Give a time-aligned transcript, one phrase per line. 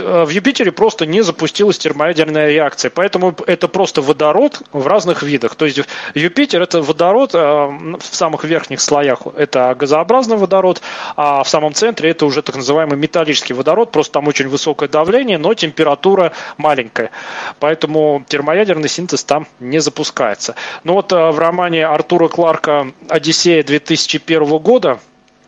[0.00, 5.54] э, в Юпитере просто не запустилась термоядерная реакция, поэтому это просто водород в разных видах.
[5.54, 5.80] То есть
[6.14, 10.80] Юпитер это водород э, в самых верхних слоях это газообразный водород,
[11.16, 15.38] а в самом центре это уже так называемый металлический водород, просто там очень высокое давление,
[15.38, 17.10] но температура маленькая.
[17.58, 20.54] Поэтому термоядерный синтез там не запускается.
[20.84, 24.98] Но вот э, в романе Артура Кларка «Одиссея» 2001 года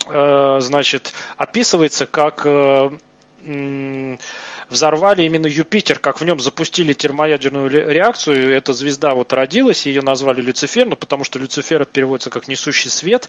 [0.07, 2.47] значит, описывается, как
[3.43, 4.19] 嗯
[4.71, 8.55] взорвали именно Юпитер, как в нем запустили термоядерную реакцию.
[8.55, 13.29] Эта звезда вот родилась, ее назвали Люцифер, ну, потому что Люцифер переводится как несущий свет.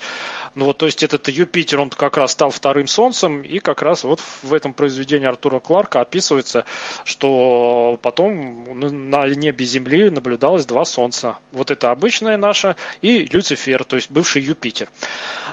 [0.56, 4.04] Ну, вот, то есть этот Юпитер, он как раз стал вторым Солнцем, и как раз
[4.04, 6.66] вот в этом произведении Артура Кларка описывается,
[7.04, 11.40] что потом на небе Земли наблюдалось два Солнца.
[11.52, 14.90] Вот это обычное наше и Люцифер, то есть бывший Юпитер.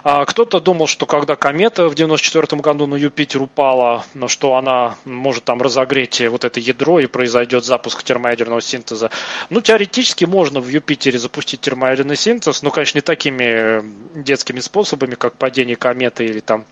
[0.05, 5.44] А кто-то думал, что когда комета в 94 году на Юпитер упала, что она может
[5.44, 9.10] там разогреть вот это ядро и произойдет запуск термоядерного синтеза.
[9.50, 13.83] Ну, теоретически можно в Юпитере запустить термоядерный синтез, но, конечно, не такими э,
[14.14, 16.64] детскими способами, как падение кометы или там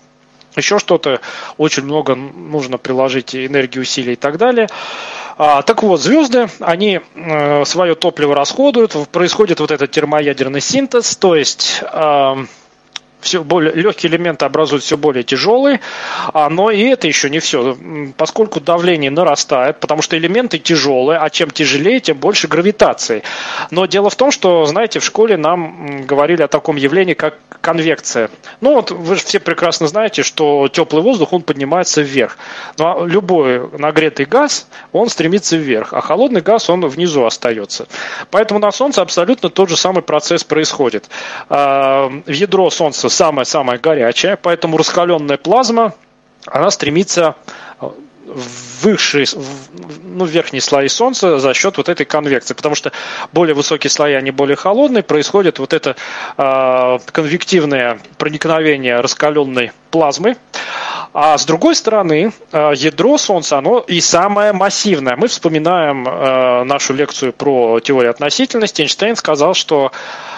[0.57, 1.21] еще что-то.
[1.57, 4.67] Очень много нужно приложить энергии, усилий и так далее.
[5.37, 11.35] А, так вот, звезды, они э, свое топливо расходуют, происходит вот этот термоядерный синтез, то
[11.35, 12.35] есть э,
[13.19, 15.79] все более легкие элементы образуют все более тяжелые,
[16.33, 17.77] а, но и это еще не все,
[18.15, 23.23] поскольку давление нарастает, потому что элементы тяжелые, а чем тяжелее, тем больше гравитации.
[23.71, 28.29] Но дело в том, что, знаете, в школе нам говорили о таком явлении, как конвекция.
[28.61, 32.37] Ну вот вы же все прекрасно знаете, что теплый воздух, он поднимается вверх.
[32.77, 37.87] Но любой нагретый газ, он стремится вверх, а холодный газ, он внизу остается.
[38.31, 41.09] Поэтому на Солнце абсолютно тот же самый процесс происходит.
[41.49, 45.93] А, в ядро Солнца самая-самая горячая, поэтому раскаленная плазма,
[46.45, 47.35] она стремится
[48.27, 49.25] в высшие,
[50.03, 52.91] ну, верхние слои Солнца за счет вот этой конвекции, потому что
[53.31, 55.95] более высокие слои, они более холодные, происходит вот это
[56.37, 60.37] э, конвективное проникновение раскаленной плазмы,
[61.19, 65.15] а с другой стороны, э, ядро Солнца, оно и самое массивное.
[65.15, 68.83] Мы вспоминаем э, нашу лекцию про теорию относительности.
[68.83, 69.91] Эйнштейн сказал, что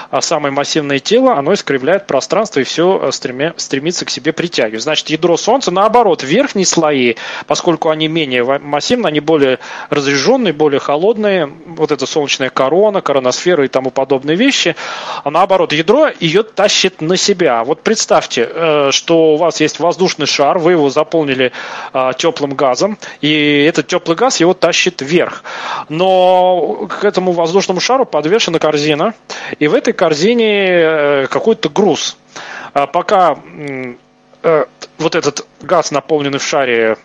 [0.09, 4.83] э, самое массивное тело, оно искривляет пространство и все стремится к себе притягивать.
[4.83, 7.15] Значит, ядро Солнца, наоборот, верхние слои,
[7.45, 9.59] поскольку они менее массивны, они более
[9.89, 11.51] разряженные, более холодные.
[11.65, 14.77] Вот эта солнечная корона, короносфера и тому подобные вещи.
[15.25, 17.65] А наоборот, ядро ее тащит на себя.
[17.65, 21.51] Вот представьте, что вас есть воздушный шар, вы его заполнили
[21.93, 25.43] а, теплым газом, и этот теплый газ его тащит вверх.
[25.89, 29.13] Но к этому воздушному шару подвешена корзина,
[29.57, 32.17] и в этой корзине э, какой-то груз.
[32.73, 33.37] А пока
[34.43, 34.65] э,
[34.97, 36.97] вот этот газ, наполненный в шаре,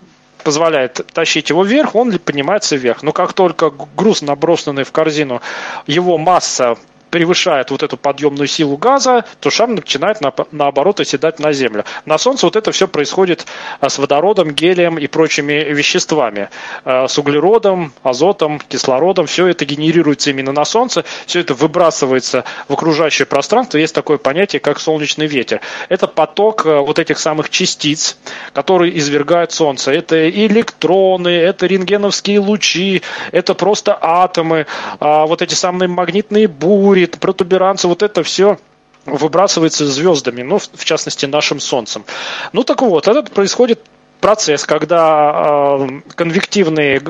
[0.45, 3.03] позволяет тащить его вверх, он поднимается вверх.
[3.03, 5.41] Но как только груз, набросанный в корзину,
[5.87, 6.77] его масса
[7.15, 11.85] превышает вот эту подъемную силу газа, то шар начинает на, наоборот оседать на Землю.
[12.07, 13.47] На Солнце вот это все происходит
[13.79, 16.49] а, с водородом, гелием и прочими веществами.
[16.85, 19.27] А, с углеродом, азотом, кислородом.
[19.27, 21.05] Все это генерируется именно на Солнце.
[21.27, 23.79] Все это выбрасывается в окружающее пространство.
[23.79, 25.61] Есть такое понятие, как солнечный ветер.
[25.89, 28.19] Это поток а, вот этих самых частиц,
[28.53, 29.93] которые извергает Солнце.
[29.93, 34.67] Это электроны, это рентгеновские лучи, это просто атомы,
[34.99, 38.59] вот эти самые магнитные бури, метеорит, протуберанцы, вот это все
[39.07, 42.05] выбрасывается звездами, ну, в частности, нашим Солнцем.
[42.53, 43.81] Ну, так вот, этот происходит
[44.21, 47.03] процесс, когда э, конвективные,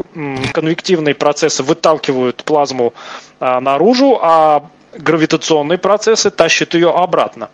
[0.53, 2.93] конвективные процессы выталкивают плазму
[3.41, 4.65] э, наружу, а
[4.99, 7.49] гравитационные процессы тащат ее обратно.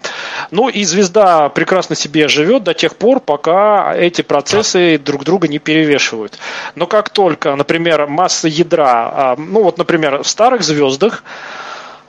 [0.51, 5.59] Ну и звезда прекрасно себе живет до тех пор, пока эти процессы друг друга не
[5.59, 6.39] перевешивают.
[6.75, 11.25] Но как только, например, масса ядра, ну вот, например, в старых звездах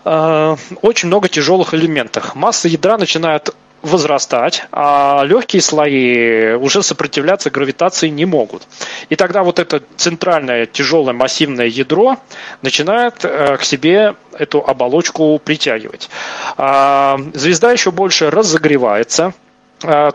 [0.06, 2.36] Э, очень много тяжелых элементов.
[2.36, 8.68] Масса ядра начинает возрастать, а легкие слои уже сопротивляться гравитации не могут.
[9.10, 12.18] И тогда вот это центральное тяжелое массивное ядро
[12.62, 16.10] начинает э, к себе эту оболочку притягивать.
[16.58, 19.34] А, звезда еще больше разогревается,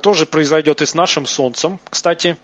[0.02, 2.36] тоже произойдет и с нашим Солнцем, кстати,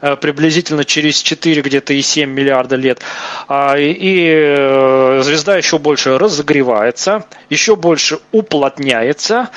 [0.00, 3.00] э, приблизительно через 4 где-то и 7 миллиарда лет.
[3.48, 9.50] А, и э, звезда еще больше разогревается, еще больше уплотняется,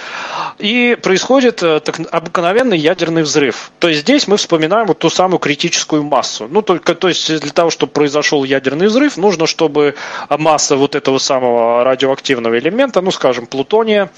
[0.60, 3.72] и происходит так, обыкновенный ядерный взрыв.
[3.80, 6.48] То есть здесь мы вспоминаем вот ту самую критическую массу.
[6.50, 9.96] Ну, только, то есть для того, чтобы произошел ядерный взрыв, нужно, чтобы
[10.30, 14.10] масса вот этого самого радиоактивного элемента, ну, скажем, плутония,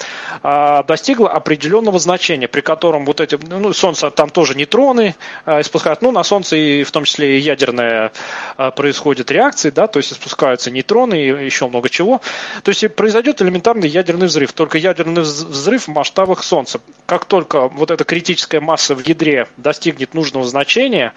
[0.41, 5.15] достигла определенного значения, при котором котором вот эти, ну, Солнце там тоже нейтроны
[5.45, 8.11] э, испускают, ну, на Солнце и в том числе и ядерная
[8.57, 12.21] э, происходит реакции, да, то есть испускаются нейтроны и еще много чего.
[12.63, 16.79] То есть произойдет элементарный ядерный взрыв, только ядерный взрыв в масштабах Солнца.
[17.05, 21.13] Как только вот эта критическая масса в ядре достигнет нужного значения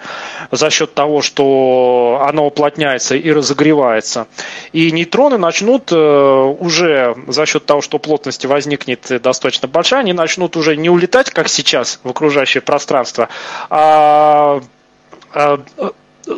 [0.51, 4.27] за счет того, что оно уплотняется и разогревается,
[4.73, 10.57] и нейтроны начнут э, уже за счет того, что плотности возникнет достаточно большая, они начнут
[10.57, 11.68] уже не улетать, как сейчас,
[12.03, 13.29] в окружающее пространство,
[13.69, 14.61] а,
[15.33, 15.59] а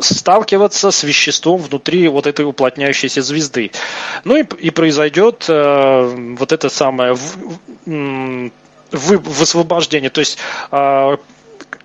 [0.00, 3.72] сталкиваться с веществом внутри вот этой уплотняющейся звезды.
[4.24, 7.36] Ну и, и произойдет э, вот это самое в,
[7.86, 8.50] в,
[8.90, 10.10] высвобождение.
[10.10, 10.38] То есть
[10.70, 11.16] э,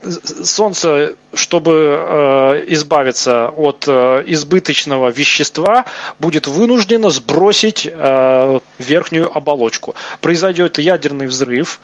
[0.04, 5.86] Солнце, чтобы э, избавиться от э, избыточного вещества,
[6.20, 9.96] будет вынуждено сбросить э, верхнюю оболочку.
[10.22, 11.80] Произойдет ядерный взрыв,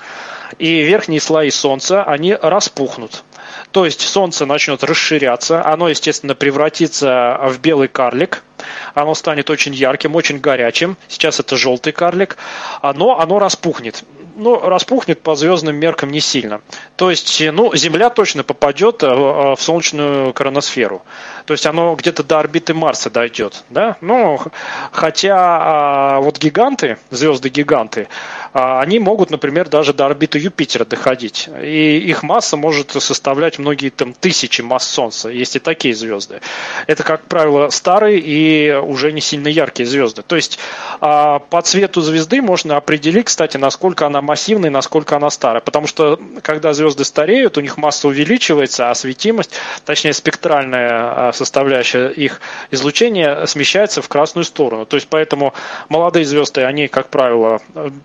[0.60, 3.24] и верхние слои Солнца, они распухнут.
[3.72, 8.44] То есть Солнце начнет расширяться, оно, естественно, превратится в белый карлик,
[8.94, 10.98] оно станет очень ярким, очень горячим.
[11.08, 12.38] Сейчас это желтый карлик,
[12.82, 14.04] но оно распухнет
[14.36, 16.62] ну, распухнет по звездным меркам не сильно.
[16.96, 21.04] То есть, ну, Земля точно попадет э, в солнечную короносферу.
[21.46, 23.98] То есть оно где-то до орбиты Марса дойдет, да?
[24.02, 24.40] Ну,
[24.92, 28.08] хотя а, вот гиганты, звезды-гиганты,
[28.54, 31.50] а, они могут, например, даже до орбиты Юпитера доходить.
[31.62, 36.42] И их масса может составлять многие там тысячи масс Солнца, есть и такие звезды.
[36.88, 40.22] Это, как правило, старые и уже не сильно яркие звезды.
[40.22, 40.60] То есть
[41.02, 45.62] а, по цвету звезды можно определить, кстати, насколько она массивная и насколько она старая.
[45.62, 49.52] Потому что когда звезды стареют, у них масса увеличивается, а светимость,
[49.86, 52.42] точнее спектральная составляющая их
[52.72, 54.86] излучения смещается в красную сторону.
[54.86, 55.54] То есть поэтому
[55.90, 57.62] молодые звезды, они, как правило,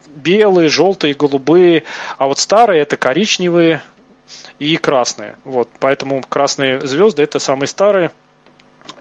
[0.07, 1.85] белые, желтые, голубые,
[2.17, 3.83] а вот старые это коричневые
[4.59, 5.37] и красные.
[5.45, 8.11] Вот, поэтому красные звезды это самые старые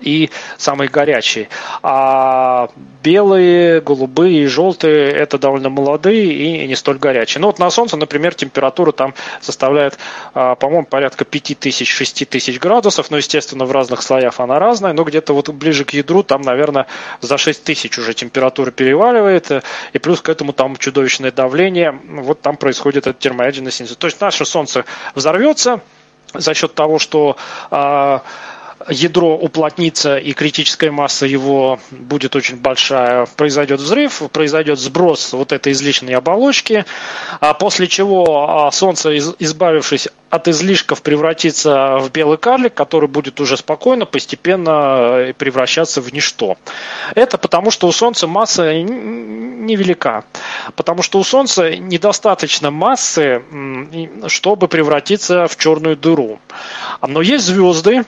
[0.01, 1.49] и самые горячие.
[1.83, 2.69] А
[3.03, 7.41] белые, голубые и желтые– это довольно молодые и не столь горячие.
[7.41, 9.97] Ну вот на Солнце, например, температура там составляет,
[10.33, 15.33] а, по-моему, порядка 5000-6000 тысяч градусов, но, естественно, в разных слоях она разная, но где-то
[15.33, 16.87] вот ближе к ядру там, наверное,
[17.21, 19.51] за 6000 уже температура переваливает,
[19.93, 23.95] и плюс к этому там чудовищное давление, вот там происходит этот термоядерный синтез.
[23.95, 24.85] То есть наше Солнце
[25.15, 25.81] взорвется
[26.33, 27.37] за счет того, что
[27.71, 28.19] э,
[28.89, 35.73] ядро уплотнится и критическая масса его будет очень большая, произойдет взрыв, произойдет сброс вот этой
[35.73, 36.85] излишней оболочки,
[37.39, 43.57] а после чего а, Солнце, избавившись от излишков превратиться в белый карлик, который будет уже
[43.57, 46.57] спокойно, постепенно э, превращаться в ничто.
[47.15, 48.73] Это потому, что у Солнца масса
[49.67, 50.25] невелика.
[50.75, 53.41] Потому что у Солнца недостаточно массы,
[54.27, 56.39] чтобы превратиться в черную дыру.
[57.05, 58.03] Но есть звезды.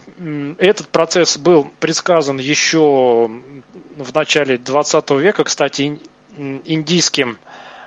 [0.69, 3.27] Этот процесс был предсказан еще
[3.97, 5.99] в начале 20 века, кстати,
[6.37, 7.39] индийским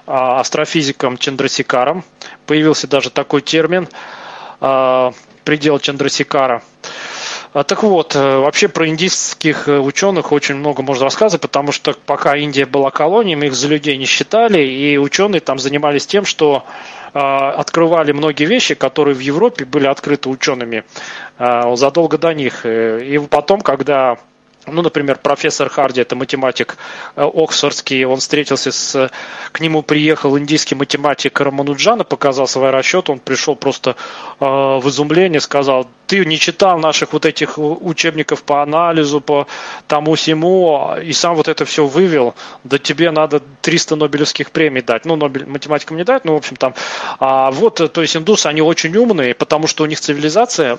[0.05, 2.03] а, астрофизиком Чандрасикаром.
[2.45, 3.87] Появился даже такой термин–
[4.65, 5.13] а,
[5.43, 6.63] предел Чандрасикара.
[7.53, 11.97] А, так вот, э, вообще про индийских э, ученых очень много можно рассказывать, потому что
[12.07, 16.25] пока Индия была колонией, мы их за людей не считали, и ученые там занимались тем,
[16.25, 16.65] что
[17.13, 20.85] открывали многие вещи, которые в Европе были открыты учеными
[21.39, 22.65] задолго до них.
[22.65, 24.17] Э, и потом, когда
[24.67, 26.77] ну, например, профессор Харди, это математик
[27.17, 29.11] э, оксфордский, он встретился с...
[29.51, 33.97] К нему приехал индийский математик Рамануджана, показал свои расчеты, он пришел просто
[34.39, 39.47] э, в изумление, сказал, ты не читал наших вот этих учебников по анализу, по
[39.89, 45.07] тому всему, и сам вот это все вывел, да тебе надо 300 Нобелевских премий дать.
[45.07, 46.75] Ну, Нобель математикам не дать, ну, в общем, там.
[47.19, 50.79] А вот, то есть индусы, они очень умные, потому что у них цивилизация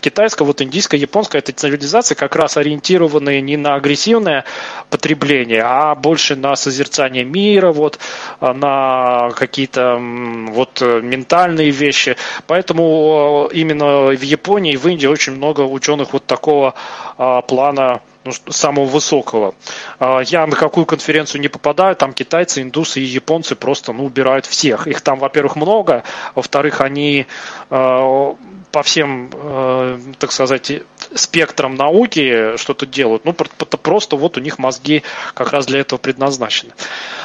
[0.00, 4.44] китайская, вот индийская, японская, это цивилизация как раз ориентированная не на агрессивное
[4.90, 8.00] потребление, а больше на созерцание мира, вот,
[8.40, 12.16] а, на какие-то вот ментальные вещи.
[12.48, 16.74] Поэтому именно в Японии и в Индии очень много ученых вот такого
[17.18, 19.54] а, плана ну, самого высокого.
[19.98, 24.46] А, я на какую конференцию не попадаю, там китайцы, индусы и японцы просто ну, убирают
[24.46, 24.86] всех.
[24.86, 27.26] Их там, во-первых, много, во-вторых, они
[27.68, 28.34] а,
[28.70, 30.72] по всем, а, так сказать,
[31.14, 33.24] спектрам науки что-то делают.
[33.26, 35.02] Ну, просто вот у них мозги
[35.34, 36.72] как раз для этого предназначены.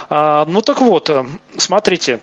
[0.10, 1.10] Ну, так вот,
[1.58, 2.20] смотрите,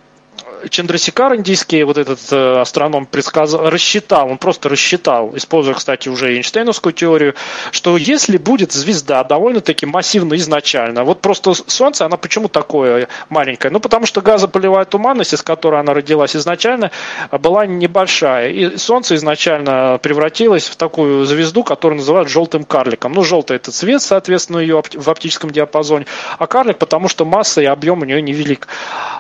[0.69, 6.93] Чандрасикар индийский, вот этот э, астроном, предсказал, рассчитал, он просто рассчитал, используя, кстати, уже Эйнштейновскую
[6.93, 7.35] теорию,
[7.71, 13.73] что если будет звезда довольно-таки массивно изначально, вот просто Солнце, она почему такое маленькое?
[13.73, 16.91] Ну, потому что газополевая туманность, из которой она родилась изначально,
[17.31, 18.51] была небольшая.
[18.51, 23.13] И Солнце изначально превратилось в такую звезду, которую называют желтым карликом.
[23.13, 26.07] Ну, желтый это цвет, соответственно, ее в оптическом диапазоне,
[26.39, 28.69] а карлик, потому что масса и объем у нее невелик.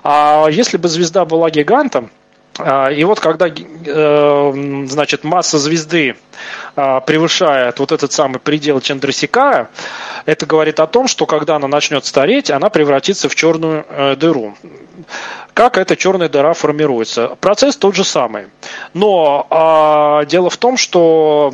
[0.02, 2.10] А если бы звезда была гигантом,
[2.58, 6.16] а, и вот когда э, значит, масса звезды
[6.76, 9.70] а, превышает вот этот самый предел Чандрасикара,
[10.24, 14.54] это говорит о том, что когда она начнет стареть, она превратится в черную э, дыру.
[15.52, 17.36] Как эта черная дыра формируется?
[17.40, 18.46] Процесс тот же самый.
[18.92, 21.52] Но а, дело в том, что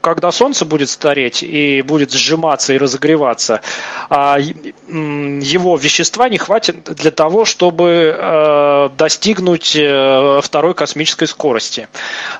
[0.00, 3.60] когда Солнце будет стареть и будет сжиматься и разогреваться,
[4.08, 11.88] а, его вещества не хватит для того, чтобы э, достигнуть э, второй космической скорости.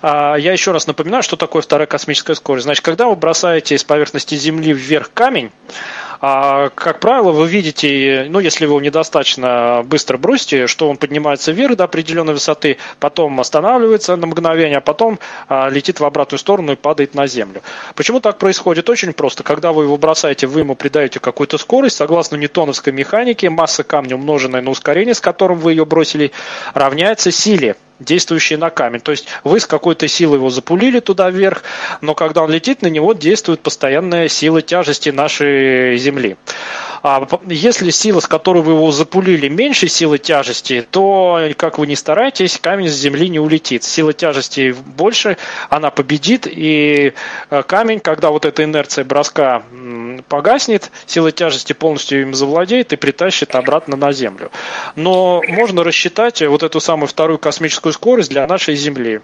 [0.02, 2.64] А, я еще раз напоминаю, что такое вторая космическая скорость.
[2.64, 5.50] Значит, когда вы бросаете с поверхности Земли вверх камень,
[6.20, 11.52] а, как правило, вы видите, ну, если вы его недостаточно быстро бросите, что он поднимается
[11.52, 15.18] вверх до определенной высоты, потом останавливается на мгновение, а потом
[15.48, 17.62] а, летит в обратную сторону и падает на землю.
[17.94, 18.88] Почему так происходит?
[18.88, 19.42] Очень просто.
[19.42, 24.62] Когда вы его бросаете, вы ему придаете какую-то скорость, согласно ньютоновской механике, масса камня, умноженная
[24.62, 26.32] на ускорение, с которым вы ее бросили,
[26.74, 29.00] равняется силе действующие на камень.
[29.00, 31.62] То есть вы с какой-то силой его запулили туда вверх,
[32.00, 36.36] но когда он летит, на него действует постоянная сила тяжести нашей Земли.
[37.08, 41.94] А если сила, с которой вы его запулили, меньше силы тяжести, то, как вы ни
[41.94, 43.84] стараетесь, камень с Земли не улетит.
[43.84, 45.36] Сила тяжести больше,
[45.70, 47.12] она победит, и
[47.50, 49.62] э, камень, когда вот эта инерция броска
[50.28, 54.50] погаснет, сила тяжести полностью им завладеет и притащит обратно на Землю.
[54.96, 59.20] Но можно рассчитать вот эту самую вторую космическую скорость для нашей Земли.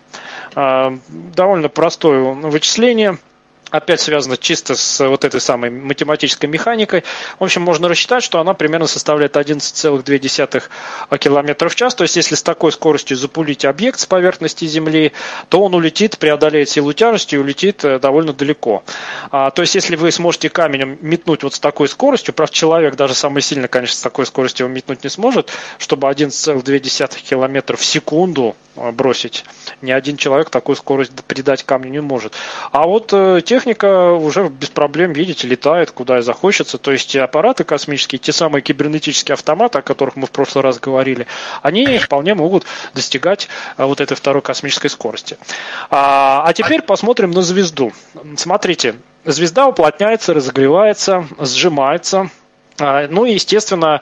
[0.55, 3.19] А, довольно простое вычисление–
[3.73, 7.05] опять связано чисто с вот этой самой математической механикой.
[7.41, 11.95] В общем, можно рассчитать, что она примерно составляет 11,2 км в час.
[11.95, 15.13] То есть, если с такой скоростью запулить объект с поверхности Земли,
[15.49, 18.85] то он улетит, преодолеет силу тяжести и улетит э, довольно далеко.
[19.31, 23.15] А, то есть, если вы сможете камень метнуть вот с такой скоростью, правда, человек даже
[23.15, 28.55] самый сильный, конечно, с такой скоростью его метнуть не сможет, чтобы 11,2 км в секунду
[28.77, 29.47] э, бросить.
[29.81, 32.35] Ни один человек такую скорость придать камню не может.
[32.71, 36.79] А вот э, тех техника уже без проблем, видите, летает куда и захочется.
[36.79, 41.29] То есть аппараты космические, те самые кибернетические автоматы, о которых мы в прошлый раз говорили,
[41.63, 45.39] они вполне могут достигать а, вот этой второй космической скорости.
[45.91, 47.93] А, а теперь посмотрим на звезду.
[48.37, 52.31] Смотрите, звезда уплотняется, разогревается, сжимается,
[52.79, 54.01] ну и, естественно,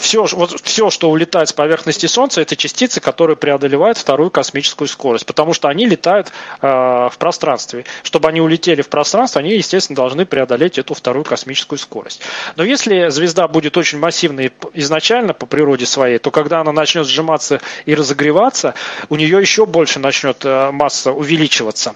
[0.00, 4.88] все, а, вот все, что улетает с поверхности Солнца, это частицы, которые преодолевают вторую космическую
[4.88, 7.84] скорость, потому что они летают а, в пространстве.
[8.02, 12.22] Чтобы они улетели в пространство, они, естественно, должны преодолеть эту вторую космическую скорость.
[12.56, 17.60] Но если звезда будет очень массивной изначально по природе своей, то когда она начнет сжиматься
[17.84, 18.74] и разогреваться,
[19.08, 21.94] у нее еще больше начнет масса увеличиваться.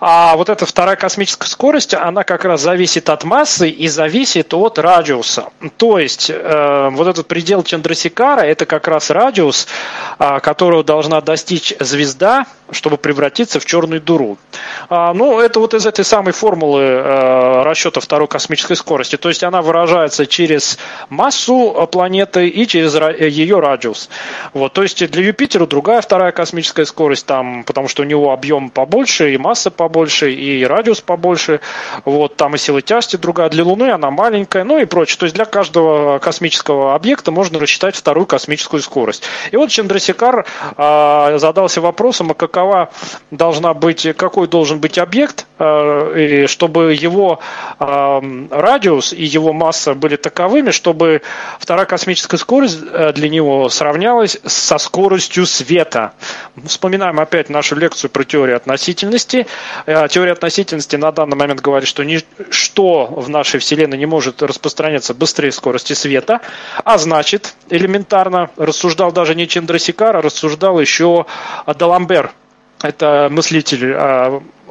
[0.00, 4.78] А вот эта вторая космическая скорость, она как раз зависит от массы и зависит от
[4.78, 5.50] радиуса радиуса.
[5.76, 9.66] То есть э, вот этот предел Чандрасикара это как раз радиус,
[10.18, 14.38] э, которого должна достичь звезда, чтобы превратиться в черную дыру.
[14.88, 19.16] А, ну, это вот из этой самой формулы э, расчета второй космической скорости.
[19.16, 24.08] То есть она выражается через массу планеты и через ее радиус.
[24.54, 28.70] Вот, то есть для Юпитера другая вторая космическая скорость, там, потому что у него объем
[28.70, 31.60] побольше, и масса побольше, и радиус побольше.
[32.04, 33.48] Вот, там и сила тяжести другая.
[33.48, 35.18] Для Луны она маленькая, ну и прочее.
[35.18, 39.24] То есть для каждого космического объекта можно рассчитать вторую космическую скорость.
[39.50, 40.46] И вот Чандрасикар
[40.76, 42.90] э, задался вопросом, а какова
[43.30, 47.38] должна быть, какой должен быть объект, э, чтобы его
[47.78, 51.22] э, радиус и его масса были таковыми, чтобы
[51.60, 56.14] вторая космическая скорость э, для него сравнялась со скоростью света.
[56.64, 59.46] Вспоминаем опять нашу лекцию про теорию относительности.
[59.86, 65.52] Теория относительности на данный момент говорит, что ничто в нашей Вселенной не может распространяться быстрее
[65.52, 66.40] скорости света,
[66.84, 71.26] а значит, элементарно рассуждал даже не Чендрасикар, а рассуждал еще
[71.66, 72.32] Даламбер,
[72.82, 73.94] это мыслитель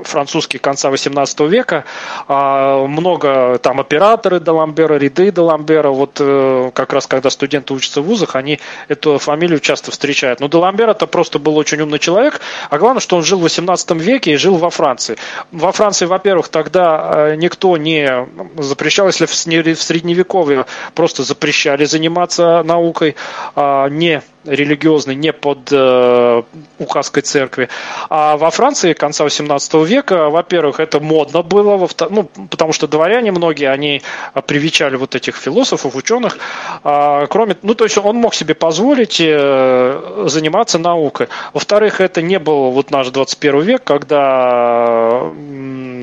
[0.03, 1.85] французский конца 18 века.
[2.27, 5.89] А, много там операторы Даламбера, ряды Даламбера.
[5.89, 10.39] Вот э, как раз когда студенты учатся в вузах, они эту фамилию часто встречают.
[10.39, 12.41] Но Даламбер это просто был очень умный человек.
[12.69, 15.17] А главное, что он жил в 18 веке и жил во Франции.
[15.51, 18.27] Во Франции, во-первых, тогда э, никто не
[18.57, 23.15] запрещал, если в средневековье просто запрещали заниматься наукой,
[23.55, 26.43] а не религиозный, не под э,
[26.79, 27.69] указкой церкви.
[28.09, 33.69] А во Франции конца 18 века, во-первых, это модно было, ну, потому что дворяне многие,
[33.71, 34.01] они
[34.45, 36.37] привечали вот этих философов, ученых.
[36.83, 41.27] А, кроме, ну, то есть он мог себе позволить э, заниматься наукой.
[41.53, 45.31] Во-вторых, это не был вот наш 21 век, когда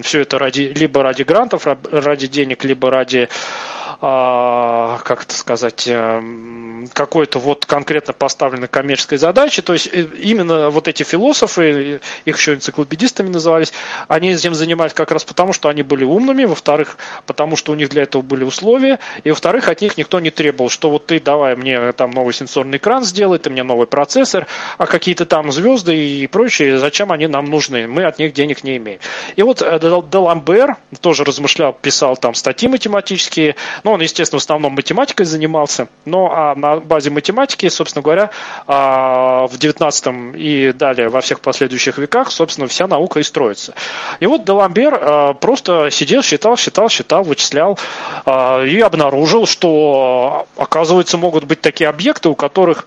[0.02, 6.88] все это ради, либо ради грантов, ради денег, либо ради а, как это сказать, эм,
[6.92, 9.62] какой-то вот конкретно поставленной коммерческой задачи.
[9.62, 13.72] То есть э, именно вот эти философы, их еще энциклопедистами назывались,
[14.08, 17.88] они этим занимались как раз потому, что они были умными, во-вторых, потому что у них
[17.88, 21.56] для этого были условия, и во-вторых, от них никто не требовал, что вот ты давай
[21.56, 24.46] мне там новый сенсорный экран сделай, ты мне новый процессор,
[24.78, 27.86] а какие-то там звезды и прочее, зачем они нам нужны?
[27.86, 29.00] Мы от них денег не имеем.
[29.36, 34.72] И вот э, Деламбер тоже размышлял, писал там статьи математические, ну, он, естественно, в основном
[34.72, 38.30] математикой занимался, но а на базе математики, собственно говоря,
[38.66, 43.74] а, в 19 и далее во всех последующих веках, собственно, вся наука и строится.
[44.20, 47.78] И вот Деламбер а, просто сидел, считал, считал, считал, вычислял
[48.24, 52.86] а, и обнаружил, что, оказывается, могут быть такие объекты, у которых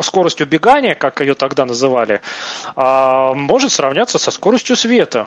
[0.00, 2.20] скорость убегания, как ее тогда называли,
[2.76, 5.26] может сравняться со скоростью света.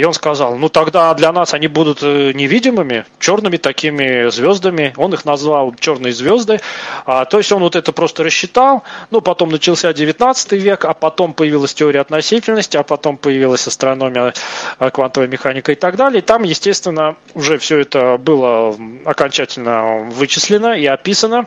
[0.00, 4.94] И он сказал, ну тогда для нас они будут э, невидимыми, черными такими звездами.
[4.96, 6.58] Он их назвал черные звезды.
[7.04, 8.82] А, то есть он вот это просто рассчитал.
[9.10, 14.32] Ну, потом начался 19 век, а потом появилась теория относительности, а потом появилась астрономия,
[14.78, 16.20] э, квантовая механика и так далее.
[16.20, 21.46] И там, естественно, уже все это было окончательно вычислено и описано.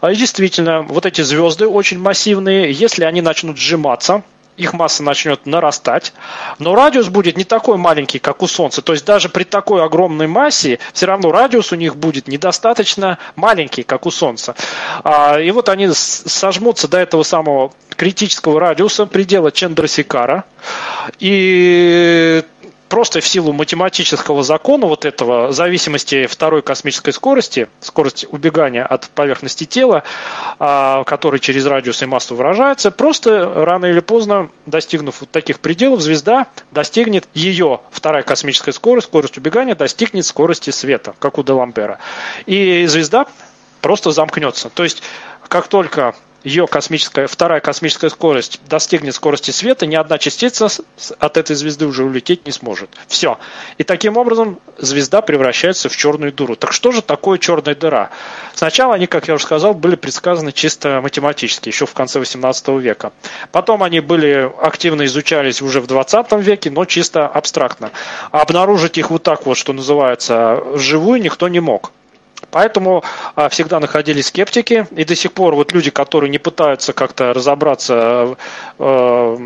[0.00, 4.22] А, и действительно, вот эти звезды очень массивные, если они начнут сжиматься,
[4.60, 6.12] их масса начнет нарастать,
[6.58, 8.82] но радиус будет не такой маленький, как у Солнца.
[8.82, 13.82] То есть даже при такой огромной массе все равно радиус у них будет недостаточно маленький,
[13.82, 14.54] как у Солнца.
[15.02, 20.44] А, и вот они сожмутся до этого самого критического радиуса предела Чендрасикара.
[21.18, 22.44] И
[22.90, 29.64] просто в силу математического закона вот этого зависимости второй космической скорости, скорость убегания от поверхности
[29.64, 30.02] тела,
[30.58, 36.00] а, который через радиус и массу выражается, просто рано или поздно, достигнув вот таких пределов,
[36.00, 42.00] звезда достигнет ее вторая космическая скорость, скорость убегания достигнет скорости света, как у Делампера.
[42.46, 43.26] И звезда
[43.80, 44.68] просто замкнется.
[44.68, 45.02] То есть,
[45.46, 50.68] как только ее космическая, вторая космическая скорость достигнет скорости света, ни одна частица
[51.18, 52.90] от этой звезды уже улететь не сможет.
[53.08, 53.38] Все.
[53.78, 56.56] И таким образом звезда превращается в черную дыру.
[56.56, 58.10] Так что же такое черная дыра?
[58.54, 63.12] Сначала они, как я уже сказал, были предсказаны чисто математически, еще в конце 18 века.
[63.52, 67.90] Потом они были активно изучались уже в 20 веке, но чисто абстрактно.
[68.30, 71.92] А обнаружить их вот так вот, что называется, вживую никто не мог.
[72.50, 73.02] Поэтому
[73.34, 78.36] а, всегда находились скептики, и до сих пор вот люди, которые не пытаются как-то разобраться,
[78.78, 79.38] э,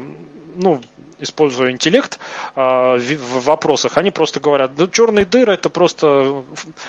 [0.57, 0.83] ну,
[1.25, 2.19] используя интеллект
[2.55, 6.45] а, в вопросах, они просто говорят, да черные дыры это просто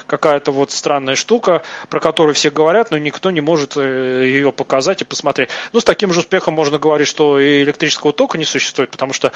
[0.07, 5.01] какая-то вот странная штука, про которую все говорят, но никто не может э, ее показать
[5.01, 5.49] и посмотреть.
[5.73, 9.31] Ну, с таким же успехом можно говорить, что и электрического тока не существует, потому что,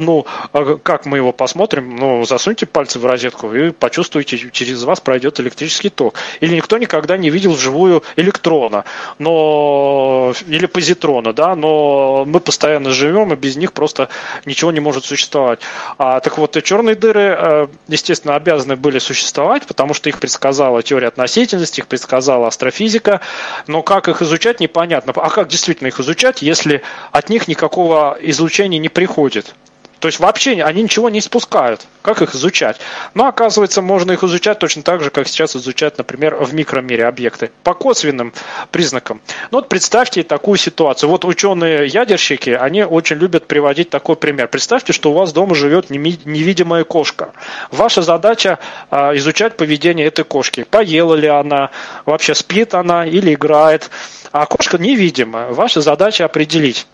[0.00, 5.00] ну, а как мы его посмотрим, ну, засуньте пальцы в розетку и почувствуете, через вас
[5.00, 6.14] пройдет электрический ток.
[6.40, 8.84] Или никто никогда не видел вживую электрона,
[9.18, 14.08] но или позитрона, да, но мы постоянно живем, и без них просто
[14.44, 15.60] ничего не может существовать.
[15.98, 21.08] А, так вот, черные дыры, э, естественно, обязаны были существовать, потому что их предсказала теория
[21.08, 23.20] относительности, их предсказала астрофизика,
[23.66, 25.12] но как их изучать, непонятно.
[25.16, 26.82] А как действительно их изучать, если
[27.12, 29.54] от них никакого излучения не приходит?
[30.00, 31.86] То есть вообще они ничего не спускают.
[32.02, 32.78] Как их изучать?
[33.14, 37.50] Но оказывается, можно их изучать точно так же, как сейчас изучают, например, в микромире объекты.
[37.62, 38.32] По косвенным
[38.70, 39.20] признакам.
[39.50, 41.08] Ну вот представьте такую ситуацию.
[41.08, 44.48] Вот ученые-ядерщики, они очень любят приводить такой пример.
[44.48, 47.32] Представьте, что у вас дома живет невидимая кошка.
[47.70, 48.58] Ваша задача
[48.90, 50.64] а, изучать поведение этой кошки.
[50.64, 51.70] Поела ли она,
[52.04, 53.90] вообще спит она или играет.
[54.32, 55.46] А кошка невидима.
[55.50, 56.86] Ваша задача определить,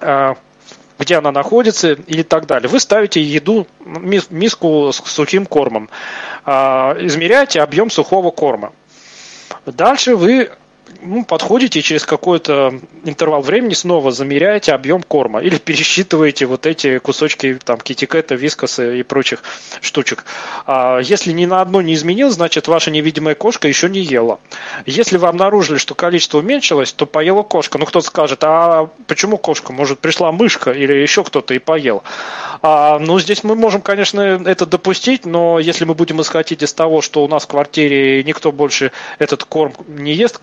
[0.00, 0.36] а,
[0.98, 2.68] где она находится и так далее.
[2.68, 3.66] Вы ставите еду,
[4.30, 5.88] миску с сухим кормом,
[6.44, 8.72] а, измеряете объем сухого корма.
[9.64, 10.50] Дальше вы
[11.02, 17.58] ну, подходите через какой-то интервал времени снова замеряете объем корма или пересчитываете вот эти кусочки
[17.64, 19.42] там китикета, вискоса и прочих
[19.80, 20.24] штучек.
[20.66, 24.40] А если ни на одно не изменил, значит ваша невидимая кошка еще не ела.
[24.86, 27.78] Если вы обнаружили, что количество уменьшилось, то поела кошка.
[27.78, 29.72] Ну кто-то скажет, а почему кошка?
[29.72, 32.02] Может пришла мышка или еще кто-то и поел.
[32.62, 37.02] А, ну здесь мы можем, конечно, это допустить, но если мы будем исходить из того,
[37.02, 40.40] что у нас в квартире никто больше этот корм не ест,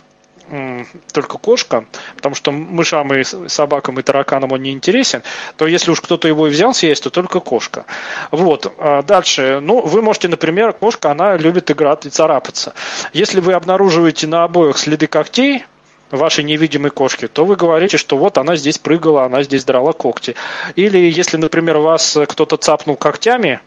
[1.12, 5.24] только кошка, потому что мышам и собакам и тараканам он не интересен,
[5.58, 7.86] то если уж кто-то его и взял съесть, то только кошка.
[8.32, 8.74] Вот.
[8.78, 9.60] А дальше.
[9.62, 12.74] Ну, вы можете, например, кошка, она любит играть и царапаться.
[13.14, 15.66] Если вы обнаруживаете на обоих следы когтей,
[16.12, 20.36] вашей невидимой кошки, то вы говорите, что вот она здесь прыгала, она здесь драла когти.
[20.76, 23.60] Или если, например, вас кто-то цапнул когтями,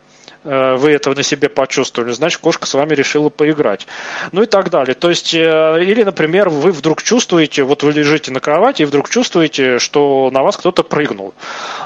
[0.48, 3.86] вы этого на себе почувствовали, значит, кошка с вами решила поиграть.
[4.32, 4.94] Ну и так далее.
[4.94, 9.08] То есть, э, или, например, вы вдруг чувствуете, вот вы лежите на кровати и вдруг
[9.10, 11.34] чувствуете, что на вас кто-то прыгнул.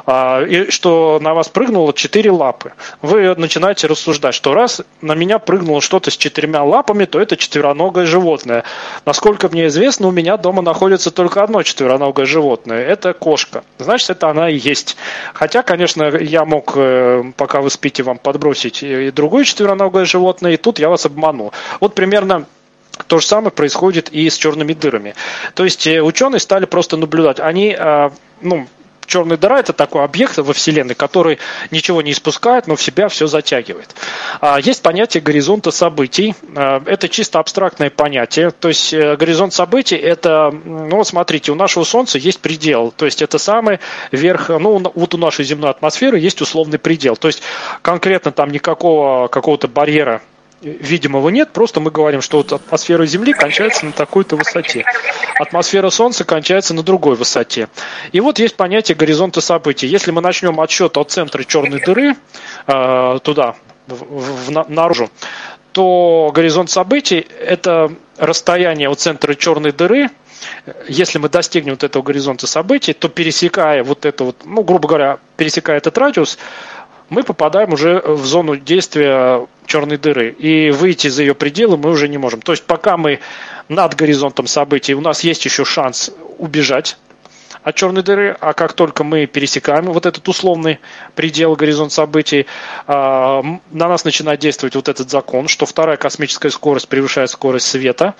[0.06, 2.72] А, и что на вас прыгнуло четыре лапы.
[3.00, 8.06] Вы начинаете рассуждать, что раз на меня прыгнуло что-то с четырьмя лапами, то это четвероногое
[8.06, 8.64] животное.
[9.04, 12.84] Насколько мне известно, у меня дома находится только одно четвероногое животное.
[12.84, 13.64] Это кошка.
[13.78, 14.96] Значит, это она и есть.
[15.34, 20.52] Хотя, конечно, я мог, э, пока вы спите, вам подбросить подбросить и другое четвероногое животное,
[20.52, 21.52] и тут я вас обману.
[21.80, 22.46] Вот примерно
[23.06, 25.14] то же самое происходит и с черными дырами.
[25.54, 27.40] То есть э, ученые стали просто наблюдать.
[27.40, 28.10] Они, э,
[28.42, 28.66] ну,
[29.06, 31.38] черная дыра это такой объект во Вселенной, который
[31.70, 33.94] ничего не испускает, но в себя все затягивает.
[34.40, 36.34] А, есть понятие горизонта событий.
[36.56, 38.50] А, это чисто абстрактное понятие.
[38.50, 42.92] То есть э, горизонт событий это, ну смотрите, у нашего Солнца есть предел.
[42.96, 47.16] То есть это самый верх, ну вот у нашей земной атмосферы есть условный предел.
[47.16, 47.42] То есть
[47.82, 50.22] конкретно там никакого какого-то барьера
[50.62, 54.84] видимого нет, просто мы говорим, что вот атмосфера Земли кончается на такой-то высоте,
[55.38, 57.68] атмосфера Солнца кончается на другой высоте.
[58.12, 59.86] И вот есть понятие горизонта событий.
[59.86, 62.14] Если мы начнем отсчет от центра черной дыры
[62.66, 65.10] э, туда, в, в, наружу,
[65.72, 70.10] то горизонт событий– это расстояние от центра черной дыры
[70.88, 75.18] если мы достигнем вот этого горизонта событий, то пересекая вот это вот, ну, грубо говоря,
[75.36, 76.38] пересекая этот радиус,
[77.08, 80.30] мы попадаем уже в зону действия черной дыры.
[80.30, 82.42] И выйти за ее пределы мы уже не можем.
[82.42, 83.20] То есть пока мы
[83.70, 86.98] над горизонтом событий, у нас есть еще шанс убежать
[87.62, 90.78] от черной дыры, а как только мы пересекаем вот этот условный
[91.14, 92.46] предел, горизонт событий,
[92.86, 98.14] а, на нас начинает действовать вот этот закон, что вторая космическая скорость превышает скорость света,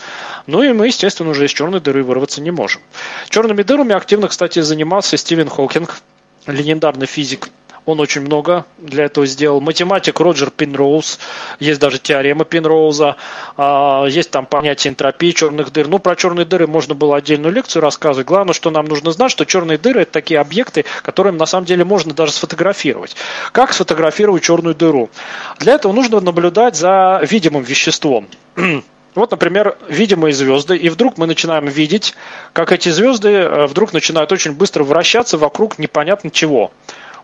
[0.46, 2.80] ну и мы, естественно, уже из черной дыры вырваться не можем.
[3.28, 6.00] Черными дырами активно, кстати, занимался Стивен Хокинг,
[6.46, 7.50] легендарный физик
[7.86, 9.60] он очень много для этого сделал.
[9.60, 11.18] Математик Роджер Пинроуз,
[11.58, 13.16] есть даже теорема Пинроуза,
[13.56, 15.88] а, есть там понятие энтропии черных дыр.
[15.88, 18.26] Ну, про черные дыры можно было отдельную лекцию рассказывать.
[18.26, 21.84] Главное, что нам нужно знать, что черные дыры– это такие объекты, которые на самом деле
[21.84, 23.16] можно даже сфотографировать.
[23.52, 25.10] Как сфотографировать черную дыру?
[25.58, 28.28] Для этого нужно наблюдать за видимым веществом.
[29.14, 32.14] Вот, например, видимые звезды, и вдруг мы начинаем видеть,
[32.54, 36.72] как эти звезды э, вдруг начинают очень быстро вращаться вокруг непонятно чего.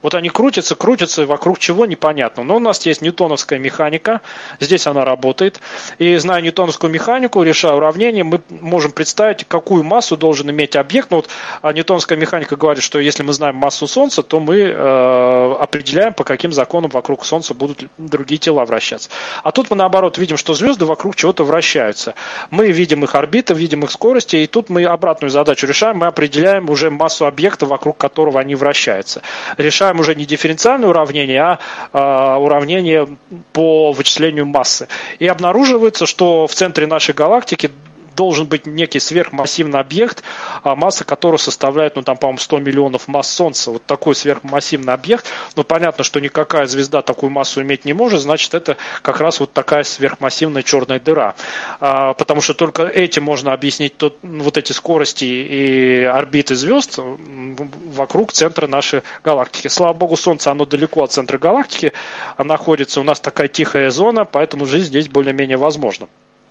[0.02, 2.44] Вот они крутятся, крутятся, вокруг чего непонятно.
[2.44, 4.20] Но у нас есть ньютоновская механика,
[4.60, 5.60] здесь она работает.
[5.98, 11.10] И зная ньютоновскую механику, решая уравнение, мы можем представить, какую массу должен иметь объект.
[11.10, 11.28] Ну, вот
[11.62, 16.24] а ньютоновская механика говорит, что если мы знаем массу Солнца, то мы э, определяем, по
[16.24, 19.10] каким законам вокруг Солнца будут другие тела вращаться.
[19.42, 22.14] А тут мы наоборот видим, что звезды вокруг чего-то вращаются.
[22.50, 26.70] Мы видим их орбиты, видим их скорости, и тут мы обратную задачу решаем, мы определяем
[26.70, 29.22] уже массу объекта, вокруг которого они вращаются.
[29.56, 31.58] Решаем решаем уже не дифференциальное уравнение, а,
[31.92, 33.08] а уравнение
[33.52, 34.88] по вычислению массы.
[35.18, 37.70] И обнаруживается, что в центре нашей галактики
[38.18, 40.24] должен быть некий сверхмассивный объект,
[40.64, 43.70] а масса которого составляет, ну там, по-моему, 100 миллионов масс Солнца.
[43.70, 45.26] Вот такой сверхмассивный объект.
[45.54, 49.52] Но понятно, что никакая звезда такую массу иметь не может, значит, это как раз вот
[49.52, 51.36] такая сверхмассивная черная дыра.
[51.78, 58.32] А, потому что только этим можно объяснить тот, вот эти скорости и орбиты звезд вокруг
[58.32, 59.68] центра нашей галактики.
[59.68, 61.92] Слава богу, Солнце, оно далеко от центра галактики
[62.36, 63.00] находится.
[63.00, 66.08] У нас такая тихая зона, поэтому жизнь здесь более-менее возможна.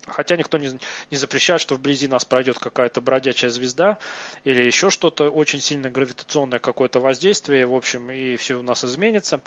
[0.08, 0.80] Хотя никто не,
[1.12, 3.98] не запрещает, что вблизи нас пройдет какая-то бродячая звезда
[4.44, 9.42] или еще что-то, очень сильное гравитационное какое-то воздействие, в общем, и все у нас изменится.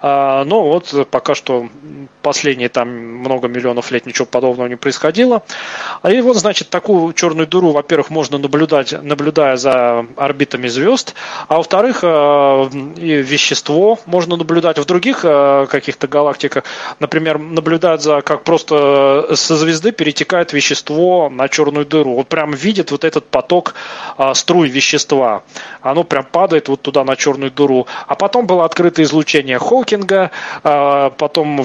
[0.00, 1.68] А, но вот пока что
[2.22, 5.42] последние там много миллионов лет ничего подобного не происходило.
[6.08, 11.14] И вот, значит, такую черную дыру, во-первых, можно наблюдать, наблюдая за орбитами звезд,
[11.48, 16.64] а во-вторых, а, и вещество можно наблюдать в других а, каких-то галактиках,
[17.00, 22.14] например, наблюдать за, как просто со звезды перетекает вещество на черную дыру.
[22.14, 23.74] Вот прям видит вот этот поток
[24.16, 25.42] а, струй вещества.
[25.80, 27.86] Оно прям падает вот туда на черную дыру.
[28.06, 30.30] А потом было открыто излучение Хокинга,
[30.62, 31.62] а, потом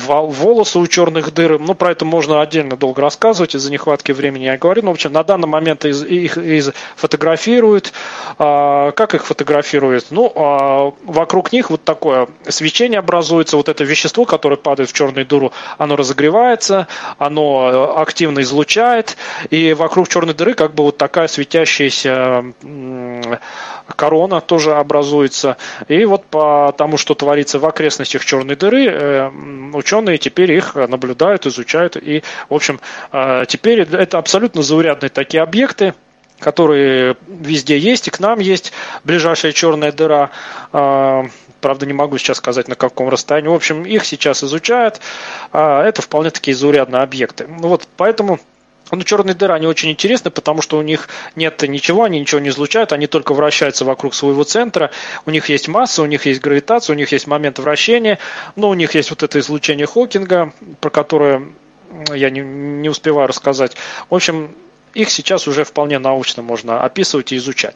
[0.47, 1.59] волосы у черных дыр.
[1.59, 4.81] Ну, про это можно отдельно долго рассказывать, из-за нехватки времени я говорю.
[4.83, 7.91] Ну, в общем, на данный момент из, их из, фотографируют.
[8.37, 10.05] А, как их фотографируют?
[10.09, 15.25] Ну, а, вокруг них вот такое свечение образуется, вот это вещество, которое падает в черную
[15.25, 19.17] дыру, оно разогревается, оно активно излучает,
[19.49, 22.45] и вокруг черной дыры как бы вот такая светящаяся
[23.95, 25.57] корона тоже образуется.
[25.87, 29.31] И вот по тому, что творится в окрестностях черной дыры, э,
[29.73, 31.97] ученые теперь их наблюдают, изучают.
[31.97, 32.79] И, в общем,
[33.11, 35.93] э, теперь это абсолютно заурядные такие объекты,
[36.39, 38.73] которые везде есть, и к нам есть
[39.03, 40.29] ближайшая черная дыра.
[40.73, 41.23] Э,
[41.61, 43.49] правда, не могу сейчас сказать, на каком расстоянии.
[43.49, 45.01] В общем, их сейчас изучают.
[45.51, 47.47] Это вполне такие заурядные объекты.
[47.49, 48.39] Вот поэтому
[48.91, 52.49] ну, черные дыры, они очень интересны, потому что у них нет ничего, они ничего не
[52.49, 54.91] излучают, они только вращаются вокруг своего центра,
[55.25, 58.19] у них есть масса, у них есть гравитация, у них есть момент вращения,
[58.55, 61.47] но у них есть вот это излучение Хокинга, про которое
[62.13, 63.75] я не, не успеваю рассказать.
[64.09, 64.55] В общем,
[64.97, 67.75] их сейчас уже вполне научно можно описывать и изучать.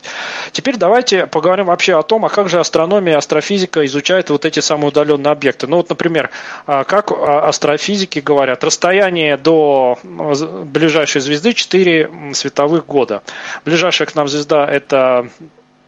[0.52, 4.90] Теперь давайте поговорим вообще о том, а как же астрономия астрофизика изучают вот эти самые
[4.90, 5.68] удаленные объекты.
[5.68, 6.32] Ну вот, например,
[6.66, 13.22] а, как а, астрофизики говорят, расстояние до ближайшей звезды 4 световых года.
[13.66, 15.30] Ближайшая к нам звезда это,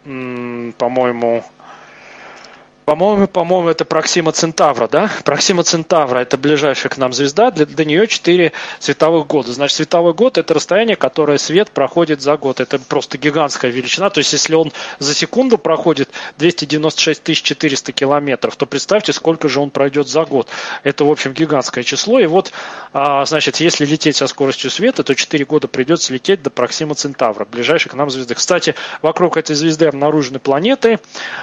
[0.03, 1.43] по-моему,
[2.85, 5.09] по-моему, по-моему, это Проксима Центавра, да?
[5.23, 9.53] Проксима Центавра– это ближайшая к нам звезда, для, до нее 4 световых года.
[9.53, 12.59] Значит, световой год– это расстояние, которое свет проходит за год.
[12.59, 14.09] Это просто гигантская величина.
[14.09, 19.69] То есть, если он за секунду проходит 296 400 километров, то представьте, сколько же он
[19.69, 20.49] пройдет за год.
[20.83, 22.19] Это, в общем, гигантское число.
[22.19, 22.51] И вот,
[22.91, 27.45] а, значит, если лететь со скоростью света, то 4 года придется лететь до Проксима Центавра,
[27.45, 28.35] ближайшей к нам звезды.
[28.35, 30.99] Кстати, вокруг этой звезды обнаружены планеты,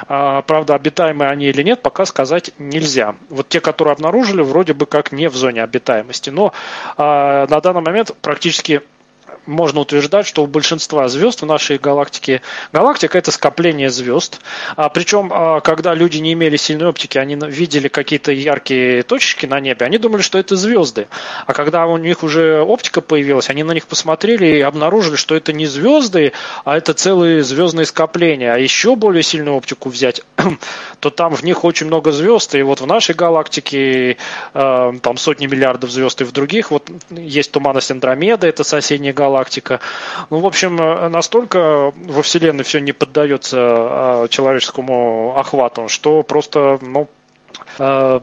[0.07, 3.17] а, правда, обитаемые они или нет, пока сказать нельзя.
[3.29, 6.31] Вот те, которые обнаружили, вроде бы как не в зоне обитаемости.
[6.31, 6.53] Но
[6.97, 8.83] э, на данный момент практически
[9.47, 14.41] можно утверждать, что у большинства звезд в нашей галактике галактика это скопление звезд.
[14.77, 19.61] А, причем, а, когда люди не имели сильной оптики, они видели какие-то яркие точки на
[19.61, 21.09] небе, они думали, что это звезды.
[21.47, 25.53] А когда у них уже оптика появилась, они на них посмотрели и обнаружили, что это
[25.53, 26.33] не звезды,
[26.65, 28.55] а это целые звездные скопления.
[28.55, 30.23] А еще более сильную оптику взять,
[31.01, 32.55] то там в них очень много звезд.
[32.55, 34.17] И вот в нашей галактике
[34.55, 39.30] э, там сотни миллиардов звезд, и в других вот есть туманность Андромеда, это соседняя галактика
[39.31, 39.81] галактика.
[40.31, 46.79] Ну, в общем, э, настолько во Вселенной все не поддается а, человеческому охвату, что просто,
[46.83, 47.09] ну,
[47.79, 48.21] э,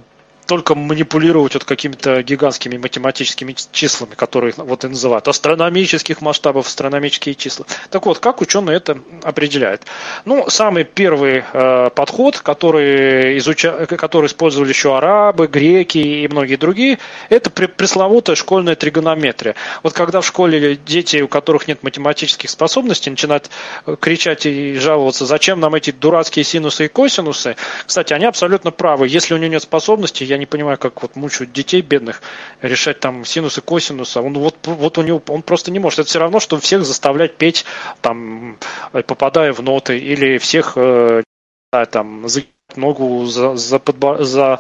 [0.47, 7.65] только манипулировать вот какими-то гигантскими математическими числами, которые вот и называют астрономических масштабов, астрономические числа.
[7.91, 9.83] Так вот, как ученые это определяют?
[10.25, 13.86] Ну, самый первый э, подход, который, изуча...
[13.86, 16.97] который использовали еще арабы, греки и многие другие,
[17.29, 19.55] это пресловутая школьная тригонометрия.
[19.83, 23.49] Вот когда в школе дети, у которых нет математических способностей, начинают
[23.86, 29.07] э, кричать и жаловаться, зачем нам эти дурацкие синусы и косинусы, кстати, они абсолютно правы.
[29.10, 32.21] Если у него нет способностей, я не понимаю, как вот мучают детей бедных
[32.62, 36.00] решать там синус и косинус, а он вот, вот у него, он просто не может.
[36.00, 37.65] Это все равно, что всех заставлять петь,
[38.02, 38.58] там,
[38.91, 41.23] попадая в ноты, или всех э,
[41.71, 42.28] там,
[42.76, 44.60] ногу за, за, подбор, за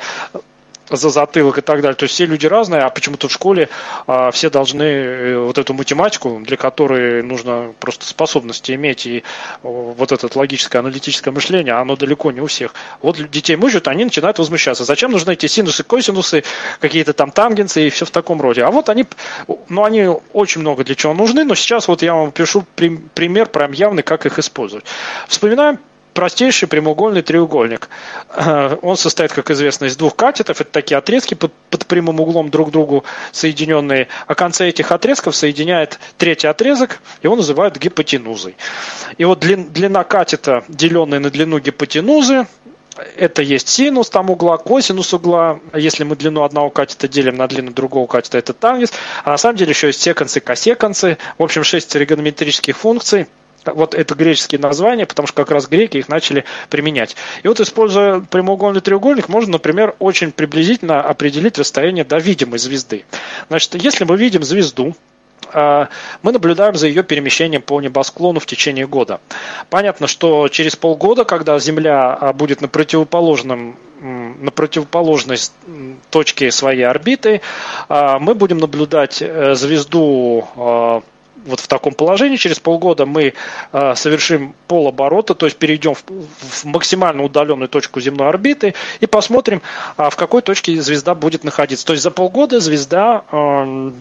[0.89, 1.95] за затылок и так далее.
[1.95, 3.69] То есть все люди разные, а почему-то в школе
[4.05, 9.23] а, все должны э, вот эту математику, для которой нужно просто способности иметь и
[9.63, 12.73] вот это логическое, аналитическое мышление, оно далеко не у всех.
[13.01, 14.85] Вот детей мучают, они начинают возмущаться.
[14.85, 16.43] Зачем нужны эти синусы, косинусы,
[16.79, 18.63] какие-то там тангенсы и все в таком роде.
[18.63, 19.05] А вот они,
[19.69, 23.71] ну они очень много для чего нужны, но сейчас вот я вам пишу пример прям
[23.71, 24.85] явный, как их использовать.
[25.27, 25.79] Вспоминаем
[26.17, 27.89] простейший прямоугольный треугольник.
[28.29, 30.59] Э, он состоит, как известно, из двух катетов.
[30.59, 34.07] Это такие отрезки под, под прямым углом друг к другу соединенные.
[34.25, 38.55] А концы этих отрезков соединяет третий отрезок, его называют гипотенузой.
[39.19, 42.47] И вот длин, длина катета, деленная на длину гипотенузы,
[43.15, 45.59] это есть синус там угла, косинус угла.
[45.75, 48.91] Если мы длину одного катета делим на длину другого катета, это тангенс.
[49.23, 51.19] А на самом деле еще есть секансы, косекансы.
[51.37, 53.27] В общем, шесть тригонометрических функций–
[53.73, 57.15] вот это греческие названия, потому что как раз греки их начали применять.
[57.43, 63.05] И вот используя прямоугольный треугольник, можно, например, очень приблизительно определить расстояние до видимой звезды.
[63.49, 64.95] Значит, если мы видим звезду,
[65.53, 65.89] а,
[66.23, 69.19] мы наблюдаем за ее перемещением по небосклону в течение года.
[69.69, 75.53] Понятно, что через полгода, когда Земля а, будет на противоположном на противоположность
[76.11, 77.41] точке своей орбиты,
[77.89, 81.03] а, мы будем наблюдать э, звезду
[81.47, 83.33] вот в таком положении через полгода мы
[83.71, 89.61] э, совершим полоборота, то есть перейдем в, максимально удаленную точку земной орбиты и посмотрим,
[89.97, 91.85] э, в какой точке звезда будет находиться.
[91.85, 93.91] То есть за полгода звезда э,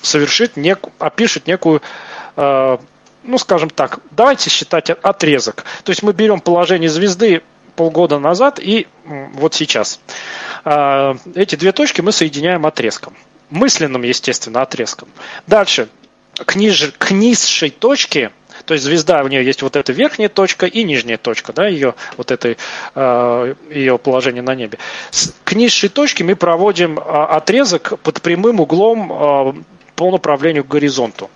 [0.00, 1.82] совершит нек, опишет некую
[2.36, 2.78] э,
[3.24, 5.64] ну, скажем так, давайте считать отрезок.
[5.84, 7.42] То есть мы берем положение звезды
[7.76, 10.00] полгода назад и вот сейчас.
[10.64, 13.14] Э, эти две точки мы соединяем отрезком.
[13.50, 15.08] Мысленным, естественно, отрезком.
[15.46, 15.88] Дальше
[16.44, 18.32] к, ниже, к низшей точке,
[18.64, 21.94] то есть звезда, у нее есть вот эта верхняя точка и нижняя точка, да, ее,
[22.16, 22.56] вот это,
[22.94, 24.78] э, ее положение на небе.
[25.44, 29.62] К низшей точке мы проводим э, отрезок под прямым углом э,
[29.96, 31.30] по направлению к горизонту.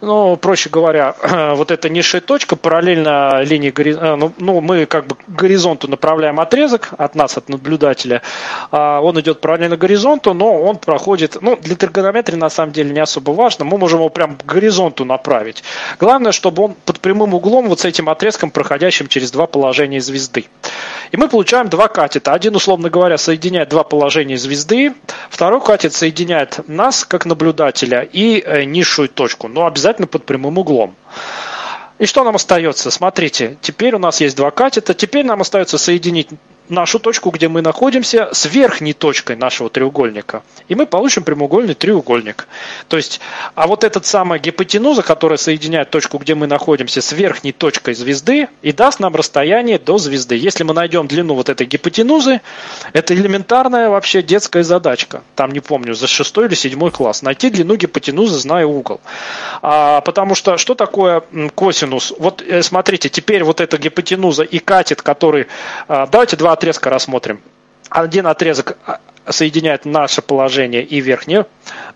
[0.00, 1.14] Ну, проще говоря,
[1.54, 6.90] вот эта низшая точка параллельно линии горизонта, ну, ну, мы как бы горизонту направляем отрезок
[6.96, 8.22] от нас, от наблюдателя.
[8.70, 13.00] А он идет параллельно горизонту, но он проходит, ну, для тригонометрии на самом деле не
[13.00, 15.62] особо важно, мы можем его прям к горизонту направить.
[15.98, 20.46] Главное, чтобы он под прямым углом вот с этим отрезком, проходящим через два положения звезды.
[21.12, 22.32] И мы получаем два катета.
[22.32, 24.94] Один, условно говоря, соединяет два положения звезды,
[25.28, 30.94] второй катет соединяет нас, как наблюдателя, и э, низшую точку, но обязательно под прямым углом.
[31.98, 32.90] И что нам остается?
[32.90, 36.28] Смотрите, теперь у нас есть два катета, теперь нам остается соединить
[36.70, 40.42] нашу точку, где мы находимся, с верхней точкой нашего треугольника.
[40.68, 42.48] И мы получим прямоугольный треугольник.
[42.88, 43.20] То есть,
[43.54, 48.48] а вот эта самая гипотенуза, которая соединяет точку, где мы находимся, с верхней точкой звезды,
[48.62, 50.36] и даст нам расстояние до звезды.
[50.36, 52.40] Если мы найдем длину вот этой гипотенузы,
[52.92, 55.22] это элементарная вообще детская задачка.
[55.34, 57.22] Там, не помню, за шестой или седьмой класс.
[57.22, 59.00] Найти длину гипотенузы, зная угол.
[59.62, 61.22] А, потому что, что такое
[61.54, 62.12] косинус?
[62.18, 65.46] Вот э, смотрите, теперь вот эта гипотенуза и катет, который...
[65.88, 67.40] А, давайте два отрезка рассмотрим.
[67.88, 71.46] Один отрезок а, соединяет наше положение и верхнее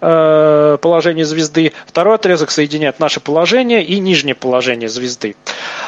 [0.00, 1.72] э, положение звезды.
[1.86, 5.36] Второй отрезок соединяет наше положение и нижнее положение звезды.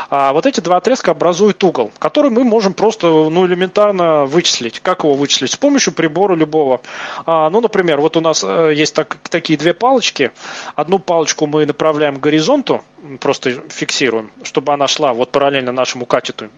[0.08, 4.80] А вот эти два отрезка образуют угол, который мы можем просто ну, элементарно вычислить.
[4.80, 5.50] Как его вычислить?
[5.50, 6.80] С помощью прибора любого.
[7.24, 10.30] А, ну, например, вот у нас э, есть так, такие две палочки.
[10.74, 12.82] Одну палочку мы направляем к горизонту,
[13.20, 16.48] просто фиксируем, чтобы она шла вот параллельно нашему катету,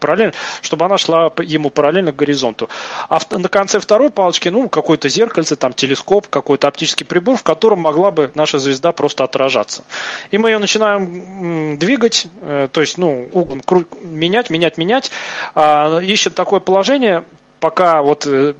[0.00, 2.68] параллельно, чтобы она шла ему параллельно к горизонту.
[3.08, 7.80] А на конце второй палочки, ну, какое-то зеркальце, там телескоп, какой-то оптический прибор, в котором
[7.80, 9.84] могла бы наша звезда просто отражаться.
[10.30, 13.58] И мы ее начинаем двигать, э, то есть, ну, угол
[14.02, 15.10] менять, менять, менять.
[15.54, 17.24] А, ищет такое положение,
[17.60, 18.54] пока вот э,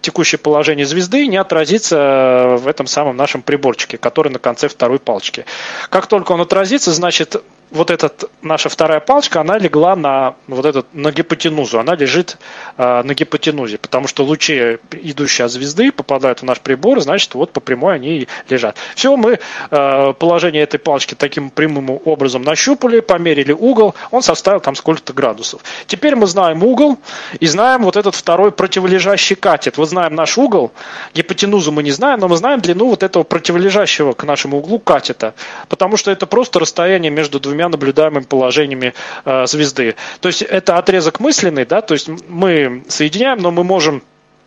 [0.00, 5.44] текущее положение звезды не отразится в этом самом нашем приборчике, который на конце второй палочки.
[5.90, 8.10] Как только он отразится, значит, вот эта
[8.42, 12.38] наша вторая палочка, она легла на вот этот, на гипотенузу, она лежит
[12.76, 17.52] э, на гипотенузе, потому что лучи, идущие от звезды, попадают в наш прибор, значит, вот
[17.52, 18.76] по прямой они и лежат.
[18.94, 19.38] Все, мы
[19.70, 25.62] э, положение этой палочки таким прямым образом нащупали, померили угол, он составил там сколько-то градусов.
[25.86, 26.98] Теперь мы знаем угол
[27.38, 29.76] и знаем вот этот второй противолежащий катет.
[29.76, 30.72] Вот знаем наш угол,
[31.14, 35.34] гипотенузу мы не знаем, но мы знаем длину вот этого противолежащего к нашему углу катета,
[35.68, 38.94] потому что это просто расстояние между двумя двумя наблюдаемыми положениями
[39.24, 39.96] э, звезды.
[40.20, 44.02] То есть это отрезок мысленный, да, то есть мы соединяем, но мы можем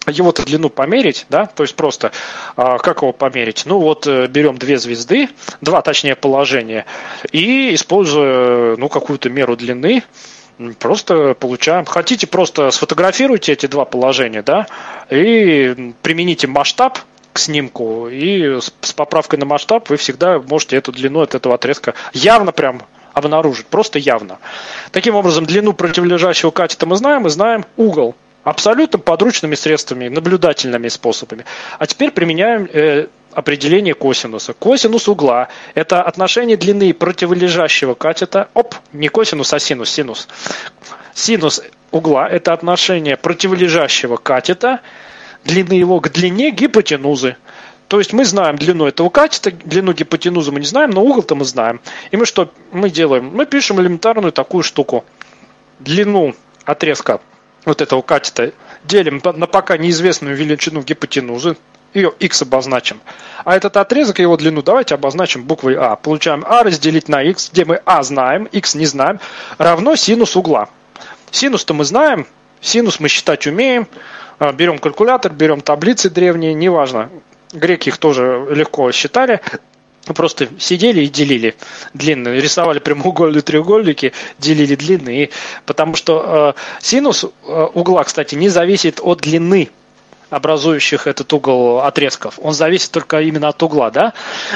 [0.08, 2.12] его-то длину померить, да, то есть просто
[2.56, 3.64] а, как его померить?
[3.66, 6.86] Ну вот э, берем две звезды, два точнее положения,
[7.34, 10.04] и используя ну какую-то меру длины,
[10.80, 11.86] просто получаем.
[11.86, 14.68] Хотите, просто сфотографируйте эти два положения, да,
[15.10, 16.98] и примените масштаб
[17.34, 21.94] к снимку, и с поправкой на масштаб вы всегда можете эту длину от этого отрезка
[22.14, 22.82] явно прям
[23.14, 24.40] обнаружить, просто явно.
[24.92, 28.16] Таким образом, длину противолежащего катета мы знаем, мы знаем угол.
[28.44, 31.46] Абсолютно подручными средствами, наблюдательными способами.
[31.78, 34.54] А теперь применяем э, определение косинуса.
[34.54, 40.28] Косинус угла– это отношение длины противолежащего катета, оп, не косинус, а синус, синус.
[41.14, 44.80] Синус угла– это отношение противолежащего катета,
[45.44, 47.38] длины его к длине гипотенузы.
[47.92, 51.44] То есть мы знаем длину этого катета, длину гипотенузы мы не знаем, но угол-то мы
[51.44, 51.82] знаем.
[52.12, 53.32] И мы что мы делаем?
[53.34, 55.04] Мы пишем элементарную такую штуку.
[55.80, 57.20] Длину отрезка
[57.66, 58.54] вот этого катета
[58.86, 61.58] делим на пока неизвестную величину гипотенузы,
[61.94, 63.02] ее x обозначим.
[63.44, 65.98] А этот отрезок, его длину давайте обозначим буквой А.
[65.98, 69.20] Получаем А разделить на x, где мы А знаем, x не знаем,
[69.58, 70.70] равно синус угла.
[71.32, 72.26] Синус-то мы знаем,
[72.62, 73.86] синус мы считать умеем,
[74.40, 77.10] а, берем калькулятор, берем таблицы древние, неважно,
[77.54, 79.42] Греки их тоже легко считали.
[80.16, 81.56] просто сидели и делили
[81.94, 85.30] длинные, рисовали прямоугольные треугольники, делили длинные,
[85.66, 89.70] потому что э, синус э, угла, кстати, не зависит от длины
[90.32, 92.40] образующих этот угол отрезков.
[92.42, 94.14] Он зависит только именно от угла, да?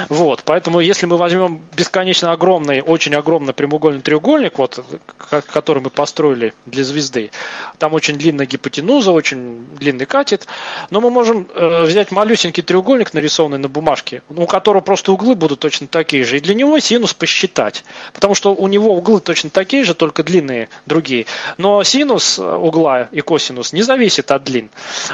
[0.07, 4.83] Вот, поэтому если мы возьмем бесконечно огромный, очень огромный прямоугольный треугольник, вот,
[5.27, 7.31] который мы построили для звезды,
[7.77, 10.47] там очень длинная гипотенуза, очень длинный катет,
[10.91, 15.59] но мы можем э, взять малюсенький треугольник, нарисованный на бумажке, у которого просто углы будут
[15.59, 19.83] точно такие же, и для него синус посчитать, потому что у него углы точно такие
[19.83, 21.25] же, только длинные другие,
[21.57, 24.69] но синус угла и косинус не зависит от длин.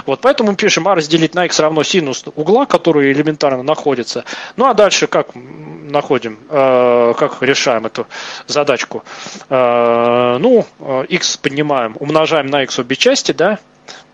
[0.05, 4.25] Вот, поэтому мы пишем а разделить на x равно синус угла, который элементарно находится.
[4.57, 8.07] Ну а дальше как находим, э, как решаем эту
[8.47, 9.03] задачку?
[9.49, 10.65] Э, ну,
[11.07, 13.59] x поднимаем, умножаем на x обе части, да,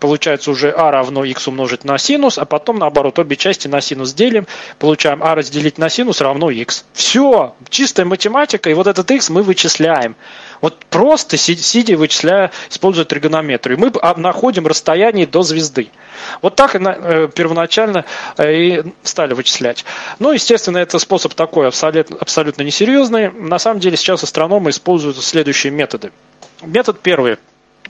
[0.00, 4.12] Получается уже а равно x умножить на синус, а потом наоборот обе части на синус
[4.12, 4.46] делим.
[4.78, 6.84] Получаем а разделить на синус равно x.
[6.92, 10.16] Все, чистая математика, и вот этот x мы вычисляем.
[10.60, 13.78] Вот просто сидя вычисляя, используя тригонометрию.
[13.78, 15.90] Мы находим расстояние до звезды.
[16.42, 18.04] Вот так э, первоначально
[18.36, 19.84] э, и стали вычислять.
[20.18, 23.30] Ну, естественно, это способ такой абсолютно, абсолютно несерьезный.
[23.30, 26.12] На самом деле сейчас астрономы используют следующие методы.
[26.62, 27.36] Метод первый–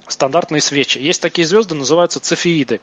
[0.09, 0.99] стандартные свечи.
[0.99, 2.81] Есть такие звезды, называются цефеиды.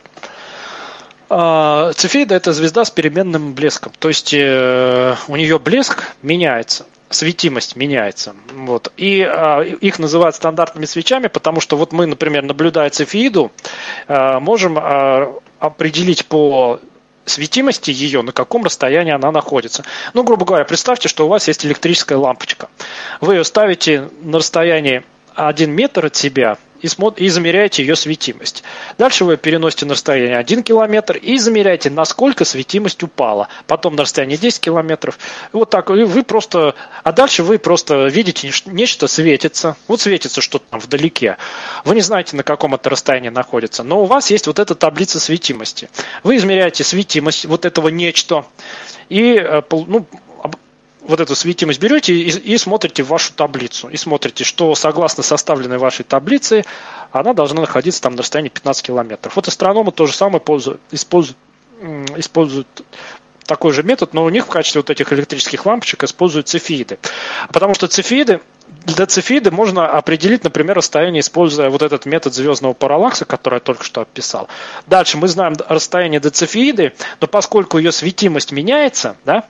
[1.30, 3.92] А, цефеида– это звезда с переменным блеском.
[3.98, 8.36] То есть э, у нее блеск меняется светимость меняется.
[8.54, 8.92] Вот.
[8.98, 13.52] И а, их называют стандартными свечами, потому что вот мы, например, наблюдая цефеиду,
[14.08, 16.80] а, можем а, определить по
[17.26, 19.84] светимости ее, на каком расстоянии она находится.
[20.14, 22.70] Ну, грубо говоря, представьте, что у вас есть электрическая лампочка.
[23.22, 25.04] Вы ее ставите на расстоянии
[25.34, 28.64] 1 метр от себя и, и замеряете ее светимость.
[28.98, 33.48] Дальше вы переносите на расстояние 1 километр и замеряете, насколько светимость упала.
[33.68, 35.20] Потом на расстояние 10 километров.
[35.52, 35.90] Вот так.
[35.90, 36.76] И вы просто...
[37.04, 39.78] А дальше вы просто видите, нечто светится.
[39.88, 41.38] Вот светится что-то там вдалеке.
[41.84, 43.84] Вы не знаете, на каком это расстоянии находится.
[43.84, 45.90] Но у вас есть вот эта таблица светимости.
[46.24, 48.46] Вы измеряете светимость вот этого нечто.
[49.10, 50.06] И э, ну,
[51.08, 53.90] вот эту светимость берете и, и смотрите в вашу таблицу.
[53.90, 56.66] И смотрите, что согласно составленной вашей таблице,
[57.12, 59.36] она должна находиться там на расстоянии 15 километров.
[59.36, 60.42] Вот астрономы то же самое
[60.92, 61.38] используют,
[62.18, 62.68] используют,
[63.46, 66.98] такой же метод, но у них в качестве вот этих электрических лампочек используют цефеиды.
[67.54, 68.42] Потому что цефеиды,
[68.86, 73.84] для цефеиды можно определить, например, расстояние, используя вот этот метод звездного параллакса, который я только
[73.84, 74.48] что описал.
[74.88, 79.46] Дальше мы знаем расстояние до цефеиды, но поскольку ее светимость меняется, да,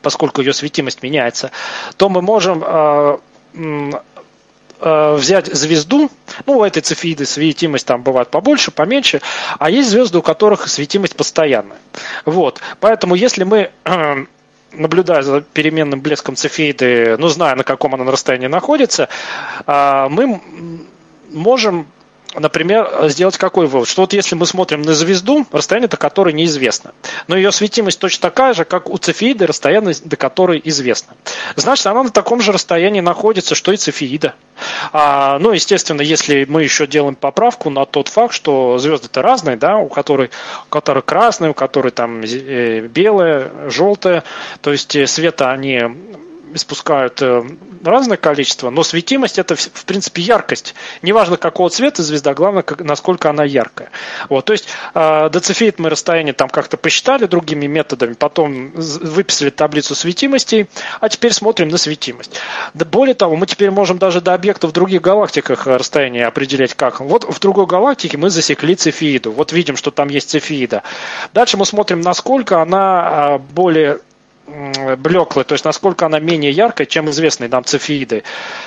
[0.00, 1.50] поскольку ее светимость меняется,
[1.96, 3.18] то мы можем э,
[4.80, 6.10] э, взять звезду,
[6.46, 9.20] ну, у этой цефиды светимость там бывает побольше, поменьше,
[9.58, 11.78] а есть звезды, у которых светимость постоянная.
[12.24, 14.24] Вот, поэтому если мы э,
[14.72, 19.08] наблюдая за переменным блеском цефеиды, ну, зная, на каком она расстоянии находится,
[19.66, 20.40] мы
[21.30, 21.86] можем
[22.34, 23.88] например, сделать какой вывод?
[23.88, 26.92] Что вот если мы смотрим на звезду, расстояние до которой неизвестно,
[27.28, 31.14] но ее светимость точно такая же, как у цефеиды, расстояние до которой известно.
[31.56, 34.34] Значит, она на таком же расстоянии находится, что и цефеида.
[34.92, 39.76] А, ну, естественно, если мы еще делаем поправку на тот факт, что звезды-то разные, да,
[39.76, 40.30] у которой,
[40.66, 44.22] у которой красные, у которой там э, белые, желтые,
[44.60, 45.82] то есть э, света они
[46.54, 47.42] испускают э,
[47.84, 50.74] разное количество, но светимость это в принципе яркость.
[51.02, 53.90] Неважно какого цвета звезда, главное насколько она яркая.
[54.28, 59.94] Вот, то есть э, децифеид мы расстояние там как-то посчитали другими методами, потом выписали таблицу
[59.94, 60.68] светимостей,
[61.00, 62.38] а теперь смотрим на светимость.
[62.74, 67.00] Да более того, мы теперь можем даже до объектов в других галактиках расстояние определять как.
[67.00, 69.32] Вот в другой галактике мы засекли цефеиду.
[69.32, 70.82] Вот видим, что там есть цефеида.
[71.32, 74.00] Дальше мы смотрим, насколько она э, более
[74.96, 78.22] блеклой, то есть насколько она менее яркая, чем известные нам цефеиды.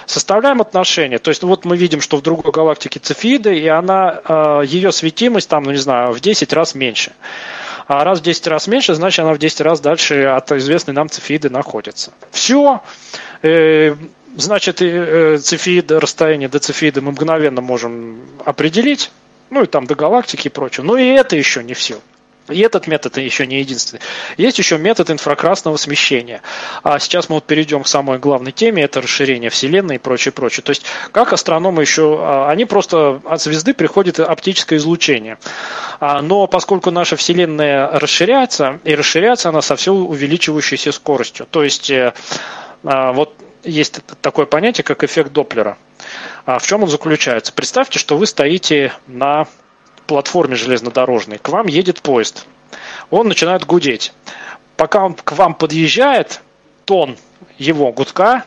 [0.06, 4.64] Составляем отношения, то есть вот мы видим, что в другой галактике цефеиды, и она, э,
[4.66, 7.14] ее светимость там, ну не знаю, в 10 раз меньше.
[7.88, 11.10] А раз в 10 раз меньше, значит она в 10 раз дальше от известной нам
[11.10, 12.12] цефеиды находится.
[12.32, 12.82] Все.
[13.42, 13.96] Э,
[14.36, 19.12] значит, э, цефеиды, расстояние до цефеиды мы мгновенно можем определить,
[19.50, 20.84] ну и там до галактики и прочее.
[20.84, 22.00] Но и это еще не все.
[22.48, 24.02] И этот метод еще не единственный.
[24.38, 26.42] Есть еще метод инфракрасного смещения.
[26.84, 30.64] А сейчас мы вот перейдем к самой главной теме, это расширение Вселенной и прочее, прочее.
[30.64, 35.40] То есть, как астрономы еще, а, они просто от звезды приходит оптическое излучение.
[36.00, 41.48] А, но поскольку наша Вселенная расширяется, и расширяется она со все увеличивающейся скоростью.
[41.50, 42.14] То есть, э,
[42.84, 43.34] а, вот
[43.64, 45.80] есть такое понятие, как эффект Доплера.
[46.46, 47.52] В чем он заключается?
[47.52, 49.48] Представьте, что вы стоите на
[50.06, 52.48] платформе железнодорожной, к вам едет поезд.
[53.10, 54.14] Он начинает гудеть.
[54.78, 56.42] Пока он к вам подъезжает,
[56.86, 57.18] тон
[57.58, 58.46] его гудка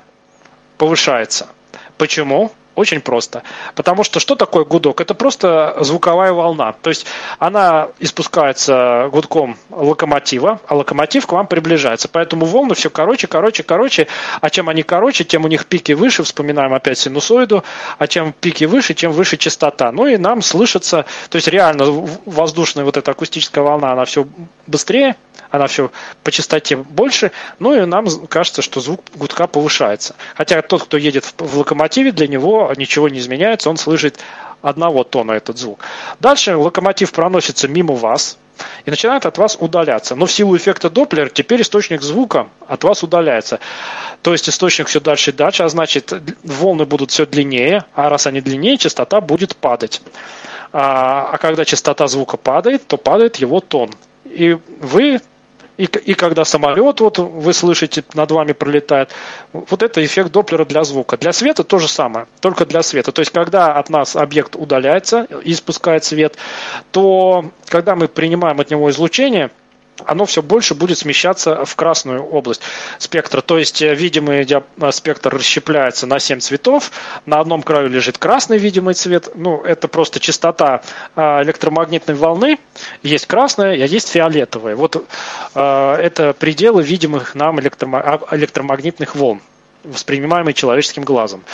[0.77, 1.49] повышается.
[1.97, 2.53] Почему?
[2.79, 3.43] Очень просто.
[3.75, 5.01] Потому что что такое гудок?
[5.01, 6.75] Это просто звуковая волна.
[6.81, 7.07] То есть
[7.41, 12.07] она испускается гудком локомотива, а локомотив к вам приближается.
[12.07, 14.07] Поэтому волны все короче, короче, короче.
[14.41, 16.23] А чем они короче, тем у них пики выше.
[16.23, 17.65] Вспоминаем опять синусоиду.
[17.99, 19.91] А чем пики выше, тем выше частота.
[19.91, 24.25] Ну и нам слышится, то есть реально воздушная вот эта акустическая волна, она все
[24.69, 25.17] быстрее,
[25.51, 25.91] она все
[26.23, 30.15] по частоте больше, ну и нам кажется, что звук гудка повышается.
[30.35, 34.19] Хотя тот, кто едет в локомотиве, для него ничего не изменяется, он слышит
[34.63, 35.81] одного тона этот звук.
[36.21, 38.39] Дальше локомотив проносится мимо вас
[38.85, 40.17] и начинает от вас удаляться.
[40.17, 43.61] Но в силу эффекта Доплер теперь источник звука от вас удаляется.
[44.23, 46.13] То есть источник все дальше и дальше, а значит
[46.43, 50.03] волны будут все длиннее, а раз они длиннее, частота будет падать.
[50.73, 53.91] А, а когда частота звука падает, то падает его тон.
[54.31, 55.21] И вы
[55.79, 59.13] и, и когда самолет, вот вы слышите, над вами пролетает,
[59.53, 61.17] вот это эффект Доплера для звука.
[61.17, 63.13] Для света то же самое, только для света.
[63.13, 66.37] То есть, когда от нас объект удаляется и испускает свет,
[66.91, 69.51] то когда мы принимаем от него излучение–
[70.07, 72.63] оно все больше будет смещаться в красную область
[72.99, 73.41] спектра.
[73.41, 76.91] То есть э, видимый э, спектр расщепляется на 7 цветов.
[77.27, 79.31] На одном краю лежит красный видимый цвет.
[79.35, 80.83] Ну, это просто частота
[81.17, 82.59] э, электромагнитной волны.
[83.03, 84.77] Есть красная, а есть фиолетовая.
[84.77, 85.09] Вот
[85.55, 89.41] это пределы видимых нам электромагнитных волн
[89.85, 91.45] воспринимаемые человеческим глазом.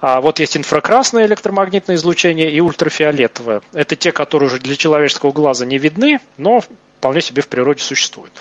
[0.00, 3.62] А вот есть инфракрасное электромагнитное излучение и ультрафиолетовое.
[3.72, 6.62] Это те, которые уже для человеческого глаза не видны, но
[7.04, 8.32] вполне себе в природе существует.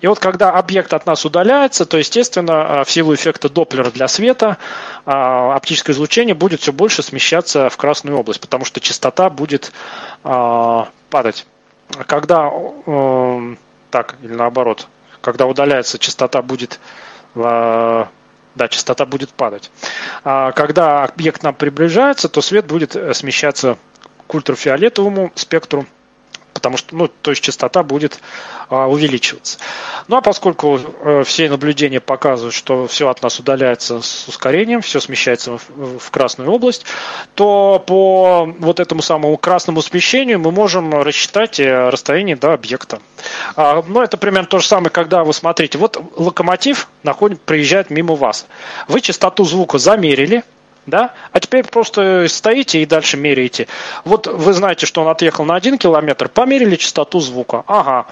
[0.00, 4.06] И вот когда объект от нас удаляется, то, естественно, а, в силу эффекта Доплера для
[4.06, 4.58] света
[5.04, 9.72] а, оптическое излучение будет все больше смещаться в красную область, потому что частота будет
[10.22, 11.48] а, падать.
[12.06, 12.48] Когда,
[13.90, 14.86] так, или наоборот,
[15.20, 16.78] когда удаляется, частота будет
[17.34, 18.08] да,
[18.68, 19.70] частота будет падать.
[20.22, 23.78] А когда объект нам приближается, то свет будет э, смещаться
[24.26, 25.86] к ультрафиолетовому спектру,
[26.62, 28.20] потому что, ну, то есть частота будет
[28.68, 29.58] а, увеличиваться.
[30.06, 35.00] Ну, а поскольку а, все наблюдения показывают, что все от нас удаляется с ускорением, все
[35.00, 36.84] смещается в, красную область,
[37.34, 43.00] то по вот этому самому красному смещению мы можем рассчитать э, расстояние до объекта.
[43.56, 48.14] А, ну, это примерно то же самое, когда вы смотрите, вот локомотив находит, проезжает мимо
[48.14, 48.46] вас.
[48.86, 50.44] Вы частоту звука замерили,
[50.86, 51.12] да?
[51.32, 53.68] А теперь просто стоите и дальше меряете.
[54.04, 57.64] Вот вы знаете, что он отъехал на 1 километр, померили частоту звука.
[57.66, 58.06] Ага,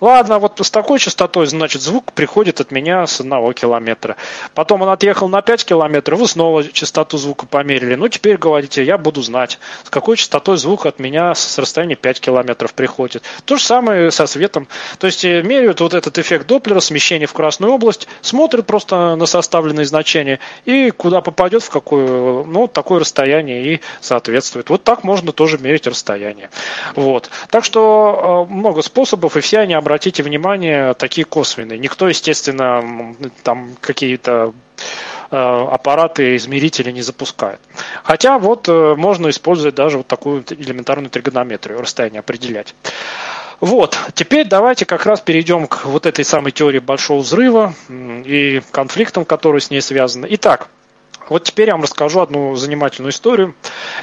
[0.00, 4.16] ладно, вот с такой частотой, значит, звук приходит от меня с 1 километра.
[4.54, 7.94] Потом он отъехал на 5 километров, вы снова частоту звука померили.
[7.94, 12.20] Ну, теперь говорите, я буду знать, с какой частотой звук от меня с расстояния 5
[12.20, 13.22] километров приходит.
[13.44, 14.68] То же самое со светом.
[14.98, 19.26] То есть э, меряют вот этот эффект Доплера, смещение в красную область, смотрят просто на
[19.26, 24.70] составленные значения и куда попадет, в какую ну, такое расстояние и соответствует.
[24.70, 26.50] Вот так можно тоже мерить расстояние.
[26.94, 27.30] Вот.
[27.50, 31.78] Так что э, много способов, и все они, обратите внимание, такие косвенные.
[31.78, 34.52] Никто, естественно, там какие-то
[35.30, 37.60] э, аппараты измерители не запускает.
[38.02, 42.74] Хотя вот э, можно использовать даже вот такую элементарную тригонометрию, расстояние определять.
[43.62, 49.24] Вот, теперь давайте как раз перейдем к вот этой самой теории большого взрыва и конфликтам,
[49.24, 50.26] которые с ней связаны.
[50.30, 50.66] Итак,
[51.28, 53.54] вот теперь я вам расскажу одну занимательную историю.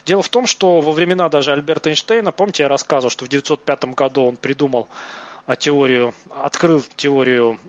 [0.05, 3.86] Дело в том, что во времена даже Альберта Эйнштейна, помните, я рассказывал, что в 1905
[3.95, 4.89] году он придумал
[5.45, 7.59] а, теорию, открыл теорию,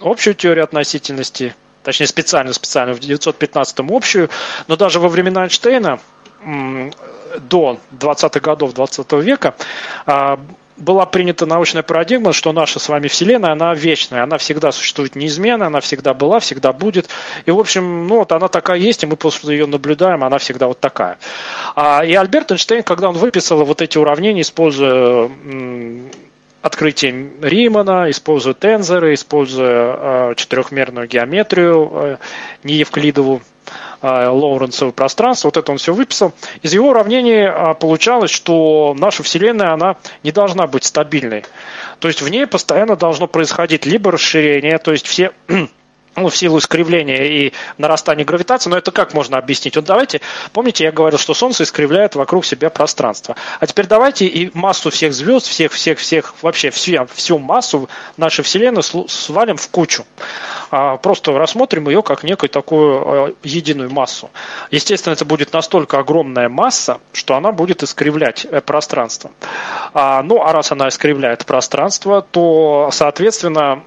[0.00, 4.28] общую теорию относительности, точнее специальную, специальную, в 1915 общую,
[4.68, 6.00] но даже во времена Эйнштейна
[7.38, 9.54] до 20-х годов 20 века
[10.06, 10.40] а,
[10.80, 15.66] была принята научная парадигма, что наша с вами Вселенная, она вечная, она всегда существует неизменно,
[15.66, 17.08] она всегда была, всегда будет.
[17.46, 20.66] И, в общем, ну вот она такая есть, и мы просто ее наблюдаем, она всегда
[20.66, 21.18] вот такая.
[21.76, 25.30] А, и Альберт Эйнштейн, когда он выписал вот эти уравнения, используя
[26.62, 32.16] открытие Римана, используя тензоры, используя э, четырехмерную геометрию э,
[32.64, 33.40] неевклидову,
[34.02, 36.32] э, Лоуренцево пространство, вот это он все выписал.
[36.62, 41.44] Из его уравнений э, получалось, что наша Вселенная, она не должна быть стабильной.
[41.98, 45.32] То есть в ней постоянно должно происходить либо расширение, то есть все
[46.16, 49.76] ну, в силу искривления и нарастания гравитации, но это как можно объяснить?
[49.76, 50.20] Вот давайте,
[50.52, 53.36] помните, я говорил, что Солнце искривляет вокруг себя пространство.
[53.58, 58.44] А теперь давайте и массу всех звезд, всех, всех, всех, вообще всю, всю массу нашей
[58.44, 60.04] Вселенной свалим в кучу.
[60.70, 64.30] А, просто рассмотрим ее как некую такую а, единую массу.
[64.70, 69.30] Естественно, это будет настолько огромная масса, что она будет искривлять э, пространство.
[69.94, 73.82] А, ну, а раз она искривляет пространство, то, соответственно,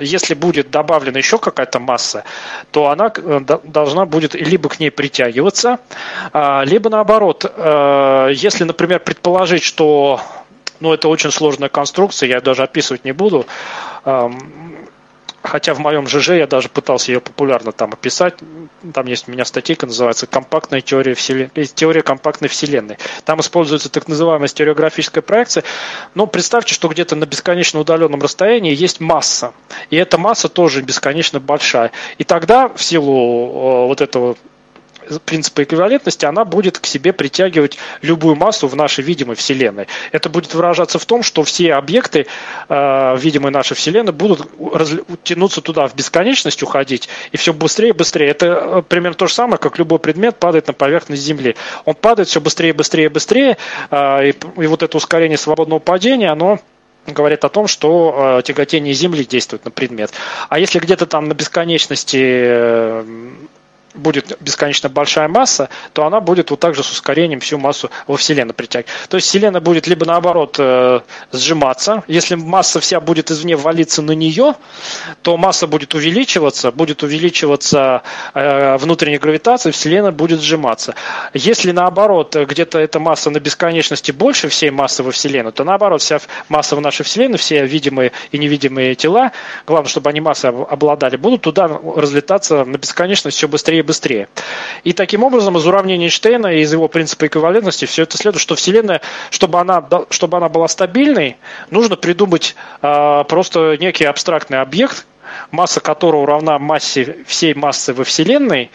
[0.00, 2.24] если будет добавлена еще какая-то масса,
[2.70, 5.78] то она э, должна будет либо к ней притягиваться,
[6.32, 10.20] а, либо наоборот, э, если, например, предположить, что
[10.80, 13.46] ну, это очень сложная конструкция, я даже описывать не буду.
[15.46, 18.34] Хотя в моем ЖЖ я даже пытался ее популярно там описать.
[18.92, 21.50] Там есть у меня статейка, называется «Компактная теория, вселен...
[21.54, 22.98] Э, теория компактной вселенной».
[23.24, 25.64] Там используется так называемая стереографическая проекция.
[26.14, 29.52] Но представьте, что где-то на бесконечно удаленном расстоянии есть масса.
[29.90, 31.92] И эта масса тоже бесконечно большая.
[32.18, 34.36] И тогда в силу э, вот этого
[35.24, 39.86] принципа эквивалентности, она будет к себе притягивать любую массу в нашей видимой Вселенной.
[40.12, 42.26] Это будет выражаться в том, что все объекты
[42.68, 44.48] э, видимой нашей Вселенной будут
[45.22, 48.28] тянуться туда в бесконечность, уходить, и все быстрее и быстрее.
[48.28, 51.56] Это э, примерно то же самое, как любой предмет падает на поверхность Земли.
[51.84, 53.56] Он падает все быстрее, быстрее, быстрее,
[53.90, 56.60] э, и, и вот это ускорение свободного падения, оно
[57.12, 60.12] говорит о том, что э, тяготение Земли действует на предмет.
[60.48, 63.04] А если где-то там на бесконечности э,
[63.96, 68.16] будет бесконечно большая масса, то она будет вот так же с ускорением всю массу во
[68.16, 68.90] Вселенной притягивать.
[69.08, 71.00] То есть Вселенная будет либо наоборот э,
[71.32, 74.54] сжиматься, если масса вся будет извне валиться на нее,
[75.22, 78.02] то масса будет увеличиваться, будет увеличиваться
[78.34, 80.94] э, внутренняя гравитация, Вселенная будет сжиматься.
[81.34, 86.20] Если наоборот где-то эта масса на бесконечности больше всей массы во Вселенной, то наоборот вся
[86.48, 89.32] масса в нашей Вселенной, все видимые и невидимые тела,
[89.66, 94.28] главное, чтобы они массой обладали, будут туда разлетаться на бесконечность все быстрее быстрее.
[94.84, 98.54] И таким образом из уравнения Эйнштейна и из его принципа эквивалентности все это следует, что
[98.54, 101.36] Вселенная, чтобы она, чтобы она была стабильной,
[101.70, 105.06] нужно придумать э, просто некий абстрактный объект,
[105.50, 108.70] масса которого равна массе всей массы во Вселенной,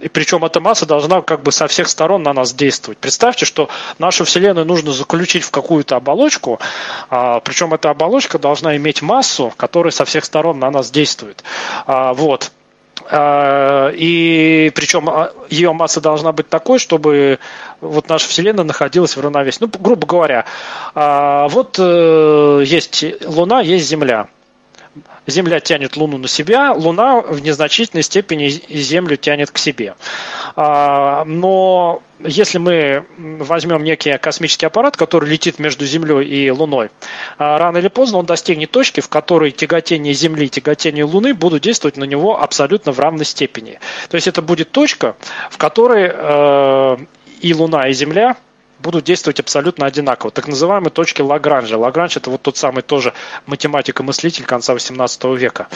[0.00, 2.98] и причем эта масса должна как бы со всех сторон на нас действовать.
[2.98, 3.68] Представьте, что
[3.98, 6.60] нашу Вселенную нужно заключить в какую-то оболочку,
[7.10, 11.42] а, причем эта оболочка должна иметь массу, которая со всех сторон на нас действует.
[11.86, 12.52] А, вот.
[13.10, 17.38] А, и причем а, ее масса должна быть такой, чтобы
[17.80, 19.58] вот наша Вселенная находилась в равновесии.
[19.60, 20.46] Ну, грубо говоря,
[20.94, 24.28] а, вот э, есть Луна, есть Земля.
[25.26, 29.94] Земля тянет Луну на себя, Луна в незначительной степени Землю тянет к себе.
[30.56, 36.90] А, но если мы возьмем некий космический аппарат, который летит между Землей и Луной,
[37.38, 41.62] а, рано или поздно он достигнет точки, в которой тяготение Земли и тяготение Луны будут
[41.62, 43.80] действовать на него абсолютно в равной степени.
[44.10, 45.16] То есть это будет точка,
[45.50, 46.96] в которой э,
[47.40, 48.36] и Луна, и Земля
[48.84, 50.30] будут действовать абсолютно одинаково.
[50.30, 51.78] Так называемые точки Лагранжа.
[51.78, 53.14] Лагранж это вот тот самый тоже
[53.46, 55.68] математик и мыслитель конца 18 века,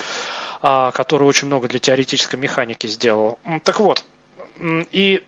[0.61, 3.39] а, который очень много для теоретической механики сделал.
[3.65, 4.05] Так вот,
[4.61, 5.25] и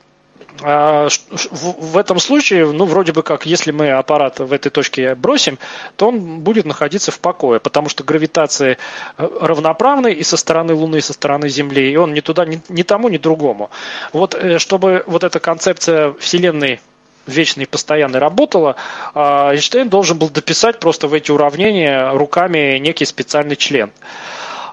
[0.62, 5.58] а, в этом случае, ну, вроде бы как, если мы аппарат в этой точке бросим,
[5.96, 8.76] то он будет находиться в покое, потому что гравитация
[9.16, 12.60] э, равноправная и со стороны Луны, и со стороны Земли, и он ни туда, ни,
[12.68, 13.70] ни тому, ни другому.
[14.12, 16.80] Вот э, чтобы вот эта концепция Вселенной
[17.30, 18.76] вечно и постоянно работала,
[19.14, 23.90] а Эйнштейн должен был дописать просто в эти уравнения руками некий специальный член.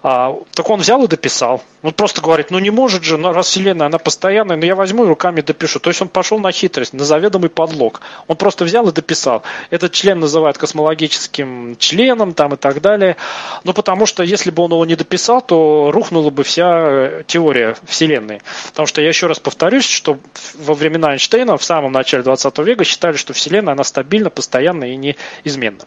[0.04, 1.64] А, так он взял и дописал.
[1.82, 5.06] Он просто говорит, ну не может же, ну, раз Вселенная, она постоянная, но я возьму
[5.06, 5.80] и руками допишу.
[5.80, 8.02] То есть он пошел на хитрость, на заведомый подлог.
[8.28, 9.44] Он просто взял и дописал.
[9.70, 13.16] Этот член называют космологическим членом там и так далее.
[13.64, 17.76] Ну потому что если бы он его не дописал, то рухнула бы вся э, теория
[17.86, 18.42] Вселенной.
[18.68, 20.18] Потому что я еще раз повторюсь, что
[20.56, 24.96] во времена Эйнштейна в самом начале 20 века считали, что Вселенная, она стабильна, постоянна и
[24.96, 25.86] неизменна.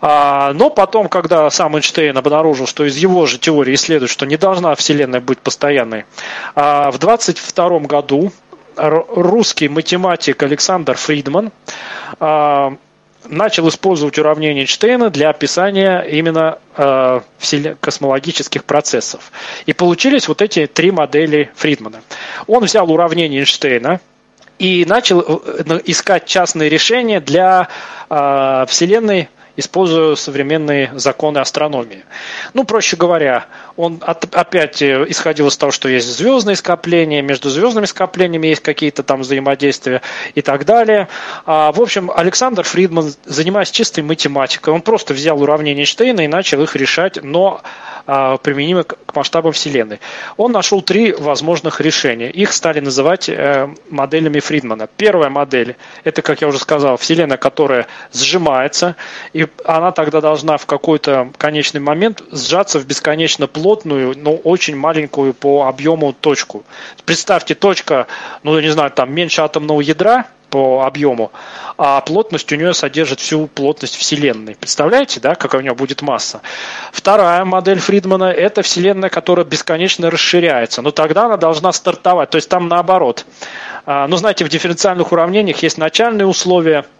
[0.00, 4.36] А, но потом, когда сам Эйнштейн обнаружил, что из его же теории следует, что не
[4.36, 6.04] должна Вселенная быть постоянной,
[6.54, 8.32] а, в 22 году
[8.76, 11.52] русский математик Александр Фридман
[12.18, 12.76] а,
[13.28, 17.20] начал использовать уравнение Эйнштейна для описания именно э,
[17.80, 19.32] космологических процессов.
[19.66, 22.02] И получились вот эти три модели Фридмана.
[22.46, 24.00] Он взял уравнение Эйнштейна
[24.58, 27.68] и начал э, искать частные решения для
[28.10, 32.04] э, Вселенной используя современные законы астрономии.
[32.54, 33.46] Ну, проще говоря,
[33.76, 38.62] он от, опять э, исходил из того, что есть звездные скопления, между звездными скоплениями есть
[38.62, 40.02] какие-то там взаимодействия
[40.34, 41.08] и так далее.
[41.46, 46.62] А, в общем, Александр Фридман, занимаясь чистой математикой, он просто взял уравнения Эйнштейна и начал
[46.62, 47.62] их решать, но
[48.06, 50.00] а, к масштабам Вселенной.
[50.36, 52.30] Он нашел три возможных решения.
[52.30, 54.88] Их стали называть э, моделями Фридмана.
[54.96, 58.96] Первая модель– это, как я уже сказал, Вселенная, которая сжимается,
[59.32, 65.34] и она тогда должна в какой-то конечный момент сжаться в бесконечно плотную, но очень маленькую
[65.34, 66.64] по объему точку.
[67.04, 68.06] Представьте, точка,
[68.42, 71.32] ну, я не знаю, там меньше атомного ядра– по объему,
[71.76, 74.54] а плотность у нее содержит всю плотность Вселенной.
[74.54, 76.42] Представляете, да, какая у нее будет масса?
[76.92, 80.80] Вторая модель Фридмана– это Вселенная, которая бесконечно расширяется.
[80.80, 82.30] Но тогда она должна стартовать.
[82.30, 83.26] То есть там наоборот.
[83.84, 86.84] А, ну, знаете, в дифференциальных уравнениях есть начальные условия–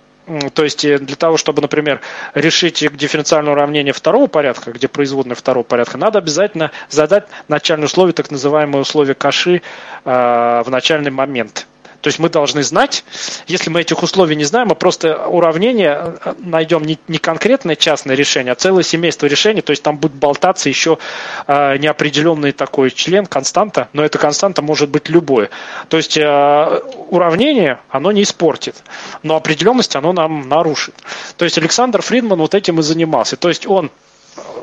[0.54, 2.00] то есть э, для того, чтобы, например,
[2.34, 8.30] решить дифференциальное уравнение второго порядка, где производная второго порядка, надо обязательно задать начальные условия, так
[8.30, 9.60] называемые условия Каши,
[10.04, 11.66] э, в начальный момент.
[12.04, 13.02] То есть мы должны знать,
[13.46, 18.14] если мы этих условий не знаем, мы просто уравнение э, найдем не, не конкретное частное
[18.14, 20.98] решение, а целое семейство решений, то есть там будет болтаться еще
[21.46, 25.48] э, неопределенный такой член, константа, но эта константа может быть любое.
[25.88, 28.76] То есть э, уравнение, оно не испортит,
[29.22, 30.94] но определенность оно нам нарушит.
[31.38, 33.38] То есть Александр Фридман вот этим и занимался.
[33.38, 33.90] То есть он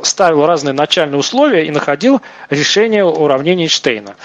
[0.03, 4.15] ставил разные начальные условия и находил решение уравнения Эйнштейна.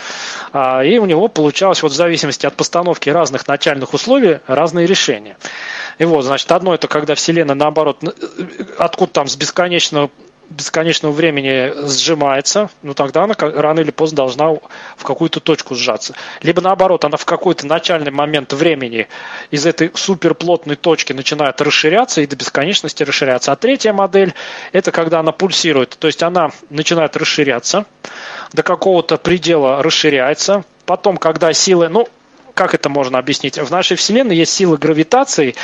[0.52, 5.36] А, и у него получалось вот в зависимости от постановки разных начальных условий разные решения.
[5.98, 8.10] И вот, значит, одно это когда Вселенная наоборот, э,
[8.78, 10.10] откуда там с бесконечного
[10.50, 14.50] бесконечного времени сжимается, ну тогда она рано или поздно должна
[14.96, 16.14] в какую-то точку сжаться.
[16.42, 19.08] Либо наоборот, она в какой-то начальный момент времени
[19.50, 23.52] из этой суперплотной точки начинает расширяться и до бесконечности расширяться.
[23.52, 24.34] А третья модель–
[24.72, 27.86] это когда она пульсирует, то есть она начинает расширяться,
[28.52, 32.08] до какого-то предела расширяется, потом, когда силы, ну,
[32.56, 33.58] как это можно объяснить?
[33.58, 35.54] В нашей Вселенной есть силы гравитации,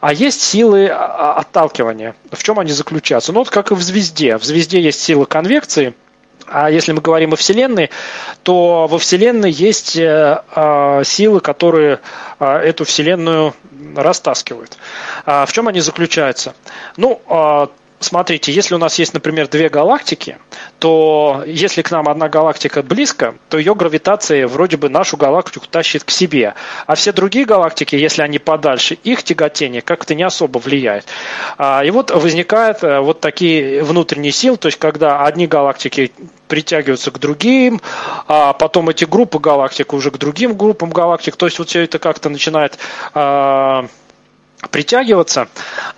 [0.00, 2.16] а есть силы а, а, отталкивания.
[2.32, 3.32] В чем они заключаются?
[3.32, 4.36] Ну, вот как и в звезде.
[4.36, 5.94] В звезде есть сила конвекции,
[6.46, 7.90] а если мы говорим о Вселенной,
[8.42, 12.00] то во Вселенной есть э, э, силы, которые
[12.40, 13.54] э, эту Вселенную
[13.94, 14.76] растаскивают.
[15.26, 16.54] А в чем они заключаются?
[16.96, 17.22] Ну,
[18.00, 20.38] смотрите, если у нас есть, например, две галактики,
[20.78, 26.04] то если к нам одна галактика близко, то ее гравитация вроде бы нашу галактику тащит
[26.04, 26.54] к себе.
[26.86, 31.06] А все другие галактики, если они подальше, их тяготение как-то не особо влияет.
[31.58, 36.12] А, и вот возникают э, вот такие внутренние силы, то есть когда одни галактики
[36.48, 37.80] притягиваются к другим,
[38.26, 41.98] а потом эти группы галактик уже к другим группам галактик, то есть вот все это
[41.98, 42.78] как-то начинает
[43.14, 43.86] а,
[44.68, 45.48] притягиваться,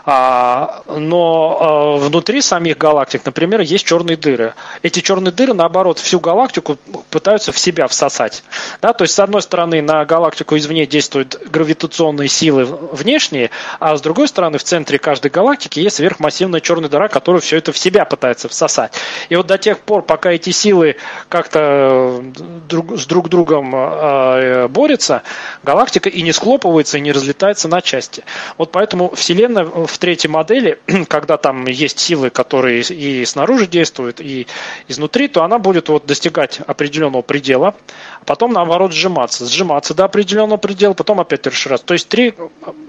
[0.05, 4.55] а, но а, внутри самих галактик, например, есть черные дыры.
[4.83, 6.77] Эти черные дыры, наоборот, всю галактику
[7.11, 8.45] пытаются в себя всосать.
[8.81, 8.93] Да?
[8.93, 13.51] То есть, с одной стороны, на галактику извне действуют гравитационные силы внешние,
[13.81, 17.73] а с другой стороны, в центре каждой галактики есть сверхмассивная черная дыра, которая все это
[17.73, 18.93] в себя пытается всосать.
[19.29, 20.97] И вот до тех пор, пока эти силы
[21.29, 22.23] как-то
[22.69, 25.23] друг, с друг другом э, борются,
[25.63, 28.25] галактика и не схлопывается, и не разлетается на части.
[28.59, 30.79] Вот поэтому Вселенная в третьей модели,
[31.09, 34.47] когда там есть силы, которые и снаружи действуют, и
[34.89, 37.75] изнутри, то она будет вот достигать определенного предела,
[38.21, 39.47] а потом наоборот сжиматься.
[39.47, 41.87] Сжиматься до определенного предела, потом опять расширяться.
[41.87, 42.35] То есть три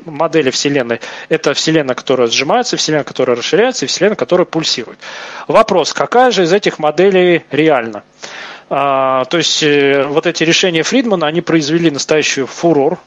[0.06, 1.00] модели Вселенной.
[1.30, 5.00] Это Вселенная, которая сжимается, Вселенная, которая расширяется, и Вселенная, которая пульсирует.
[5.48, 8.04] Вопрос, какая же из этих моделей реальна?
[8.70, 12.98] А, то есть э, вот эти решения Фридмана, они произвели настоящий фурор.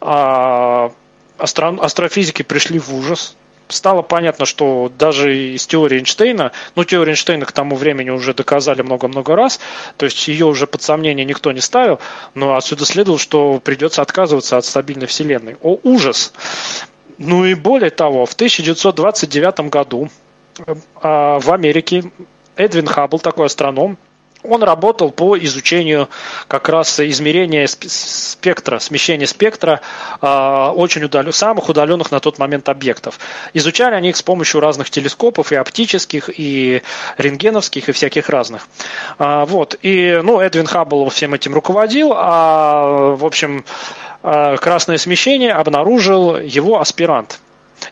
[0.00, 0.92] А,
[1.42, 3.36] астро, астрофизики пришли в ужас.
[3.68, 8.82] Стало понятно, что даже из теории Эйнштейна, ну, теорию Эйнштейна к тому времени уже доказали
[8.82, 9.60] много-много раз,
[9.96, 11.98] то есть ее уже под сомнение никто не ставил,
[12.34, 15.56] но отсюда следовало, что придется отказываться от стабильной Вселенной.
[15.62, 16.32] О, ужас!
[17.16, 20.10] Ну и более того, в 1929 году
[20.66, 22.04] э, в Америке
[22.56, 23.96] Эдвин Хаббл, такой астроном,
[24.42, 26.08] он работал по изучению
[26.48, 29.80] как раз измерения спектра, смещения спектра
[30.20, 33.18] э, очень удален, самых удаленных на тот момент объектов.
[33.54, 36.82] Изучали они их с помощью разных телескопов, и оптических, и
[37.18, 38.68] рентгеновских, и всяких разных.
[39.18, 39.76] А, вот.
[39.82, 43.64] И ну, Эдвин Хаббл всем этим руководил, а в общем
[44.22, 47.40] а, красное смещение обнаружил его аспирант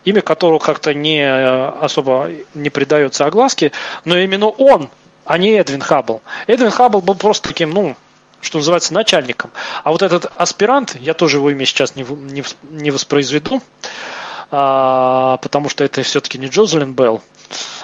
[0.05, 3.73] имя которого как-то не особо не придается огласке,
[4.05, 4.89] но именно он
[5.31, 6.23] а не Эдвин Хаббл.
[6.49, 7.97] Эдвин Хаббл был просто таким, ну,
[8.41, 9.53] что называется, начальником.
[9.85, 13.63] А вот этот аспирант, я тоже его имя сейчас не, не, не воспроизведу,
[14.51, 17.23] а, потому что это все-таки не Джозелин Белл,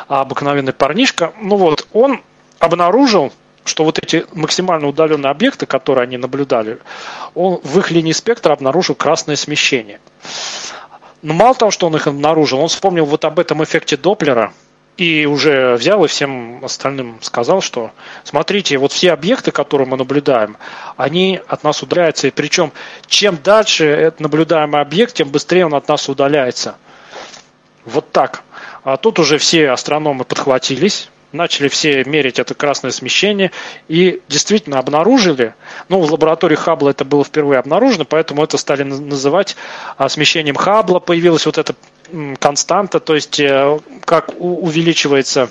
[0.09, 1.35] а обыкновенный парнишка.
[1.41, 2.21] Ну вот, он
[2.59, 3.33] обнаружил,
[3.65, 6.81] что вот эти максимально удаленные объекты, которые они наблюдали,
[7.37, 10.01] он в их линии спектра обнаружил красное смещение.
[11.23, 14.53] Но мало того, что он их обнаружил, он вспомнил вот об этом эффекте Доплера–
[14.97, 17.91] и уже взял и всем остальным сказал, что
[18.25, 20.57] смотрите, вот все объекты, которые мы наблюдаем,
[20.97, 22.29] они от нас удаляются.
[22.29, 22.73] И причем,
[23.07, 26.77] чем дальше этот наблюдаемый объект, тем быстрее он от нас удаляется.
[27.85, 28.43] Вот так.
[28.85, 33.51] А тут уже все астрономы подхватились, начали все мерить это красное смещение
[33.89, 35.55] и действительно обнаружили,
[35.89, 39.57] ну, в лаборатории Хаббла это было впервые обнаружено, поэтому это стали называть
[39.97, 41.75] а, смещением Хаббла, появилась вот эта
[42.39, 45.51] константа, то есть э, как увеличивается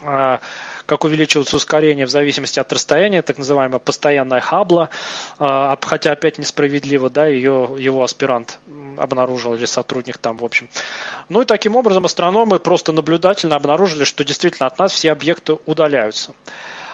[0.00, 4.90] как увеличивается ускорение в зависимости от расстояния, так называемая постоянная Хаббла,
[5.38, 8.58] а, хотя опять несправедливо, да, ее, его аспирант
[8.96, 10.68] обнаружил или сотрудник там, в общем.
[11.28, 16.34] Ну и таким образом астрономы просто наблюдательно обнаружили, что действительно от нас все объекты удаляются.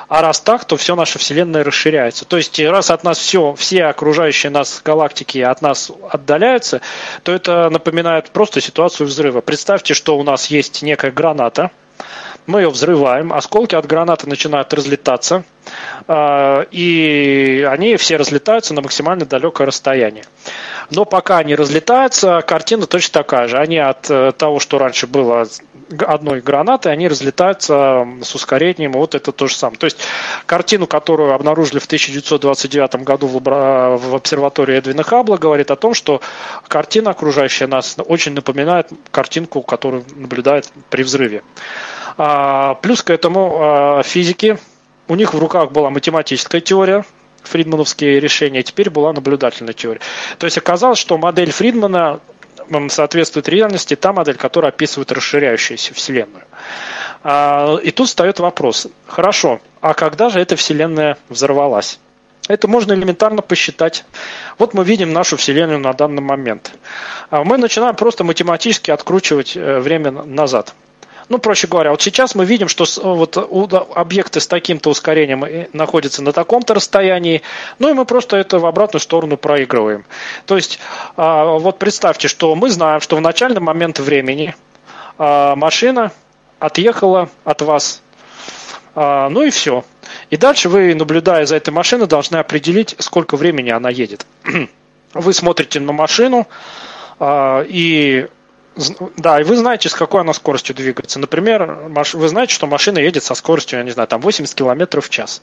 [0.08, 2.24] А раз так, то все наша Вселенная расширяется.
[2.24, 6.80] То есть, раз от нас все, все окружающие нас галактики от нас отдаляются,
[7.24, 9.40] то это напоминает просто ситуацию взрыва.
[9.40, 11.72] Представьте, что у нас есть некая граната,
[12.46, 15.44] мы ее взрываем, осколки от гранаты начинают разлетаться,
[16.06, 20.24] а, и они все разлетаются на максимально далекое расстояние.
[20.90, 23.58] Но пока они разлетаются, картина точно такая же.
[23.58, 25.48] Они от э, того, что раньше было
[25.98, 29.78] одной гранаты, они разлетаются с ускорением, вот это то же самое.
[29.78, 29.98] То есть
[30.46, 36.20] картину, которую обнаружили в 1929 году в, в обсерватории Эдвина Хаббла, говорит о том, что
[36.68, 41.42] картина, окружающая нас, очень напоминает картинку, которую наблюдает при взрыве.
[42.16, 44.58] А, плюс к этому а, физики,
[45.08, 47.04] у них в руках была математическая теория,
[47.42, 50.00] фридмановские решения, теперь была наблюдательная теория.
[50.38, 52.20] То есть оказалось, что модель Фридмана
[52.88, 56.44] соответствует реальности, та модель, которая описывает расширяющуюся Вселенную.
[57.22, 62.00] А, и тут встает вопрос, хорошо, а когда же эта Вселенная взорвалась?
[62.48, 64.04] Это можно элементарно посчитать.
[64.56, 66.72] Вот мы видим нашу Вселенную на данный момент.
[67.30, 70.74] Мы начинаем просто математически откручивать э, время назад.
[71.28, 73.36] Ну, проще говоря, вот сейчас мы видим, что вот
[73.94, 77.42] объекты с таким-то ускорением э, находятся на таком-то расстоянии,
[77.80, 80.04] ну и мы просто это в обратную сторону проигрываем.
[80.46, 80.78] То есть,
[81.16, 84.54] а, вот представьте, что мы знаем, что в начальный момент времени
[85.18, 86.12] а, машина
[86.60, 88.02] отъехала от вас,
[88.94, 89.84] а, ну и все.
[90.30, 94.26] И дальше вы, наблюдая за этой машиной, должны определить, сколько времени она едет.
[95.14, 96.46] Вы смотрите на машину,
[97.18, 98.28] и
[99.16, 101.18] да, и вы знаете, с какой она скоростью двигается.
[101.18, 105.08] Например, вы знаете, что машина едет со скоростью, я не знаю, там 80 км в
[105.08, 105.40] час.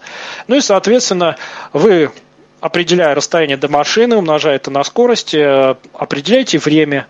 [0.47, 1.38] Ну и, соответственно,
[1.71, 2.11] вы,
[2.59, 7.07] определяя расстояние до машины, умножая это на скорость, э, определяете время,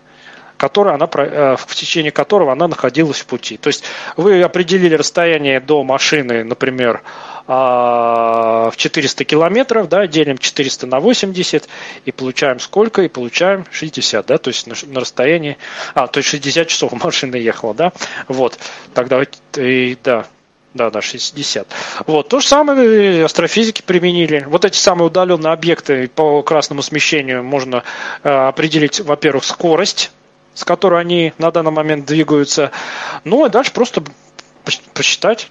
[0.56, 3.56] которое она, э, в течение которого она находилась в пути.
[3.56, 3.84] То есть
[4.16, 7.02] вы определили расстояние до машины, например,
[7.46, 11.68] а, в 400 километров, да, делим 400 на 80
[12.06, 13.02] и получаем сколько?
[13.02, 15.58] И получаем 60, да, то есть на, на расстоянии,
[15.94, 17.92] а, то есть 60 часов машина ехала, да,
[18.28, 18.58] вот,
[18.94, 19.22] тогда,
[19.56, 20.26] и, да,
[20.72, 21.68] да, да, 60.
[22.06, 22.28] Вот.
[22.28, 24.44] То же самое астрофизики применили.
[24.48, 27.84] Вот эти самые удаленные объекты по красному смещению можно
[28.24, 30.10] э, определить, во-первых, скорость,
[30.54, 32.70] с которой они на данный момент двигаются.
[33.24, 34.02] Ну, и дальше просто
[34.94, 35.50] посчитать,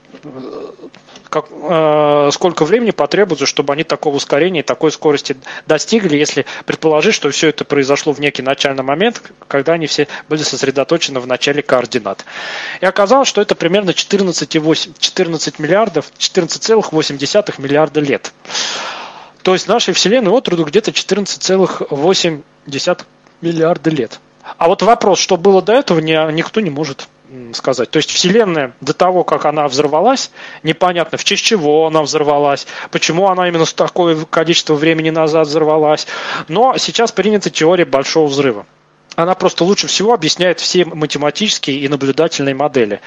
[1.29, 5.35] как, э, сколько времени потребуется, чтобы они такого ускорения и такой скорости
[5.67, 10.43] достигли, если предположить, что все это произошло в некий начальный момент, когда они все были
[10.43, 12.25] сосредоточены в начале координат.
[12.81, 18.31] И оказалось, что это примерно 14,8, 14 миллиардов, 14,8 миллиарда лет.
[19.43, 22.43] То есть нашей Вселенной от роду где-то 14,8
[23.41, 24.19] миллиарда лет.
[24.57, 27.07] А вот вопрос, что было до этого, никто не может
[27.53, 27.89] сказать.
[27.89, 30.31] То есть Вселенная до того, как она взорвалась,
[30.61, 36.05] непонятно, в честь чего она взорвалась, почему она именно с такое количество времени назад взорвалась.
[36.47, 38.65] Но сейчас принята теория Большого взрыва
[39.15, 43.01] она просто лучше всего объясняет все математические и наблюдательные модели.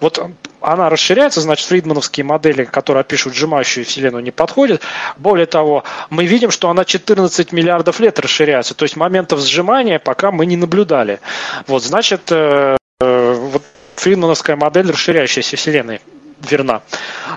[0.00, 0.18] Вот
[0.60, 4.82] она расширяется, значит, фридмановские модели, которые опишут сжимающую Вселенную, не подходят.
[5.16, 10.30] Более того, мы видим, что она 14 миллиардов лет расширяется, то есть моментов сжимания пока
[10.30, 11.20] мы не наблюдали.
[11.66, 13.62] Вот, значит, э, э, вот
[13.96, 16.00] фридмановская модель расширяющейся Вселенной
[16.48, 16.82] верна.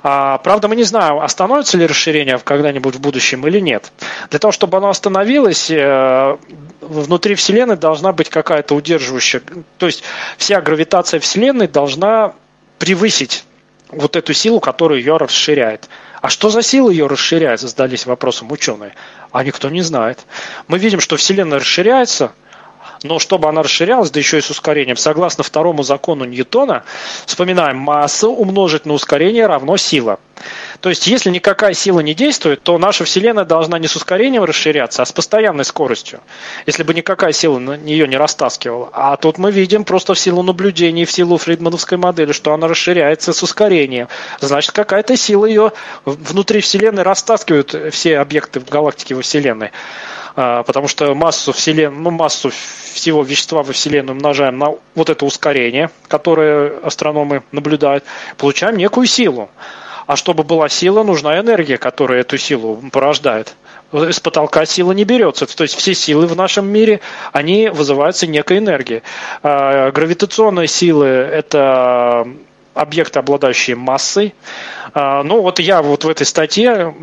[0.03, 3.91] А, правда, мы не знаем, остановится ли расширение когда-нибудь в будущем или нет.
[4.29, 6.37] Для того, чтобы оно остановилось, э,
[6.81, 9.41] внутри Вселенной должна быть какая-то удерживающая,
[9.77, 10.03] то есть
[10.37, 12.33] вся гравитация Вселенной должна
[12.79, 13.45] превысить
[13.89, 15.89] вот эту силу, которая ее расширяет.
[16.21, 18.93] А что за сила ее расширяет, задались вопросом ученые.
[19.31, 20.25] А никто не знает.
[20.67, 22.31] Мы видим, что Вселенная расширяется,
[23.03, 26.83] но чтобы она расширялась, да еще и с ускорением, согласно второму закону Ньютона,
[27.25, 30.19] вспоминаем, масса умножить на ускорение равно сила.
[30.81, 35.01] То есть, если никакая сила не действует, то наша Вселенная должна не с ускорением расширяться,
[35.01, 36.19] а с постоянной скоростью.
[36.65, 38.89] Если бы никакая сила на нее не растаскивала.
[38.91, 43.31] А тут мы видим просто в силу наблюдений, в силу фридмановской модели, что она расширяется
[43.31, 44.07] с ускорением.
[44.41, 45.71] Значит, какая-то сила ее
[46.05, 49.71] внутри Вселенной растаскивает все объекты в галактике во Вселенной.
[50.35, 52.51] А, потому что массу Вселенной, ну, массу
[52.93, 58.03] всего вещества во Вселенной умножаем на вот это ускорение, которое астрономы наблюдают,
[58.37, 59.49] получаем некую силу.
[60.05, 63.55] А чтобы была сила, нужна энергия, которая эту силу порождает.
[63.91, 65.45] С потолка сила не берется.
[65.45, 66.99] То есть все силы в нашем мире,
[67.31, 69.03] они вызываются некой энергией.
[69.43, 72.27] А, гравитационные силы– это
[72.73, 74.33] объекты, обладающие массой.
[74.93, 76.93] А, ну, вот я вот в этой статье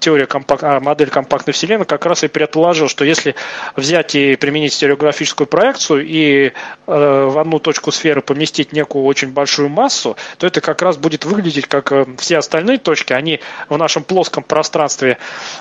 [0.00, 0.62] «Теория компак...
[0.62, 3.34] А, модель компактной вселенной» как раз и предположил, что если
[3.76, 6.52] взять и применить стереографическую проекцию и э,
[6.86, 11.66] в одну точку сферы поместить некую очень большую массу, то это как раз будет выглядеть
[11.66, 15.18] как э, все остальные точки, они в нашем плоском пространстве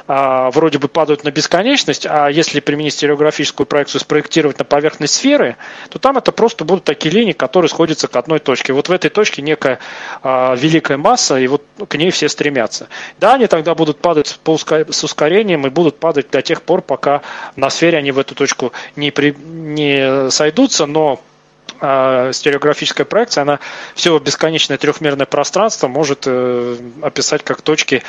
[0.07, 5.57] а, вроде бы падают на бесконечность, а если применить стереографическую проекцию спроектировать на поверхность сферы,
[5.89, 8.74] то там это просто будут такие линии, которые сходятся к одной точке.
[8.74, 9.80] Вот в этой точке не некая
[10.22, 12.88] а, великая масса, и вот к ней все стремятся.
[13.20, 14.86] Да, они тогда будут падать по ускор...
[14.91, 17.22] с ускорением и будут падать до тех пор, пока
[17.56, 19.32] на сфере они в эту точку не, при...
[19.32, 21.22] не сойдутся, но
[21.80, 23.60] а, стереографическая проекция, она
[23.95, 28.03] все бесконечное трехмерное пространство может э, описать как точки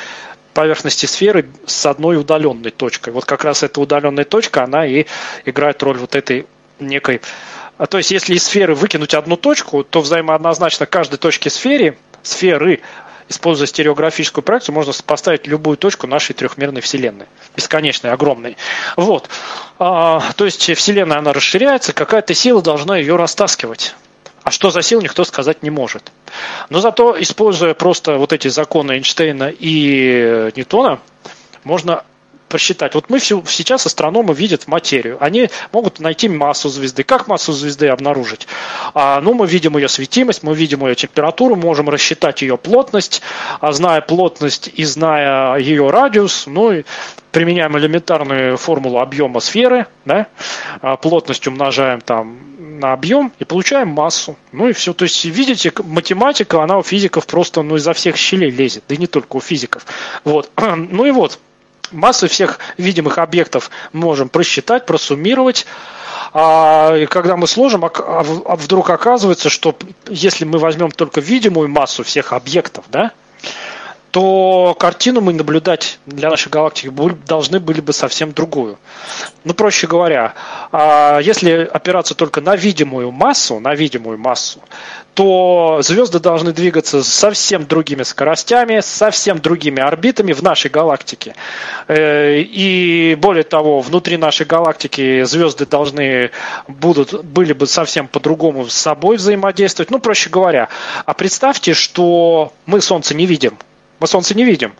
[0.53, 3.13] поверхности сферы с одной удаленной точкой.
[3.13, 5.05] Вот как раз эта удаленная точка, она и
[5.45, 6.47] играет роль вот этой
[6.79, 7.21] некой
[7.77, 12.81] а то есть, если из сферы выкинуть одну точку, то взаимооднозначно каждой точке сферы, сферы,
[13.29, 17.27] используя стереографическую проекцию, можно поставить любую точку нашей трехмерной Вселенной.
[17.55, 18.57] Бесконечной, огромной.
[18.95, 19.29] Вот.
[19.79, 23.95] А, то есть, Вселенная, она расширяется, какая-то сила должна ее растаскивать.
[24.43, 26.11] А что за сила, никто сказать не может.
[26.69, 30.99] Но зато, используя просто вот эти законы Эйнштейна и Ньютона,
[31.65, 32.05] можно
[32.47, 32.95] посчитать.
[32.95, 35.17] Вот мы все, сейчас астрономы видят материю.
[35.19, 37.03] Они могут найти массу звезды.
[37.03, 38.47] Как массу звезды обнаружить?
[38.93, 43.21] А, ну, мы видим ее светимость, мы видим ее температуру, можем рассчитать ее плотность.
[43.59, 46.83] А зная плотность и зная ее радиус, ну, и
[47.31, 50.27] применяем элементарную формулу объема сферы, да?
[50.81, 52.39] а, плотность умножаем там
[52.79, 54.37] на объем и получаем массу.
[54.51, 54.93] Ну и все.
[54.93, 58.83] То есть, видите, математика, она у физиков просто ну, изо всех щелей лезет.
[58.87, 59.85] Да и не только у физиков.
[60.23, 60.51] Вот.
[60.89, 61.39] Ну и вот,
[61.91, 65.65] массы всех видимых объектов можем просчитать, просуммировать.
[66.33, 69.75] А, когда мы сложим, а, а вдруг оказывается, что
[70.07, 73.11] если мы возьмем только видимую массу всех объектов, да,
[74.11, 76.91] то картину мы наблюдать для нашей галактики
[77.27, 78.77] должны были бы совсем другую.
[79.43, 80.33] Ну, проще говоря,
[80.71, 84.61] а, если опираться только на видимую массу, на видимую массу,
[85.17, 91.33] то звезды должны двигаться совсем другими скоростями, совсем другими орбитами в нашей галактике.
[91.87, 96.29] Э, и более того, внутри нашей галактики звезды должны
[96.67, 99.89] будут, были бы совсем по-другому с собой взаимодействовать.
[99.89, 100.69] Ну, проще говоря,
[101.05, 103.57] а представьте, что мы Солнце не видим,
[103.99, 104.73] мы Солнце не видим.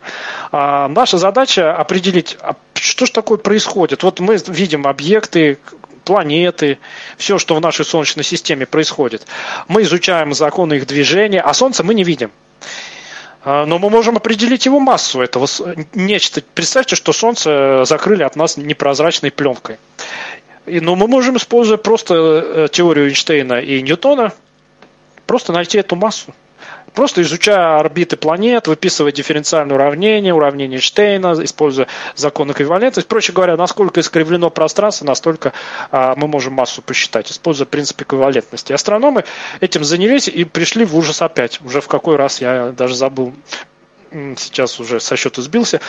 [0.52, 4.02] А наша задача определить, а что же такое происходит.
[4.02, 5.58] Вот мы видим объекты,
[6.04, 6.78] планеты,
[7.16, 9.26] все, что в нашей Солнечной системе происходит.
[9.66, 12.30] Мы изучаем законы их движения, а Солнце мы не видим.
[13.44, 15.46] А, но мы можем определить его массу этого
[15.94, 16.42] нечто.
[16.54, 19.78] Представьте, что Солнце закрыли от нас непрозрачной пленкой.
[20.66, 24.32] Но мы можем, используя просто э, теорию Эйнштейна и Ньютона,
[25.26, 26.34] просто найти эту массу.
[26.94, 33.08] Просто изучая орбиты планет, выписывая дифференциальное уравнение, уравнение Штейна, используя закон эквивалентности.
[33.08, 35.52] Проще говоря, насколько искривлено пространство, настолько
[35.90, 38.72] а, мы можем массу посчитать, используя принцип эквивалентности.
[38.72, 39.24] Астрономы
[39.60, 41.60] этим занялись и пришли в ужас опять.
[41.62, 43.34] Уже в какой раз я даже забыл
[44.36, 45.80] сейчас уже со счета сбился.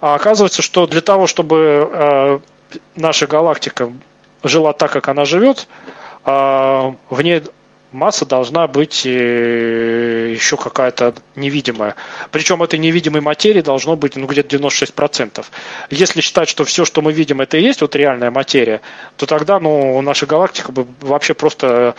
[0.00, 2.38] А оказывается, что для того, чтобы э,
[2.96, 3.92] наша галактика
[4.42, 5.66] жила так, как она живет,
[6.24, 7.42] э, в ней
[7.94, 11.94] масса должна быть э, еще какая-то невидимая.
[12.30, 15.44] Причем этой невидимой материи должно быть ну, где-то 96%.
[15.90, 18.80] Если считать, что все, что мы видим, это и есть вот реальная материя,
[19.16, 21.94] то тогда ну, наша галактика бы вообще просто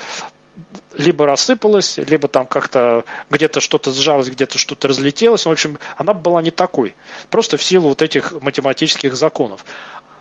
[0.94, 5.46] либо рассыпалась, либо там как-то где-то что-то сжалось, где-то что-то разлетелось.
[5.46, 6.96] В общем, она была не такой.
[7.30, 9.66] Просто в силу вот этих математических законов.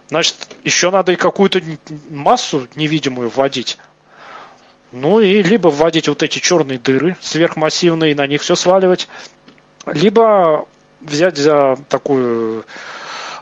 [0.09, 1.61] Значит, еще надо и какую-то
[2.11, 3.79] массу невидимую вводить.
[4.97, 9.09] Ну и либо вводить вот эти черные дыры сверхмассивные, и на них все сваливать,
[9.87, 10.69] либо
[11.01, 12.65] взять за такую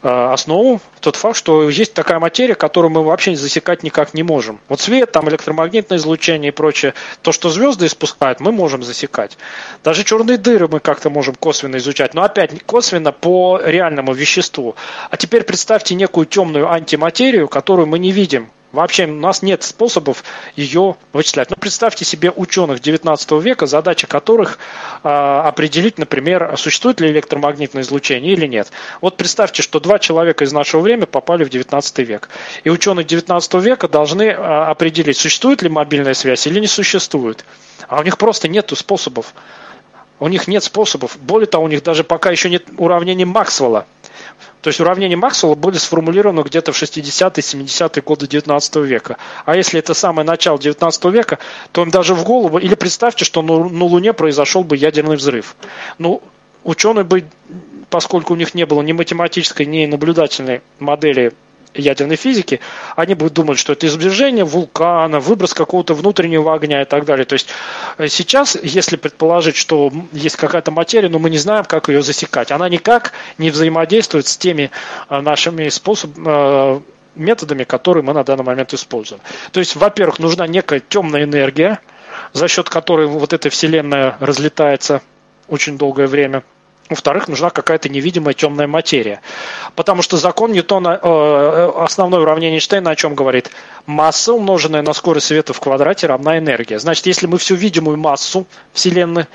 [0.02, 4.60] э, основу тот факт, что есть такая материя, которую мы вообще засекать никак не можем.
[4.70, 9.36] Вот свет, там электромагнитное излучение и прочее, то, что звезды испускают, мы можем засекать.
[9.84, 14.74] Даже черные дыры мы как-то можем косвенно изучать, но опять косвенно по реальному веществу.
[15.10, 20.24] А теперь представьте некую темную антиматерию, которую мы не видим, Вообще у нас нет способов
[20.56, 21.50] ее вычислять.
[21.50, 24.58] Но ну, представьте себе ученых 19 века, задача которых
[25.04, 28.72] э, определить, например, существует ли электромагнитное излучение или нет.
[29.02, 32.30] Вот представьте, что два человека из нашего времени попали в 19 век.
[32.64, 37.44] И ученые 19 века должны э, определить, существует ли мобильная связь или не существует.
[37.88, 39.34] А у них просто нет способов.
[40.18, 41.18] У них нет способов.
[41.20, 43.86] Более того, у них даже пока еще нет уравнения Максвелла.
[44.62, 49.18] То есть уравнения Максвелла были сформулированы где-то в 60-е, 70-е годы 19 века.
[49.44, 51.40] А если это самое начало 19 века,
[51.72, 55.56] то им даже в голову, или представьте, что на Луне произошел бы ядерный взрыв.
[55.98, 56.22] Ну,
[56.62, 57.24] ученые бы,
[57.90, 61.32] поскольку у них не было ни математической, ни наблюдательной модели
[61.74, 62.60] ядерной физики,
[62.96, 67.24] они будут думать, что это извержение вулкана, выброс какого-то внутреннего огня и так далее.
[67.24, 67.48] То есть
[67.98, 72.50] э, сейчас, если предположить, что есть какая-то материя, но мы не знаем, как ее засекать,
[72.50, 74.70] она никак не взаимодействует с теми
[75.08, 76.80] э, нашими способами, э,
[77.14, 79.20] методами, которые мы на данный момент используем.
[79.52, 81.80] То есть, во-первых, нужна некая темная энергия,
[82.32, 85.02] за счет которой вот эта Вселенная разлетается
[85.48, 86.42] очень долгое время–
[86.88, 89.20] во-вторых, нужна какая-то невидимая темная материя.
[89.74, 93.50] Потому что закон Ньютона, э, основное уравнение Эйнштейна о чем говорит?
[93.86, 96.78] Масса, умноженная на скорость света в квадрате, равна энергия.
[96.78, 99.26] Значит, если мы всю видимую массу Вселенной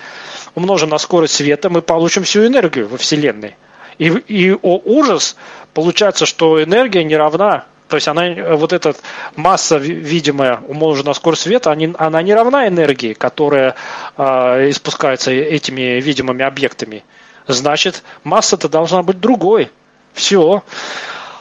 [0.55, 3.55] умножим на скорость света, мы получим всю энергию во Вселенной.
[3.97, 5.35] И, и о ужас,
[5.73, 8.95] получается, что энергия не равна то есть она, вот эта
[9.37, 13.75] масса видимая, умноженная на скорость света, она не равна энергии, которая
[14.17, 17.05] э, испускается этими видимыми объектами
[17.47, 19.71] значит масса-то должна быть другой.
[20.13, 20.63] Все.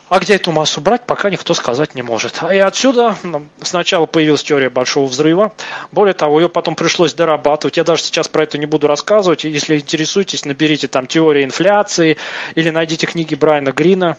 [0.08, 2.40] А где эту массу брать, пока никто сказать не может.
[2.42, 3.16] И отсюда
[3.60, 5.52] сначала появилась теория Большого Взрыва.
[5.90, 7.76] Более того, ее потом пришлось дорабатывать.
[7.76, 9.42] Я даже сейчас про это не буду рассказывать.
[9.42, 12.18] Если интересуетесь, наберите там теория инфляции
[12.54, 14.16] или найдите книги Брайана Грина.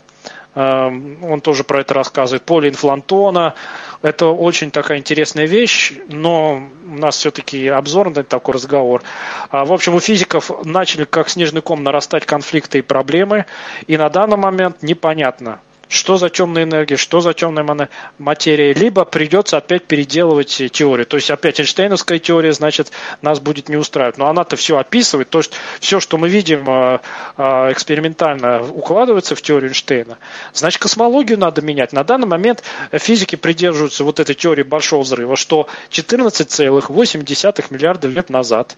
[0.55, 2.43] Эм, он тоже про это рассказывает.
[2.43, 3.53] Поле инфлантона.
[4.01, 9.01] Это очень такая интересная вещь, но у нас все-таки обзорный такой разговор.
[9.49, 13.45] А, в общем, у физиков начали как снежный ком нарастать конфликты и проблемы,
[13.87, 15.59] и на данный момент непонятно,
[15.89, 21.05] что за темная энергия, что за темная материя, либо придется опять переделывать теорию.
[21.05, 24.17] То есть опять Эйнштейновская теория, значит, нас будет не устраивать.
[24.17, 27.01] Но она-то все описывает, то есть все, что мы видим а,
[27.37, 30.17] а, экспериментально, укладывается в теорию Эйнштейна.
[30.53, 31.93] Значит, космологию надо менять.
[31.93, 38.75] На данный момент физики придерживаются вот этой теории Большого Взрыва, что 14,8 миллиарда лет назад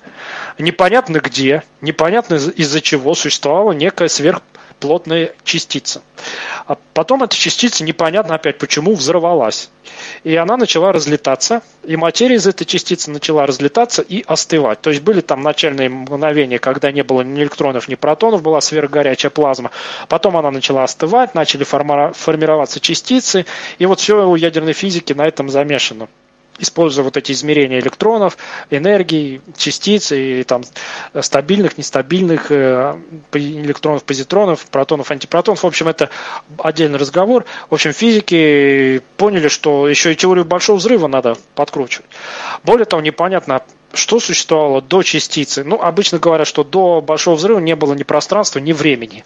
[0.58, 4.42] непонятно где, непонятно из-за чего существовала некая сверх
[4.80, 6.02] плотная частица.
[6.66, 9.70] А потом эта частица непонятно опять почему взорвалась.
[10.24, 14.82] И она начала разлетаться, и материя из этой частицы начала разлетаться и остывать.
[14.82, 19.30] То есть были там начальные мгновения, когда не было ни электронов, ни протонов, была сверхгорячая
[19.30, 19.72] плазма.
[20.08, 23.46] Потом она начала остывать, начали формироваться частицы,
[23.78, 26.08] и вот все у ядерной физики на этом замешано
[26.60, 28.38] используя вот эти измерения электронов,
[28.70, 30.64] энергии, частиц и там
[31.22, 32.96] стабильных, нестабильных э,
[33.34, 35.64] электронов, позитронов, протонов, антипротонов.
[35.64, 36.10] В общем, это
[36.58, 37.46] отдельный разговор.
[37.70, 42.10] В общем, физики поняли, что еще и теорию большого взрыва надо подкручивать.
[42.64, 43.62] Более того, непонятно,
[43.94, 45.64] что существовало до частицы.
[45.64, 49.24] Ну, обычно говорят, что до большого взрыва не было ни пространства, ни времени.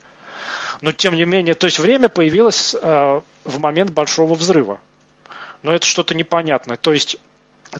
[0.82, 4.80] Но тем не менее, то есть время появилось э, в момент большого взрыва
[5.64, 6.78] но это что-то непонятное.
[6.78, 7.18] То есть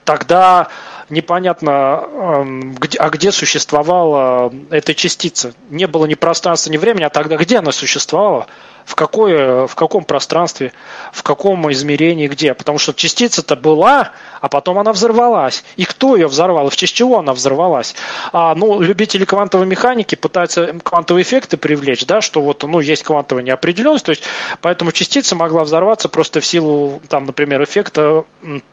[0.04, 0.70] тогда
[1.10, 5.54] непонятно, эм, а где существовала эта частица.
[5.70, 8.48] Не было ни пространства, ни времени, а тогда где она существовала?
[8.86, 10.74] в, какое, в каком пространстве,
[11.12, 12.54] в каком измерении, где.
[12.54, 15.64] Потому что частица-то была, а потом она взорвалась.
[15.78, 17.96] И кто ее взорвал, в честь чего она взорвалась?
[18.32, 23.44] А, ну, любители квантовой механики пытаются квантовые эффекты привлечь, да, что вот, ну, есть квантовая
[23.44, 24.24] неопределенность, то есть,
[24.62, 28.26] поэтому частица могла взорваться просто в силу, там, например, эффекта,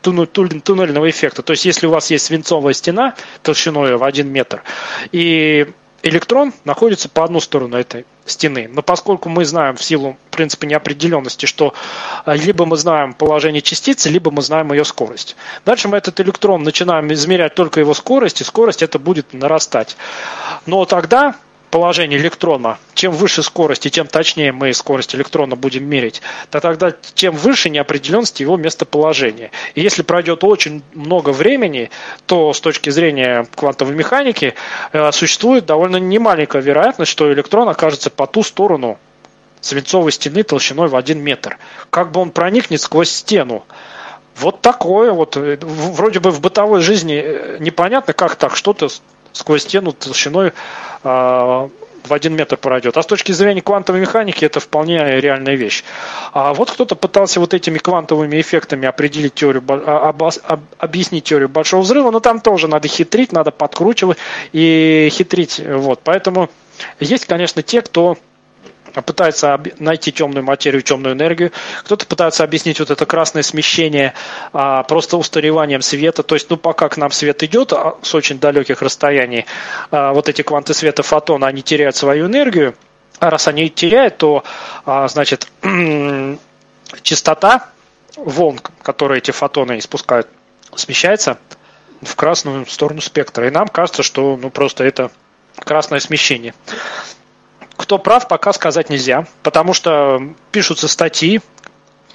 [0.03, 1.43] туннельного эффекта.
[1.43, 4.63] То есть, если у вас есть свинцовая стена толщиной в один метр,
[5.13, 5.69] и
[6.03, 8.69] электрон находится по одну сторону этой стены.
[8.73, 11.75] Но поскольку мы знаем в силу принципа неопределенности, что
[12.25, 15.37] а, либо мы знаем положение частицы, либо мы знаем ее скорость.
[15.65, 19.97] Дальше мы этот электрон начинаем измерять только его скорость, и скорость это будет нарастать.
[20.67, 21.35] Но тогда
[21.71, 26.93] положение электрона, чем выше скорость и чем точнее мы скорость электрона будем мерить, то тогда
[27.15, 29.51] тем выше неопределенность его местоположения.
[29.75, 31.91] И если пройдет очень много времени,
[32.27, 34.55] то с точки зрения квантовой механики
[34.93, 38.99] э, существует довольно немаленькая вероятность, что электрон окажется по ту сторону
[39.61, 41.59] свинцовой стены толщиной в один метр.
[41.91, 43.65] Как бы он проникнет сквозь стену.
[44.37, 45.37] Вот такое вот.
[45.37, 48.89] Э, вроде бы в бытовой жизни э, непонятно, как так что-то
[49.33, 50.53] сквозь стену толщиной
[51.05, 51.69] э,
[52.11, 52.97] в один метр пройдет.
[52.97, 55.85] А с точки зрения квантовой механики это вполне реальная вещь.
[56.33, 61.49] А вот кто-то пытался вот этими квантовыми эффектами определить теорию, а, об, об, объяснить теорию
[61.49, 64.19] большого взрыва, но там тоже надо хитрить, надо подкручивать
[64.53, 65.61] и хитрить.
[65.65, 66.01] Вот.
[66.03, 66.49] Поэтому
[66.99, 68.17] есть, конечно, те, кто
[68.91, 71.53] пытается найти темную материю, темную энергию.
[71.85, 74.15] Кто-то пытается объяснить вот это красное смещение
[74.53, 76.23] а, просто устареванием света.
[76.23, 79.47] То есть, ну, пока к нам свет идет а, с очень далеких расстояний,
[79.91, 82.75] а, вот эти кванты света, фотона, они теряют свою энергию.
[83.19, 84.45] А раз они теряют, то,
[84.85, 85.49] а, значит,
[87.03, 87.71] частота
[88.17, 90.29] волн, которые эти фотоны испускают,
[90.75, 91.39] смещается
[92.03, 93.47] в красную сторону спектра.
[93.47, 95.11] И нам кажется, что ну, просто это
[95.57, 96.55] красное смещение.
[97.81, 100.21] Кто прав, пока сказать нельзя, потому что
[100.53, 101.41] пишутся статьи,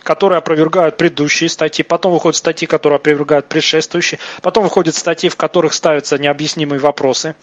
[0.04, 5.74] которые опровергают предыдущие статьи, потом выходят статьи, которые опровергают предшествующие, потом выходят статьи, в которых
[5.74, 7.36] ставятся необъяснимые вопросы.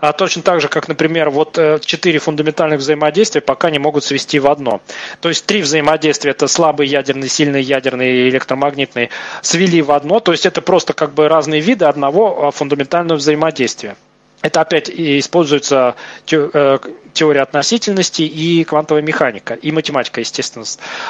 [0.00, 4.40] А точно так же, как, например, вот э, четыре фундаментальных взаимодействия пока не могут свести
[4.40, 4.80] в одно.
[5.20, 9.10] То есть три взаимодействия, это слабый ядерный, сильный ядерный и электромагнитный,
[9.42, 13.94] свели в одно, то есть это просто как бы разные виды одного а, фундаментального взаимодействия.
[14.42, 15.96] Это опять используется
[16.30, 16.78] э,
[17.12, 20.64] теория относительности и квантовая механика, и математика, естественно.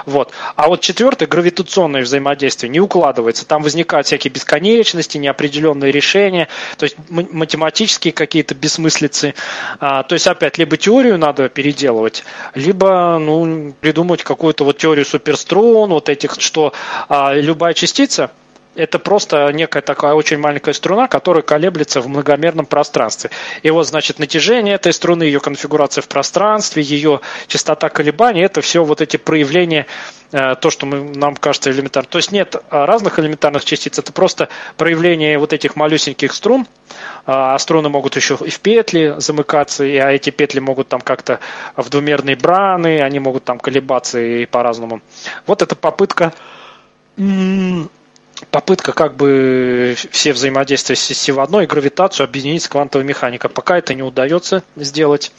[0.06, 0.32] Вот.
[0.56, 3.46] А вот четвертое, гравитационное взаимодействие, не укладывается.
[3.46, 9.34] Там возникают всякие бесконечности, неопределенные решения, то есть математические какие-то бессмыслицы.
[9.78, 12.24] А, то есть опять либо теорию надо переделывать,
[12.54, 16.72] либо ну, придумать какую-то вот теорию суперструн, вот этих, что
[17.08, 18.32] а, любая частица
[18.74, 23.30] это просто некая такая очень маленькая струна, которая колеблется в многомерном пространстве.
[23.62, 28.84] И вот, значит, натяжение этой струны, ее конфигурация в пространстве, ее частота колебаний, это все
[28.84, 29.86] вот эти проявления,
[30.32, 32.08] э, то, что мы, нам кажется элементарно.
[32.08, 36.66] То есть нет разных элементарных частиц, это просто проявление вот этих малюсеньких струн,
[37.26, 41.40] а струны могут еще и в петли замыкаться, и а эти петли могут там как-то
[41.76, 45.02] в двумерные браны, они могут там колебаться и по-разному.
[45.46, 46.32] Вот эта попытка
[48.50, 53.50] попытка как бы все взаимодействия свести в одно и гравитацию объединить с квантовой механикой.
[53.50, 55.32] Пока это не удается сделать.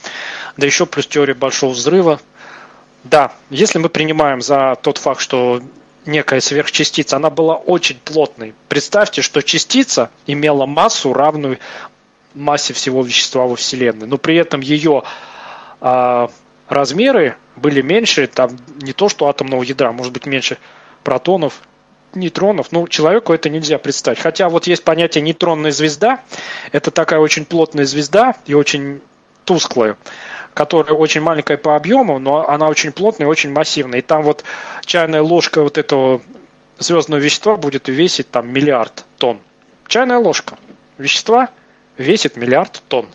[0.58, 2.20] Да еще плюс теория большого взрыва.
[3.04, 5.62] Да, если мы принимаем за тот факт, что
[6.06, 8.54] некая сверхчастица, она была очень плотной.
[8.68, 11.60] Представьте, что частица имела массу, равную
[12.34, 15.04] массе всего вещества во Вселенной, но при этом ее
[15.82, 16.30] а,
[16.70, 20.58] размеры были меньше, там не то что атомного ядра, может быть меньше
[21.04, 21.62] протонов
[22.14, 24.20] нейтронов, ну, человеку это нельзя представить.
[24.20, 26.22] Хотя вот есть понятие нейтронная звезда,
[26.72, 29.02] это такая очень плотная звезда и очень
[29.46, 29.98] тусклая,
[30.54, 34.00] которая очень маленькая по объему, но она очень плотная и очень массивная.
[34.00, 34.44] И там вот
[34.86, 36.22] чайная ложка вот этого
[36.80, 39.40] звездного вещества будет весить там миллиард тонн.
[39.88, 40.58] Чайная ложка
[40.98, 41.50] вещества
[41.98, 43.08] весит миллиард тонн.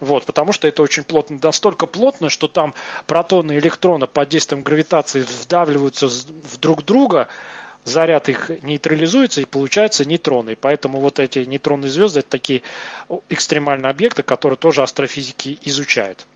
[0.00, 2.74] Вот, потому что это очень плотно, настолько плотно, что там
[3.06, 7.28] протоны и электроны под действием гравитации вдавливаются в друг друга,
[7.84, 10.56] заряд их нейтрализуется и получаются нейтроны.
[10.56, 12.62] Поэтому вот эти нейтронные звезды это такие
[13.28, 16.26] экстремальные объекты, которые тоже астрофизики изучают.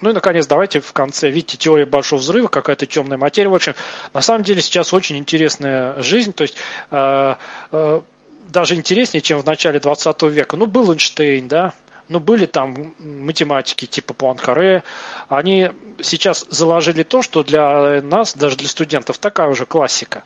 [0.00, 3.48] Ну и, наконец, давайте в конце, видите, теория большого взрыва, какая-то темная материя.
[3.48, 3.74] В общем,
[4.14, 6.56] на самом деле сейчас очень интересная жизнь, то есть
[6.90, 7.34] э,
[7.72, 8.00] э,
[8.48, 10.56] даже интереснее, чем в начале 20 века.
[10.56, 11.74] Ну, был Эйнштейн, да,
[12.10, 14.82] ну, были там математики типа Пуанкаре,
[15.28, 15.70] они
[16.02, 20.24] сейчас заложили то, что для нас, даже для студентов, такая уже классика.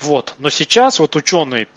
[0.00, 0.34] Вот.
[0.38, 1.68] Но сейчас вот ученые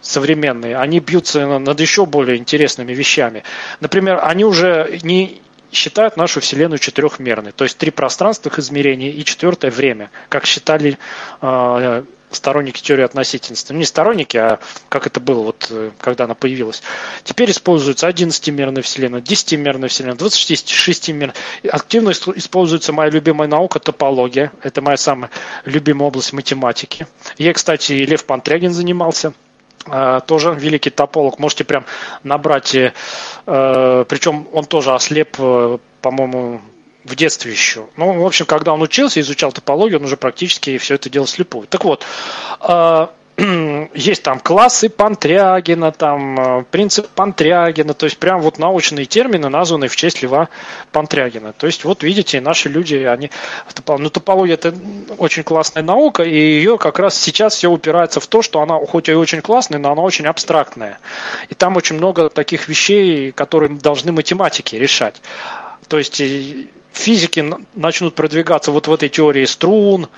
[0.00, 3.44] современные, они бьются над еще более интересными вещами.
[3.80, 9.70] Например, они уже не считают нашу Вселенную четырехмерной, то есть три пространственных измерения и четвертое
[9.70, 10.98] время, как считали
[11.42, 13.72] э, сторонники теории относительности.
[13.72, 16.82] Ну, не сторонники, а как это было, вот, э, когда она появилась.
[17.24, 21.34] Теперь используется 11-мерная вселенная, 10-мерная вселенная, 26-мерная.
[21.70, 24.52] Активно используется моя любимая наука топология.
[24.62, 25.30] Это моя самая
[25.64, 27.06] любимая область математики.
[27.36, 29.32] Я, кстати, Лев Пантрягин занимался
[29.86, 31.38] э, тоже великий тополог.
[31.38, 31.84] Можете прям
[32.22, 32.92] набрать, э,
[33.46, 36.60] причем он тоже ослеп, по-моему,
[37.04, 37.86] в детстве еще.
[37.96, 41.66] Ну, в общем, когда он учился, изучал топологию, он уже практически все это делал слепой.
[41.66, 42.04] Так вот,
[42.60, 43.12] а,
[43.94, 49.88] есть там классы Пантрягина, там а, принцип Пантрягина, то есть прям вот научные термины, названные
[49.88, 50.48] в честь Льва
[50.90, 51.52] Пантрягина.
[51.52, 53.30] То есть вот видите, наши люди, они...
[53.86, 54.74] Ну, топология это
[55.18, 59.08] очень классная наука, и ее как раз сейчас все упирается в то, что она хоть
[59.08, 60.98] и очень классная, но она очень абстрактная.
[61.48, 65.22] И там очень много таких вещей, которые должны математики решать.
[65.86, 66.20] То есть
[66.98, 67.44] физики
[67.74, 70.08] начнут продвигаться вот в этой теории струн,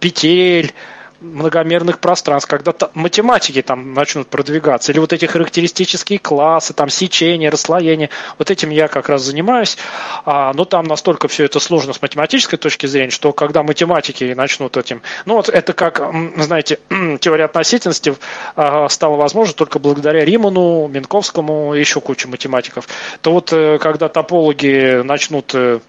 [0.00, 0.72] петель,
[1.20, 8.10] многомерных пространств, когда математики там начнут продвигаться, или вот эти характеристические классы, там сечение, расслоение,
[8.38, 9.76] вот этим я как раз занимаюсь,
[10.24, 14.76] а, но там настолько все это сложно с математической точки зрения, что когда математики начнут
[14.76, 16.00] этим, ну вот это как,
[16.36, 16.78] знаете,
[17.20, 18.14] теория относительности
[18.54, 22.88] а, стала возможна только благодаря Риману, Минковскому и еще куче математиков,
[23.22, 25.80] то вот э, когда топологи начнут э,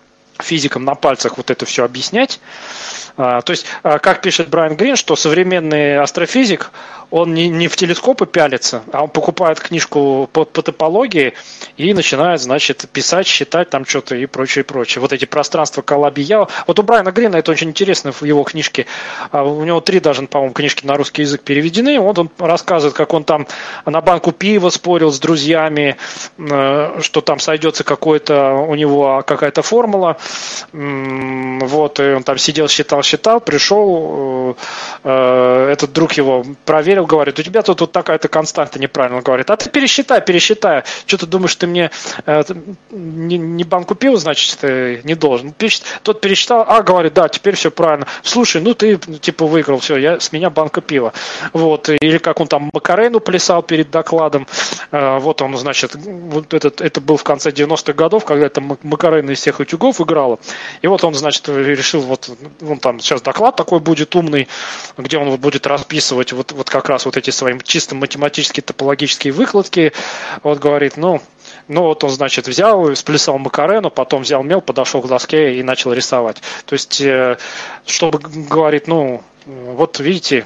[0.44, 2.40] физикам на пальцах вот это все объяснять.
[3.18, 6.72] А, то есть, а, как пишет Брайан Грин, что современный астрофизик,
[7.12, 11.34] он не, не в телескопы пялится, а он покупает книжку по, по топологии
[11.78, 15.02] и начинает, значит, писать, считать там что-то и прочее, прочее.
[15.02, 16.48] Вот эти пространства Калабия.
[16.68, 18.86] Вот у Брайана Грина это очень интересно в его книжке.
[19.32, 22.00] А, у него три даже, по-моему, книжки на русский язык переведены.
[22.00, 23.48] Вот он рассказывает, как он там
[23.86, 25.98] на банку пива спорил с друзьями,
[26.38, 30.18] э, что там сойдется какой-то у него какая-то формула.
[30.72, 34.56] Вот, и он там сидел, считал, считал, пришел,
[35.04, 39.50] э, э, этот друг его проверил, говорит, у тебя тут вот такая-то константа неправильно, говорит,
[39.50, 41.92] а ты пересчитай, пересчитай, что ты думаешь, ты мне
[42.26, 42.44] э,
[42.92, 45.54] не, не банку пива, значит, ты не должен.
[46.04, 48.08] Тот пересчитал, а, говорит, да, теперь все правильно.
[48.24, 51.14] Слушай, ну ты, типа, выиграл, все, я, с меня банка пива.
[51.54, 54.48] Вот, или как он там Макарену плясал перед докладом,
[54.92, 59.40] вот он, значит, вот этот, это был в конце 90-х годов, когда это Макарена из
[59.40, 60.40] всех утюгов играла.
[60.82, 62.30] И вот он, значит, решил, вот
[62.62, 64.48] он там сейчас доклад такой будет умный,
[64.98, 69.94] где он будет расписывать вот, вот как раз вот эти свои чисто математические топологические выкладки.
[70.44, 71.22] Вот говорит, ну,
[71.68, 75.94] ну вот он, значит, взял, сплясал Макарену, потом взял мел, подошел к доске и начал
[75.94, 76.42] рисовать.
[76.66, 77.38] То есть, э,
[77.86, 80.46] чтобы, говорит, ну, вот видите,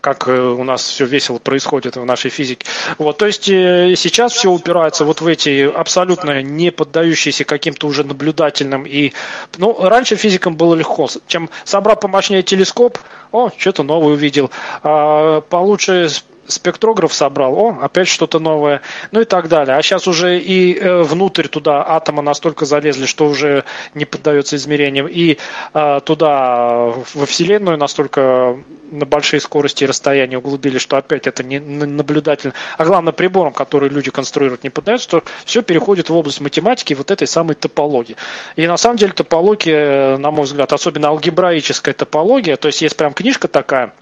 [0.00, 2.66] как э, у нас все весело происходит в нашей физике.
[2.98, 8.04] Вот, то есть э, сейчас все упирается вот в эти абсолютно не поддающиеся каким-то уже
[8.04, 9.12] наблюдательным и,
[9.58, 12.98] ну, раньше физикам было легко, чем собрал помощнее телескоп,
[13.32, 14.50] о, что-то новое увидел,
[14.82, 16.08] а, получше
[16.50, 19.76] спектрограф собрал, о, опять что-то новое, ну и так далее.
[19.76, 23.64] А сейчас уже и э, внутрь туда атома настолько залезли, что уже
[23.94, 25.38] не поддается измерениям, и
[25.74, 28.56] э, туда, во Вселенную, настолько
[28.90, 33.88] на большие скорости и расстояния углубили, что опять это не наблюдательно, а главное прибором, который
[33.88, 38.16] люди конструируют, не поддается, что все переходит в область математики вот этой самой топологии.
[38.56, 43.12] И на самом деле топология, на мой взгляд, особенно алгебраическая топология, то есть есть прям
[43.12, 43.94] книжка такая,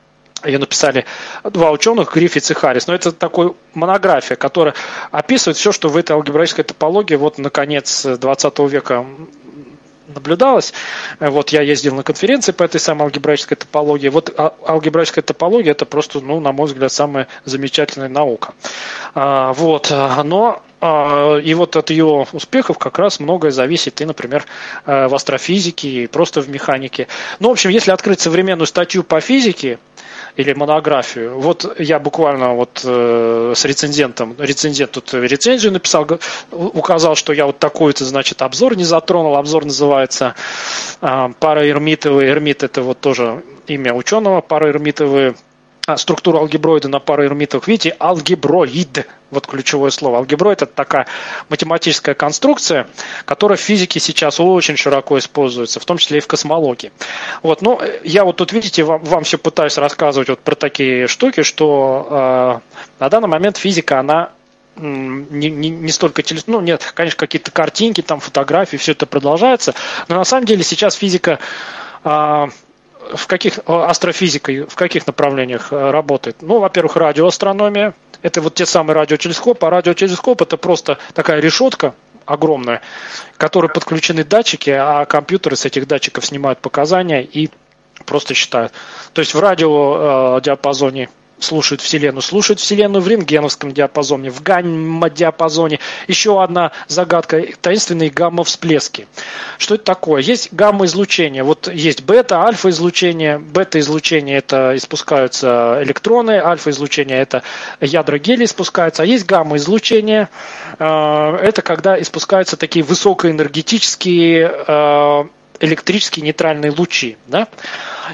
[0.45, 1.05] ее написали
[1.45, 2.87] два ученых, Гриффитс и Харрис.
[2.87, 4.75] Но это такой монография, которая
[5.11, 9.05] описывает все, что в этой алгебраической топологии вот на конец 20 века
[10.15, 10.73] наблюдалось.
[11.21, 14.09] Вот я ездил на конференции по этой самой алгебраической топологии.
[14.09, 18.55] Вот а, алгебраическая топология это просто, ну, на мой взгляд, самая замечательная наука.
[19.15, 19.93] А, вот,
[20.25, 24.45] но а, и вот от ее успехов как раз многое зависит и, например,
[24.85, 27.09] в астрофизике, и просто в механике.
[27.41, 29.79] Ну, в общем, если открыть современную статью по физике,
[30.39, 31.41] или монографию.
[31.41, 36.07] Вот я буквально вот э, с рецензентом, рецензент тут рецензию написал,
[36.53, 39.35] указал, что я вот такой-то, значит, обзор не затронул.
[39.35, 40.37] Обзор называется
[41.01, 42.29] э, параэрмитовый.
[42.29, 45.35] Эрмит это вот тоже имя ученого, параэрмитовые а,
[45.97, 47.67] структуру алгеброида на параэрмитах.
[47.67, 50.19] Видите, алгеброид, вот ключевое слово.
[50.19, 51.07] Алгеброид– это такая
[51.49, 52.87] математическая конструкция,
[53.25, 56.93] которая в физике сейчас очень широко используется, в том числе и в космологии.
[57.43, 61.43] Вот, ну, я вот тут, видите, вам, вам все пытаюсь рассказывать вот про такие штуки,
[61.43, 64.31] что э, на данный момент физика, она
[64.77, 66.45] не, не, не столько телес...
[66.47, 69.75] ну нет, конечно, какие-то картинки, там фотографии, все это продолжается,
[70.09, 71.39] но на самом деле сейчас физика
[72.05, 72.47] э,
[73.15, 76.37] в каких астрофизикой, в каких направлениях э, работает?
[76.41, 77.95] Ну, во-первых, радиоастрономия.
[78.23, 79.67] Это вот те самые радиотелескопы.
[79.67, 81.95] А радиотелескоп это просто такая решетка
[82.27, 82.83] огромная,
[83.37, 87.51] которой подключены датчики, а компьютеры с этих датчиков снимают показания и
[88.05, 88.73] просто считают.
[89.13, 91.09] То есть в радиодиапазоне
[91.41, 95.79] слушают Вселенную, слушают Вселенную в рентгеновском диапазоне, в гамма-диапазоне.
[96.07, 99.07] Еще одна загадка– таинственные гамма-всплески.
[99.59, 100.23] Что это такое?
[100.23, 101.43] Есть гамма-излучение.
[101.43, 103.39] Вот есть бета, альфа-излучение.
[103.39, 107.43] Бета-излучение– это испускаются электроны, альфа-излучение– это
[107.81, 109.03] ядра гелия испускаются.
[109.03, 110.29] А есть гамма-излучение.
[110.79, 115.25] Э, это когда испускаются такие высокоэнергетические э,
[115.61, 117.17] электрические нейтральные лучи.
[117.27, 117.49] Да?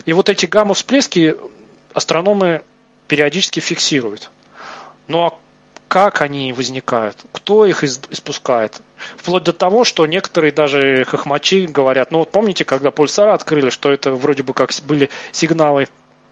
[0.04, 1.36] И вот эти гамма-всплески
[1.92, 2.62] астрономы
[3.08, 4.30] периодически фиксируют.
[5.08, 5.38] Ну а
[5.88, 8.80] как они возникают, кто их испускает.
[9.16, 13.92] Вплоть до того, что некоторые даже хохмачи говорят, ну вот помните, когда пульсары открыли, что
[13.92, 15.88] это вроде бы как были сигналы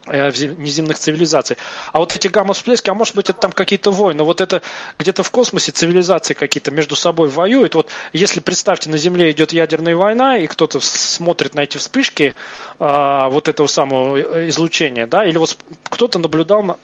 [0.07, 1.57] неземных цивилизаций.
[1.93, 4.63] А вот эти гамма-всплески, а может быть это там какие-то войны, вот это
[4.99, 7.75] где-то в космосе цивилизации какие-то между собой воюют.
[7.75, 12.35] Вот если представьте, на Земле идет ядерная война, и кто-то смотрит на эти вспышки
[12.79, 16.79] а, вот этого самого излучения, да, или вот кто-то наблюдал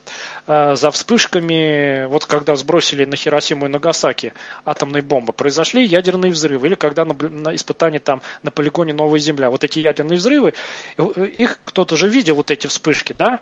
[0.47, 4.33] а, за вспышками, вот когда сбросили на Хиросиму и Нагасаки
[4.65, 9.51] атомные бомбы, произошли ядерные взрывы, или когда на, на испытании там на полигоне Новая Земля,
[9.51, 10.55] вот эти ядерные взрывы,
[10.97, 13.41] их кто-то же видел, вот эти вспышки, вспышки, да,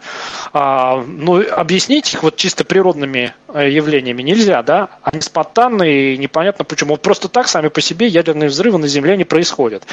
[0.52, 6.64] а, ну, объяснить их вот чисто природными э, явлениями нельзя, да, они спонтанные и непонятно
[6.64, 6.94] почему.
[6.94, 9.84] Вот просто так сами по себе ядерные взрывы на Земле не происходят.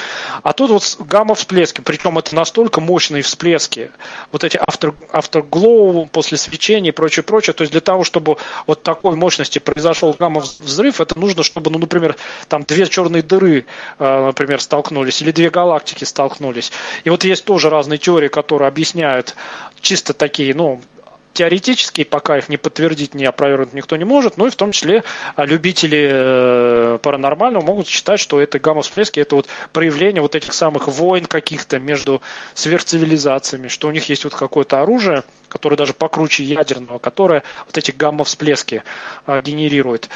[0.43, 3.91] А тут вот гамма-всплески, причем это настолько мощные всплески,
[4.31, 8.37] вот эти after, afterglow после свечения и прочее, прочее, то есть для того, чтобы
[8.67, 12.15] вот такой мощности произошел гамма-взрыв, это нужно, чтобы, ну, например,
[12.47, 13.65] там две черные дыры,
[13.99, 16.71] э, например, столкнулись, или две галактики столкнулись.
[17.03, 19.35] И вот есть тоже разные теории, которые объясняют
[19.83, 20.81] чисто такие, ну,
[21.33, 25.03] теоретически, пока их не подтвердить, не опровергнуть никто не может, ну и в том числе
[25.35, 30.87] а, любители э, паранормального могут считать, что это гамма-всплески, это вот проявление вот этих самых
[30.87, 32.21] войн каких-то между
[32.53, 37.91] сверхцивилизациями, что у них есть вот какое-то оружие, которое даже покруче ядерного, которое вот эти
[37.91, 38.83] гамма-всплески
[39.25, 40.09] а, генерирует.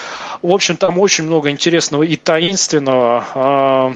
[0.44, 3.26] В общем, там очень много интересного и таинственного.
[3.34, 3.94] А,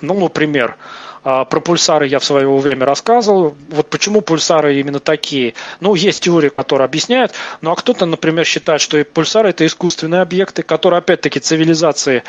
[0.00, 0.76] ну, например,
[1.22, 3.56] про пульсары я в свое время рассказывал.
[3.70, 5.54] Вот почему пульсары именно такие.
[5.80, 7.32] Ну, есть теории, которые объясняют.
[7.60, 12.24] Ну, а кто-то, например, считает, что и пульсары это искусственные объекты, которые, опять-таки, цивилизации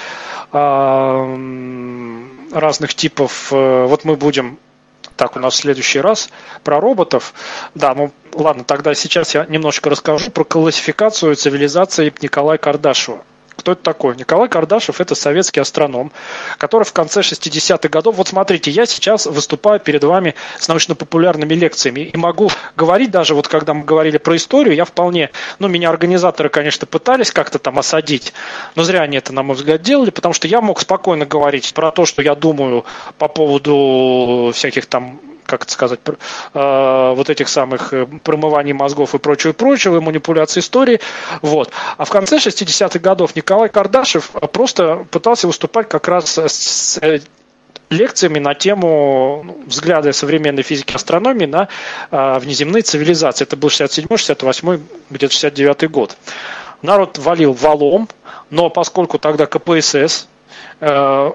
[0.51, 1.25] а,
[2.51, 3.51] разных типов.
[3.51, 4.59] Э, вот мы будем
[5.15, 6.29] так, у нас в следующий раз
[6.63, 7.33] про роботов.
[7.75, 13.23] Да, ну ладно, тогда сейчас я немножко расскажу про классификацию цивилизации Николая Кардашева.
[13.63, 14.17] Кто это такой?
[14.17, 16.11] Николай Кардашев– это советский астроном,
[16.57, 18.17] который в конце 60-х годов…
[18.17, 23.47] Вот смотрите, я сейчас выступаю перед вами с научно-популярными лекциями и могу говорить даже, вот
[23.47, 25.29] когда мы говорили про историю, я вполне…
[25.59, 28.33] Ну, меня организаторы, конечно, пытались как-то там осадить,
[28.75, 31.91] но зря они это, на мой взгляд, делали, потому что я мог спокойно говорить про
[31.91, 32.83] то, что я думаю
[33.17, 35.21] по поводу всяких там
[35.53, 40.99] как это сказать, э, вот этих самых э, промываний мозгов и прочего, прочего, манипуляции истории.
[41.41, 41.71] Вот.
[41.97, 47.19] А в конце 60-х годов Николай Кардашев просто пытался выступать как раз с э,
[47.89, 51.69] лекциями на тему ну, взгляда современной физики астрономии на
[52.11, 53.43] э, внеземные цивилизации.
[53.43, 54.81] Это был 67 68
[55.11, 56.17] где-то 69 год.
[56.81, 58.09] Народ валил валом,
[58.49, 60.27] но поскольку тогда КПСС
[60.79, 61.31] э,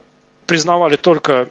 [0.47, 1.49] признавали только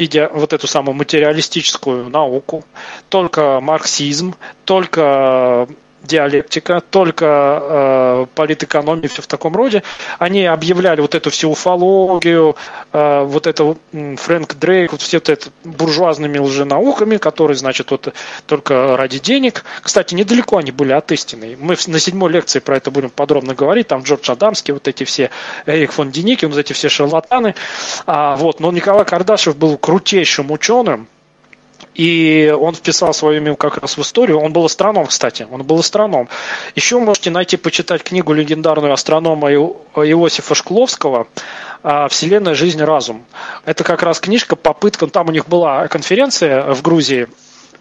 [0.00, 2.64] идя вот эту самую материалистическую науку,
[3.08, 5.68] только марксизм, только
[6.02, 7.26] диалектика, только
[7.62, 9.82] э, политэкономия, все в таком роде.
[10.18, 12.56] Они объявляли вот эту всю уфологию,
[12.92, 18.14] э, вот это Фрэнк Дрейк, вот все это буржуазными лженауками, которые, значит, вот
[18.46, 19.64] только ради денег.
[19.82, 21.56] Кстати, недалеко они были от истины.
[21.58, 23.88] Мы на седьмой лекции про это будем подробно говорить.
[23.88, 25.30] Там Джордж Адамский, вот эти все,
[25.66, 27.54] Эрик фон Деники, вот эти все шарлатаны.
[28.06, 28.60] А, вот.
[28.60, 31.08] Но Николай Кардашев был крутейшим ученым,
[31.94, 34.38] и он вписал свое имя как раз в историю.
[34.38, 36.28] Он был астроном, кстати, он был астроном.
[36.74, 41.26] Еще можете найти, почитать книгу легендарную астронома Иосифа Шкловского
[41.82, 43.24] а, «Вселенная, жизнь, разум».
[43.64, 47.28] Это как раз книжка, попытка, там у них была конференция в Грузии,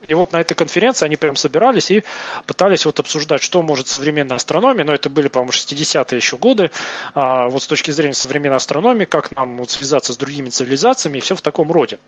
[0.07, 2.03] и вот на этой конференции они прям собирались и
[2.45, 6.71] пытались вот обсуждать, что может современная астрономия, но это были, по-моему, 60-е еще годы,
[7.13, 11.21] а, вот с точки зрения современной астрономии, как нам вот связаться с другими цивилизациями и
[11.21, 11.99] все в таком роде.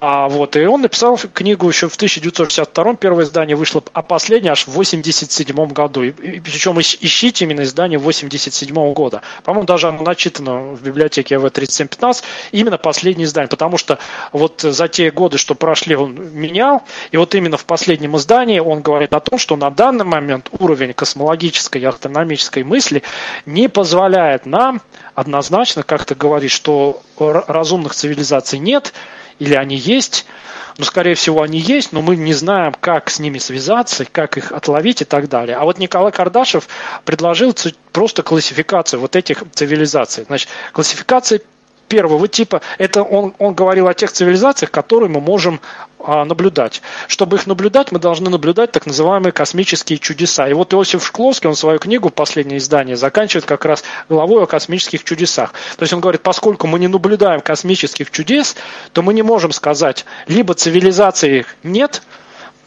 [0.00, 4.66] А, вот, и он написал книгу еще в 1962 первое издание вышло, а последнее аж
[4.66, 6.02] в 87 году.
[6.02, 9.22] И, и, причем ищите именно издание 87 года.
[9.44, 12.22] По-моему, даже оно начитано в библиотеке АВ-3715,
[12.52, 13.98] именно последнее издание, потому что
[14.32, 18.82] вот за те годы, что прошли, он менял, и вот именно в последнем издании он
[18.82, 23.02] говорит о том, что на данный момент уровень космологической и астрономической мысли
[23.46, 24.80] не позволяет нам
[25.14, 28.92] однозначно как-то говорить, что разумных цивилизаций нет
[29.38, 30.26] или они есть,
[30.78, 34.52] но, скорее всего, они есть, но мы не знаем, как с ними связаться, как их
[34.52, 35.56] отловить и так далее.
[35.56, 36.68] А вот Николай Кардашев
[37.04, 37.54] предложил
[37.92, 40.24] просто классификацию вот этих цивилизаций.
[40.24, 41.40] Значит, классификация
[41.88, 45.60] первого типа, это он, он говорил о тех цивилизациях, которые мы можем
[45.98, 46.80] а, наблюдать.
[47.08, 50.48] Чтобы их наблюдать, мы должны наблюдать так называемые космические чудеса.
[50.48, 55.02] И вот Иосиф Шкловский, он свою книгу, последнее издание, заканчивает как раз главой о космических
[55.02, 55.54] чудесах.
[55.76, 58.54] То есть он говорит, поскольку мы не наблюдаем космических чудес,
[58.92, 62.02] то мы не можем сказать, либо цивилизации нет,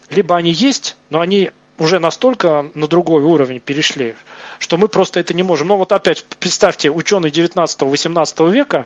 [0.10, 1.52] либо они есть, но они
[1.82, 4.14] уже настолько на другой уровень перешли,
[4.60, 5.70] что мы просто это не можем.
[5.70, 8.86] Но вот опять представьте, ученые 19-18 века,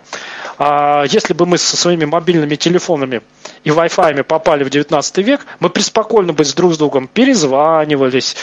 [0.57, 3.21] а, если бы мы со своими мобильными телефонами
[3.65, 8.37] и Wi-Fi попали в 19 век, мы преспокойно бы друг с другом перезванивались,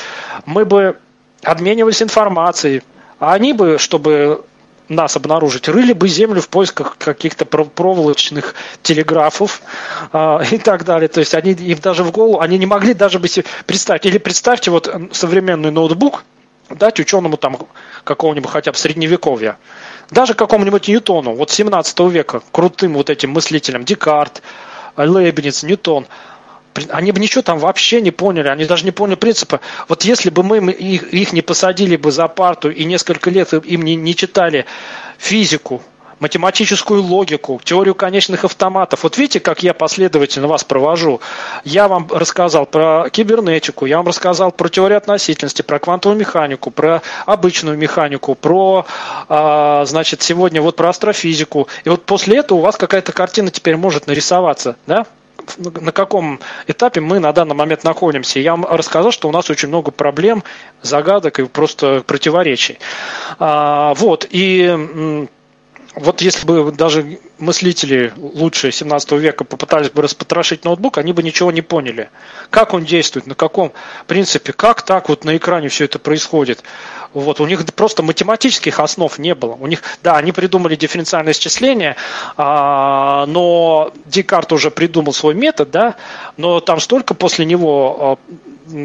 [0.45, 0.99] мы бы
[1.43, 2.83] обменивались информацией,
[3.19, 4.45] а они бы, чтобы
[4.89, 9.63] нас обнаружить, рыли бы землю в поисках каких-то проволочных телеграфов
[10.13, 11.09] э, и так далее.
[11.09, 14.07] То есть они им даже в голову, они не могли даже бы себе представить.
[14.07, 16.25] Или представьте вот современный ноутбук,
[16.69, 17.59] дать ученому там
[18.05, 19.59] какого-нибудь хотя бы средневековья,
[20.11, 24.43] даже какому-нибудь Ньютону, вот 17 века, крутым вот этим мыслителям, Декарт,
[24.97, 26.07] Лейбниц, Ньютон–
[26.91, 29.61] они бы ничего там вообще не поняли, они даже не поняли принципа.
[29.89, 33.83] Вот если бы мы их, их не посадили бы за парту и несколько лет им
[33.83, 34.67] не, не читали
[35.19, 35.83] физику,
[36.23, 39.03] математическую логику, теорию конечных автоматов.
[39.03, 41.21] Вот видите, как я последовательно вас провожу.
[41.65, 47.03] Я вам рассказал про кибернетику, я вам рассказал про теорию относительности, про квантовую механику, про
[47.27, 48.87] обычную механику, про,
[49.29, 51.67] а, значит, сегодня вот про астрофизику.
[51.85, 55.07] И вот после этого у вас какая-то картина теперь может нарисоваться, да?
[55.59, 58.41] На каком этапе мы на данный момент находимся.
[58.41, 60.43] Я вам рассказал, что у нас очень много проблем,
[60.83, 62.79] загадок и просто противоречий.
[63.39, 65.27] А, вот, и
[65.95, 71.53] вот если бы даже мыслители лучшие 17 века попытались бы распотрошить ноутбук, они бы ничего
[71.53, 72.09] не поняли.
[72.49, 73.73] Как он действует, на каком
[74.07, 76.63] принципе, как так вот на экране все это происходит.
[77.15, 79.53] Вот, у них просто математических основ не было.
[79.53, 81.97] У них, да, они придумали дифференциальное исчисление,
[82.37, 85.97] а, но Декарт уже придумал свой метод, да,
[86.37, 88.19] но там столько после него
[88.69, 88.83] а,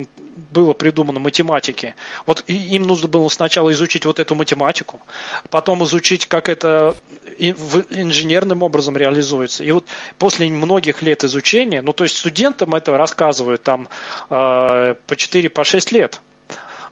[0.52, 1.96] было придумано математики.
[2.26, 5.02] Вот им нужно было сначала изучить вот эту математику,
[5.50, 6.96] потом изучить, как это
[7.40, 9.64] инженерным образом реализуется.
[9.64, 9.86] И вот
[10.18, 13.88] после многих лет изучения, ну то есть студентам это рассказывают там
[14.30, 16.22] э, по 4-6 по лет,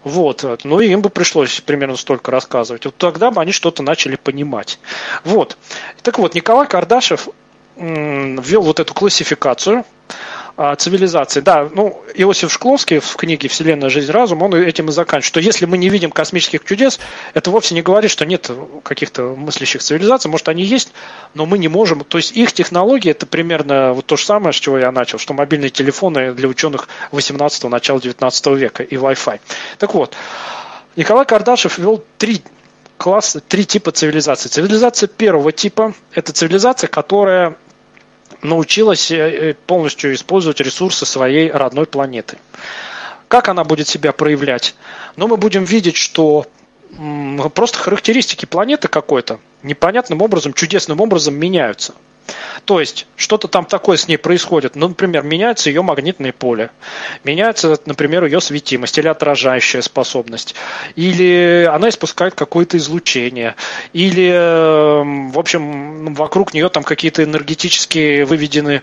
[0.06, 0.45] вот.
[0.64, 2.86] Ну, и им бы пришлось примерно столько рассказывать.
[2.86, 4.80] Вот тогда бы они что-то начали понимать.
[5.23, 5.57] Вот.
[6.03, 7.27] Так вот, Николай Кардашев
[7.76, 9.84] ввел вот эту классификацию
[10.77, 11.41] цивилизации.
[11.41, 13.90] Да, ну, Иосиф Шкловский в книге «Вселенная.
[13.90, 14.11] Жизнь.
[14.11, 16.99] Разум» он этим и заканчивает, что если мы не видим космических чудес,
[17.34, 18.49] это вовсе не говорит, что нет
[18.84, 20.94] каких-то мыслящих цивилизаций, может, они есть,
[21.34, 22.03] но мы не можем.
[22.06, 25.34] То есть их технологии– это примерно вот то же самое, с чего я начал, что
[25.34, 29.40] мобильные телефоны для ученых 18-го, начала 19 века и Wi-Fi.
[29.77, 30.15] Так вот,
[30.95, 32.41] Николай Кардашев ввел три
[32.98, 34.49] класса, три типа цивилизации.
[34.49, 37.56] Цивилизация первого типа– это цивилизация, которая
[38.41, 42.38] научилась э, э, полностью использовать ресурсы своей родной планеты.
[43.27, 44.76] Как она будет себя проявлять?
[45.15, 46.45] Ну, мы будем видеть, что
[47.53, 51.93] просто характеристики планеты какой-то непонятным образом, чудесным образом меняются.
[52.65, 54.76] То есть что-то там такое с ней происходит.
[54.76, 56.72] Ну, например, меняется ее магнитное поле,
[57.23, 60.56] меняется, например, ее светимость или отражающая способность,
[60.95, 63.56] или она испускает какое-то излучение,
[63.93, 68.81] или, эм, в общем, вокруг нее там какие-то энергетические выведены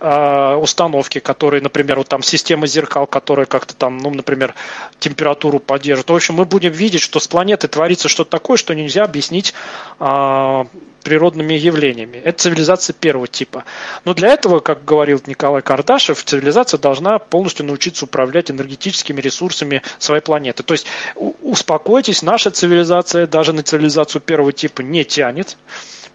[0.00, 4.54] э, установки, которые, например, вот там система зеркал, которая как-то там, ну, например,
[4.98, 6.10] температуру поддерживает.
[6.10, 9.54] В общем, мы будем видеть, что с планеты творится что-то такое, что нельзя объяснить
[10.00, 10.64] э,
[11.02, 12.16] природными явлениями.
[12.16, 13.64] Это цивилизация первого типа.
[14.04, 20.22] Но для этого, как говорил Николай Кардашев, цивилизация должна полностью научиться управлять энергетическими ресурсами своей
[20.22, 20.62] планеты.
[20.62, 25.56] То есть успокойтесь, наша цивилизация даже на цивилизацию первого типа не тянет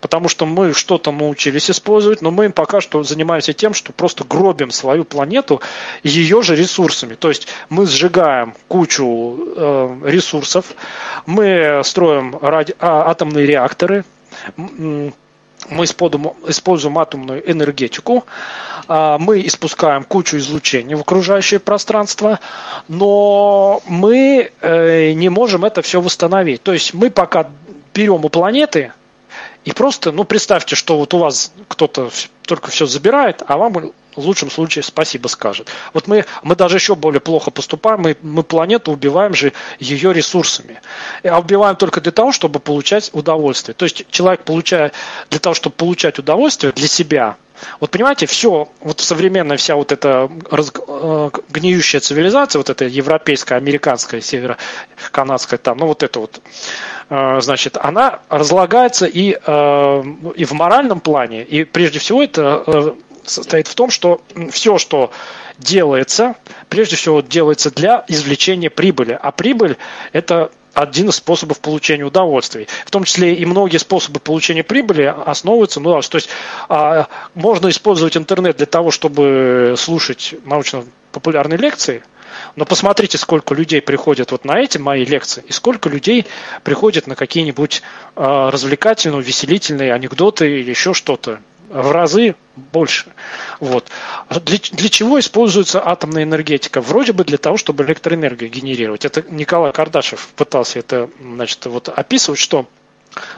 [0.01, 4.71] потому что мы что-то научились использовать, но мы пока что занимаемся тем, что просто гробим
[4.71, 5.61] свою планету
[6.03, 7.15] ее же ресурсами.
[7.15, 10.73] То есть мы сжигаем кучу э, ресурсов,
[11.25, 14.05] мы строим ради, а, атомные реакторы,
[15.69, 18.25] мы используем атомную энергетику,
[18.87, 22.39] а, мы испускаем кучу излучения в окружающее пространство,
[22.87, 26.63] но мы э, не можем это все восстановить.
[26.63, 27.49] То есть мы пока
[27.93, 28.93] берем у планеты
[29.65, 32.09] и просто, ну, представьте, что вот у вас кто-то
[32.47, 35.67] только все забирает, а вам в лучшем случае спасибо скажет.
[35.93, 40.81] Вот мы, мы даже еще более плохо поступаем, мы, мы планету убиваем же ее ресурсами.
[41.23, 43.75] А убиваем только для того, чтобы получать удовольствие.
[43.75, 44.91] То есть человек, получая,
[45.29, 47.37] для того, чтобы получать удовольствие для себя,
[47.79, 53.55] вот понимаете, все, вот современная вся вот эта раз, э, гниющая цивилизация, вот эта европейская,
[53.55, 56.41] американская, северо-канадская, там, ну вот это вот,
[57.09, 60.03] э, значит, она разлагается и, э,
[60.35, 64.21] и в моральном плане, и прежде всего это состоит в том, что
[64.51, 65.11] все, что
[65.57, 66.35] делается,
[66.69, 69.17] прежде всего делается для извлечения прибыли.
[69.19, 69.77] А прибыль–
[70.13, 72.67] это один из способов получения удовольствий.
[72.85, 76.29] В том числе и многие способы получения прибыли основываются, ну, то есть
[77.33, 82.03] можно использовать интернет для того, чтобы слушать научно-популярные лекции–
[82.55, 86.25] Но посмотрите, сколько людей приходят вот на эти мои лекции, и сколько людей
[86.63, 87.81] приходят на какие-нибудь
[88.15, 93.11] э, развлекательные, увеселительные анекдоты или еще что-то в разы больше.
[93.59, 93.89] Вот.
[94.29, 96.81] Для, для чего используется атомная энергетика?
[96.81, 99.05] Вроде бы для того, чтобы электроэнергию генерировать.
[99.05, 102.67] Это Николай Кардашев пытался это значит, вот описывать, что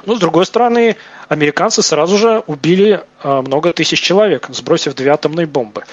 [0.05, 0.97] но, с другой стороны,
[1.29, 5.85] американцы сразу же убили а, много тысяч человек, сбросив две атомные бомбы.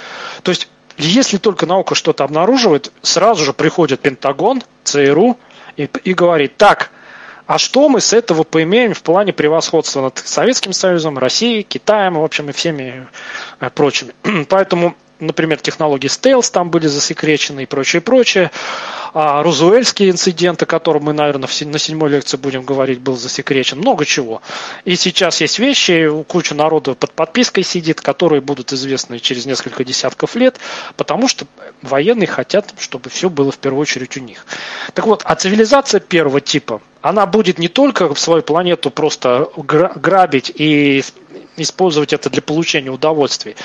[0.43, 5.39] То есть, если только наука что-то обнаруживает, сразу же приходит Пентагон, ЦРУ
[5.77, 6.91] и, и говорит, так,
[7.47, 12.25] а что мы с этого поимеем в плане превосходства над Советским Союзом, Россией, Китаем, в
[12.25, 13.07] общем, и всеми
[13.61, 14.15] э, прочими.
[14.49, 18.51] Поэтому например, технологии стелс там были засекречены и прочее, прочее.
[19.15, 23.79] А Розуэльский инцидент, о котором мы, наверное, на седьмой лекции будем говорить, был засекречен.
[23.79, 24.43] Много чего.
[24.85, 30.35] И сейчас есть вещи, куча народу под подпиской сидит, которые будут известны через несколько десятков
[30.37, 30.59] лет,
[30.97, 31.47] потому что
[31.83, 34.47] военные хотят, чтобы все было в первую очередь у них.
[34.93, 41.05] Так вот, а цивилизация первого типа, она будет не только свою планету просто грабить и
[41.57, 43.57] использовать это для получения удовольствий,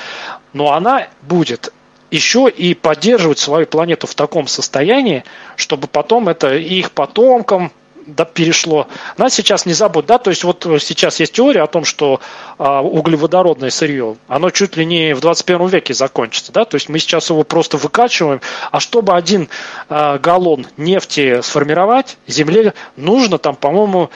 [0.52, 1.72] но она будет
[2.10, 5.24] еще и поддерживать свою планету в таком состоянии,
[5.56, 7.72] чтобы потом это их потомкам
[8.06, 8.88] да, перешло.
[9.16, 12.20] Нас сейчас не забудь, да, то есть вот сейчас есть теория о том, что
[12.58, 16.98] а, углеводородное сырье, оно чуть ли не в 21 веке закончится, да, то есть мы
[16.98, 19.48] сейчас его просто выкачиваем, а чтобы один
[19.88, 24.10] а, галлон нефти сформировать, Земле нужно там, по-моему,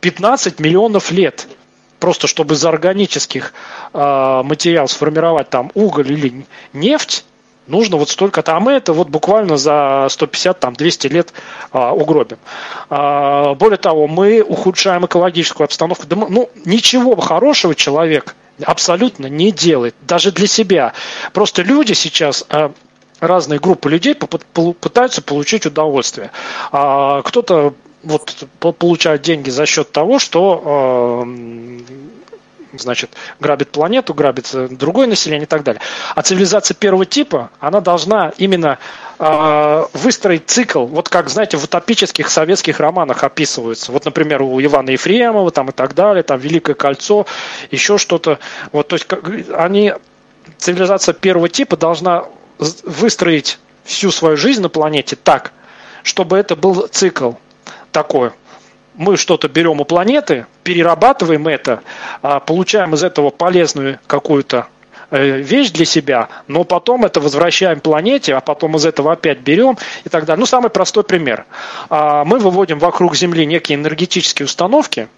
[0.00, 1.46] 15 миллионов лет
[2.04, 3.54] просто чтобы из органических
[3.94, 6.44] э, материалов сформировать там уголь или
[6.74, 7.24] нефть,
[7.66, 11.32] нужно вот столько-то, а мы это вот буквально за 150, там, 200 лет
[11.72, 12.36] а, угробим.
[12.90, 16.06] А, более того, мы ухудшаем экологическую обстановку.
[16.06, 20.92] Да мы, ну, ничего хорошего человек абсолютно не делает, даже для себя.
[21.32, 22.72] Просто люди сейчас а,
[23.18, 26.32] разные группы людей пытаются получить удовольствие.
[26.70, 27.72] А, кто-то
[28.04, 32.04] вот получают деньги за счет того, что э,
[32.80, 33.10] значит,
[33.40, 35.80] грабит планету, грабит другое население и так далее.
[36.14, 38.78] А цивилизация первого типа, она должна именно
[39.18, 43.92] э, выстроить цикл, вот как, знаете, в утопических советских романах описываются.
[43.92, 47.26] Вот, например, у Ивана Ефремова там и так далее, там Великое кольцо,
[47.70, 48.38] еще что-то.
[48.72, 49.24] Вот, то есть как,
[49.56, 49.94] они,
[50.58, 52.24] цивилизация первого типа должна
[52.58, 55.52] выстроить всю свою жизнь на планете так,
[56.02, 57.32] чтобы это был цикл
[57.94, 58.32] такой.
[58.94, 61.82] Мы что-то берем у планеты, перерабатываем это,
[62.22, 64.66] а, получаем из этого полезную какую-то
[65.10, 69.78] э, вещь для себя, но потом это возвращаем планете, а потом из этого опять берем
[70.04, 70.40] и так далее.
[70.40, 71.46] Ну, самый простой пример.
[71.88, 75.08] А, мы выводим вокруг Земли некие энергетические установки,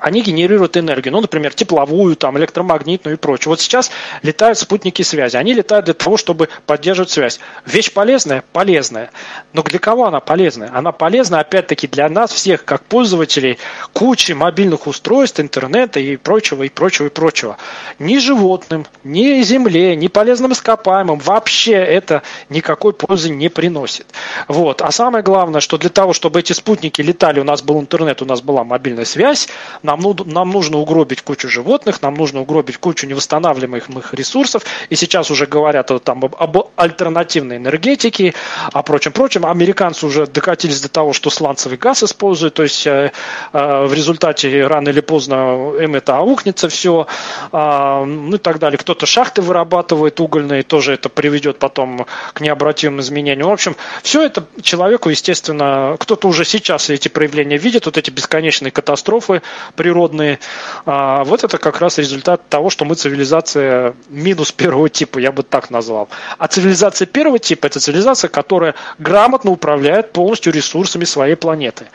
[0.00, 3.50] они генерируют энергию, ну, например, тепловую, там, электромагнитную и прочее.
[3.50, 3.90] Вот сейчас
[4.22, 5.36] летают спутники связи.
[5.36, 7.40] Они летают для того, чтобы поддерживать связь.
[7.66, 8.44] Вещь полезная?
[8.52, 9.10] Полезная.
[9.52, 10.70] Но для кого она полезная?
[10.72, 13.58] Она полезна, опять-таки, для нас всех, как пользователей
[13.92, 17.56] кучи мобильных устройств, интернета и прочего, и прочего, и прочего.
[17.98, 24.06] Ни животным, ни земле, ни полезным ископаемым вообще это никакой пользы не приносит.
[24.46, 24.82] Вот.
[24.82, 28.24] А самое главное, что для того, чтобы эти спутники летали, у нас был интернет, у
[28.24, 29.48] нас была мобильная связь,
[29.82, 34.62] нам, нам нужно угробить кучу животных, нам нужно угробить кучу невосстанавливаемых ресурсов.
[34.88, 38.34] И сейчас уже говорят там, об, об альтернативной энергетике,
[38.72, 39.46] о прочем, прочем.
[39.46, 43.12] Американцы уже докатились до того, что сланцевый газ используют, то есть э,
[43.52, 47.06] э, в результате рано или поздно им это аукнется все,
[47.52, 48.78] э, ну и так далее.
[48.78, 53.48] Кто-то шахты вырабатывает угольные, тоже это приведет потом к необратимым изменениям.
[53.48, 58.70] В общем, все это человеку, естественно, кто-то уже сейчас эти проявления видит, вот эти бесконечные
[58.70, 59.42] катастрофы,
[59.74, 60.38] природные.
[60.86, 65.42] А вот это как раз результат того, что мы цивилизация минус первого типа, я бы
[65.42, 66.08] так назвал.
[66.38, 71.86] А цивилизация первого типа– это цивилизация, которая грамотно управляет полностью ресурсами своей планеты.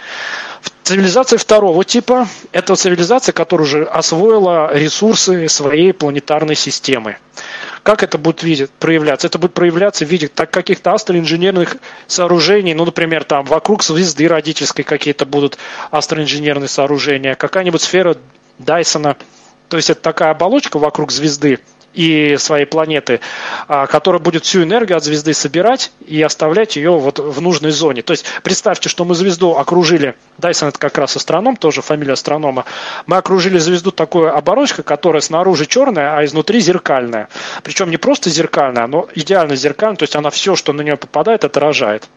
[0.84, 7.18] Цивилизация второго типа– это цивилизация, которая уже освоила ресурсы своей планетарной системы.
[7.84, 9.28] Как это будет видеть, проявляться?
[9.28, 11.76] Это будет проявляться в виде так, каких-то астроинженерных
[12.08, 15.58] сооружений, ну, например, там вокруг звезды родительской какие-то будут
[15.92, 18.16] астроинженерные сооружения, какая-нибудь сфера
[18.58, 19.18] Дайсона,
[19.68, 21.60] то есть это такая оболочка вокруг звезды,
[21.94, 23.20] и своей планеты,
[23.68, 28.02] а, которая будет всю энергию от звезды собирать и оставлять ее вот в нужной зоне.
[28.02, 32.66] То есть представьте, что мы звезду окружили, Дайсон это как раз астроном, тоже фамилия астронома,
[33.06, 37.30] мы окружили звезду такой оборочкой, которая снаружи черная, а изнутри зеркальная.
[37.64, 41.44] Причем не просто зеркальная, но идеально зеркальная, то есть она все, что на нее попадает,
[41.44, 42.10] отражает.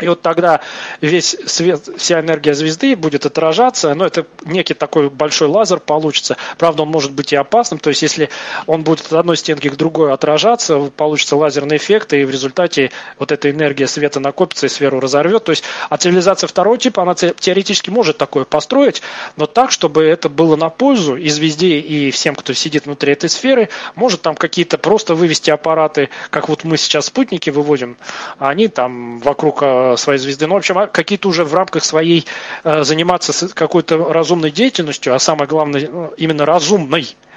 [0.00, 0.60] И вот тогда
[1.00, 6.36] весь свет, вся энергия звезды будет отражаться, но это некий такой большой лазер получится.
[6.58, 8.28] Правда, он может быть и опасным, то есть если
[8.66, 12.90] он будет от одной стенки к другой отражаться, получится лазерный эффект, и в результате
[13.20, 15.44] вот эта энергия света накопится и сферу разорвет.
[15.44, 19.00] То есть а цивилизация второго типа, она теоретически может такое построить,
[19.36, 23.28] но так, чтобы это было на пользу и звезде, и всем, кто сидит внутри этой
[23.28, 27.96] сферы, может там какие-то просто вывести аппараты, как вот мы сейчас спутники выводим,
[28.38, 29.62] а они там вокруг
[29.92, 30.46] а, своей звезды.
[30.46, 32.26] Ну, в общем, а какие-то уже в рамках своей
[32.64, 37.33] э, заниматься какой-то разумной деятельностью, а самое главное, ну, именно разумной, Э,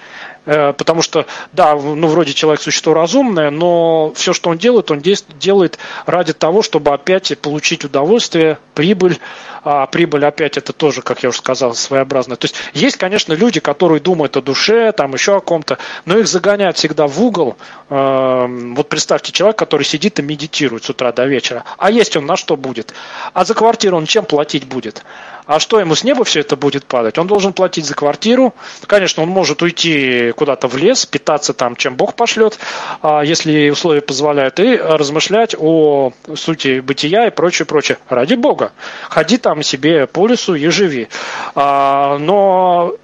[0.48, 5.78] потому что, да, ну, вроде человек существо разумное, но все, что он делает, он делает
[6.06, 9.20] ради того, чтобы опять получить удовольствие, прибыль,
[9.64, 12.38] а прибыль опять это тоже, как я уже сказал, своеобразная.
[12.38, 16.28] То есть есть, конечно, люди, которые думают о душе, там еще о ком-то, но их
[16.28, 17.58] загоняют всегда в угол.
[17.90, 21.66] Э, вот представьте человек, который сидит и медитирует с утра до вечера.
[21.78, 22.94] А есть он на что будет?
[23.34, 25.04] А за квартиру он чем платить будет?
[25.48, 27.18] А что ему с неба все это будет падать?
[27.18, 28.54] Он должен платить за квартиру.
[28.86, 32.60] Конечно, он может уйти куда-то в лес, питаться там, чем Бог пошлет,
[33.02, 37.98] а, если условия позволяют, и размышлять о сути бытия и прочее, прочее.
[38.10, 38.74] Ради Бога.
[39.10, 41.08] Ходи там себе по лесу и живи.
[41.56, 42.96] А, но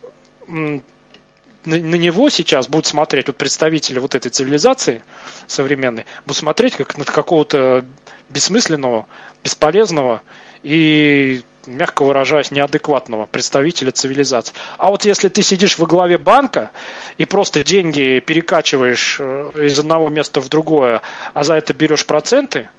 [1.65, 5.02] на, него сейчас будут смотреть вот представители вот этой цивилизации
[5.48, 7.86] современной, будут смотреть как на какого-то
[8.30, 9.07] бессмысленного,
[9.44, 10.22] бесполезного
[10.61, 14.53] и мягко выражаясь, неадекватного представителя цивилизации.
[14.77, 16.72] А вот если ты сидишь во главе банка
[17.18, 21.02] и просто деньги перекачиваешь э, из одного места в другое,
[21.34, 22.69] а за это берешь проценты,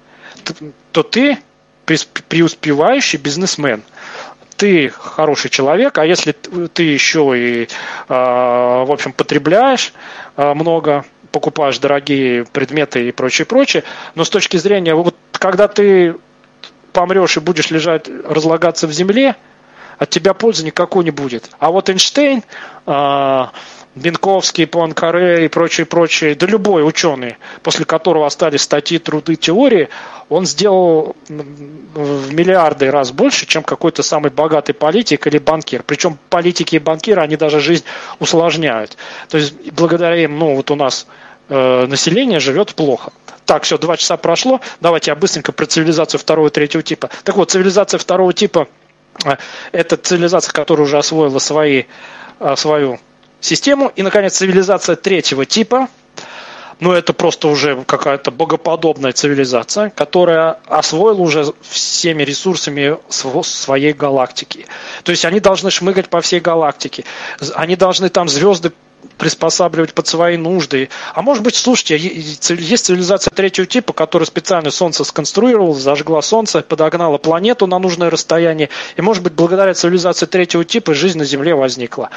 [0.93, 1.39] то ты
[1.85, 3.83] преуспевающий бизнесмен.
[4.57, 7.69] Ты хороший человек, а если ты еще и, э,
[8.09, 9.93] в общем, потребляешь
[10.37, 13.83] э, много, покупаешь дорогие предметы и прочее, прочее,
[14.15, 16.15] но с точки зрения, вот когда ты
[16.95, 19.37] помрешь и будешь лежать, разлагаться в земле,
[19.99, 21.51] от тебя пользы никакой не будет.
[21.59, 22.43] А вот Эйнштейн,
[22.87, 23.45] э,
[23.95, 29.89] Бенковский, Пуанкаре и прочие, прочие, да любой ученый, после которого остались статьи, труды, теории,
[30.29, 35.85] он сделал в миллиарды раз больше, чем какой-то самый богатый политик или банкир.
[35.87, 37.85] Причем политики и банкиры, они даже жизнь
[38.19, 38.97] усложняют.
[39.29, 41.07] То есть благодаря им, ну вот у нас
[41.49, 43.13] э, население живет плохо.
[43.45, 44.61] Так, все, два часа прошло.
[44.81, 47.11] Давайте я быстренько про цивилизацию второго и третьего типа.
[47.25, 48.69] Так вот, цивилизация второго типа
[49.25, 49.37] э,–
[49.73, 51.85] это цивилизация, которая уже освоила свои,
[52.41, 52.99] э, свою
[53.41, 53.93] систему.
[53.97, 55.89] И, наконец, цивилизация третьего типа–
[56.81, 64.67] ну, это просто уже какая-то богоподобная цивилизация, которая освоила уже всеми ресурсами своей галактики.
[65.03, 67.05] То есть они должны шмыгать по всей галактике.
[67.55, 68.73] Они должны там звезды
[69.19, 70.89] приспосабливать под свои нужды.
[71.15, 77.19] А может быть, слушайте, есть цивилизация третьего типа, которая специально Солнце сконструировала, зажгла Солнце, подогнала
[77.19, 82.11] планету на нужное расстояние, и может быть, благодаря цивилизации третьего типа жизнь на Земле возникла.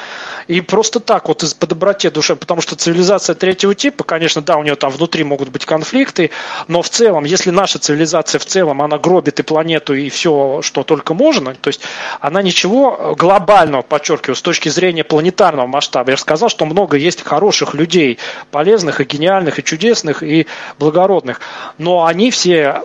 [0.46, 4.56] И просто так, вот из по доброте души, потому что цивилизация третьего типа, конечно, да,
[4.56, 6.30] у нее там внутри могут быть конфликты,
[6.68, 10.84] но в целом, если наша цивилизация в целом, она гробит и планету, и все, что
[10.84, 11.80] только можно, то есть
[12.20, 16.10] она ничего глобального, подчеркиваю, с точки зрения планетарного масштаба.
[16.10, 18.18] Я же сказал, что много есть хороших людей,
[18.50, 20.46] полезных и гениальных, и чудесных, и
[20.78, 21.40] благородных.
[21.78, 22.82] Но они все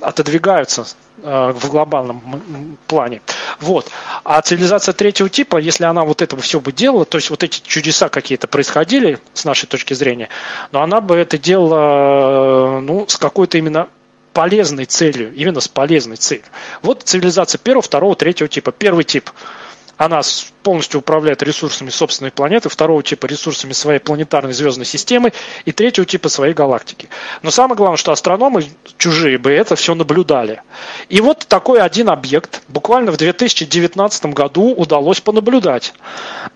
[0.00, 0.86] отодвигаются
[1.22, 3.22] э, в глобальном плане.
[3.60, 3.90] Вот.
[4.24, 7.60] А цивилизация третьего типа, если она вот этого все бы делала, то есть вот эти
[7.66, 10.28] чудеса какие-то происходили с нашей точки зрения,
[10.72, 13.88] но она бы это делала ну, с какой-то именно
[14.32, 16.44] полезной целью, именно с полезной целью.
[16.82, 18.72] Вот цивилизация первого, второго, третьего типа.
[18.72, 19.30] Первый тип–
[19.96, 20.20] она
[20.62, 25.32] полностью управляет ресурсами собственной планеты, второго типа ресурсами своей планетарной звездной системы
[25.64, 27.08] и третьего типа своей галактики.
[27.42, 28.66] Но самое главное, что астрономы
[28.98, 30.62] чужие бы это все наблюдали.
[31.08, 35.94] И вот такой один объект буквально в 2019 году удалось понаблюдать.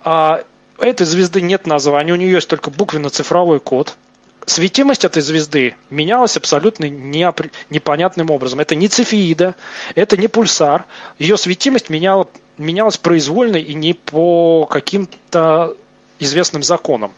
[0.04, 0.42] А,
[0.78, 3.96] этой звезды нет названия, у нее есть только буквенно-цифровой код–
[4.50, 7.50] светимость этой звезды менялась абсолютно неопри...
[7.70, 8.60] непонятным образом.
[8.60, 9.54] Это не цефеида,
[9.94, 10.84] это не пульсар.
[11.18, 12.28] Ее светимость меняла,
[12.58, 15.76] менялась произвольно и не по каким-то
[16.18, 17.12] известным законам.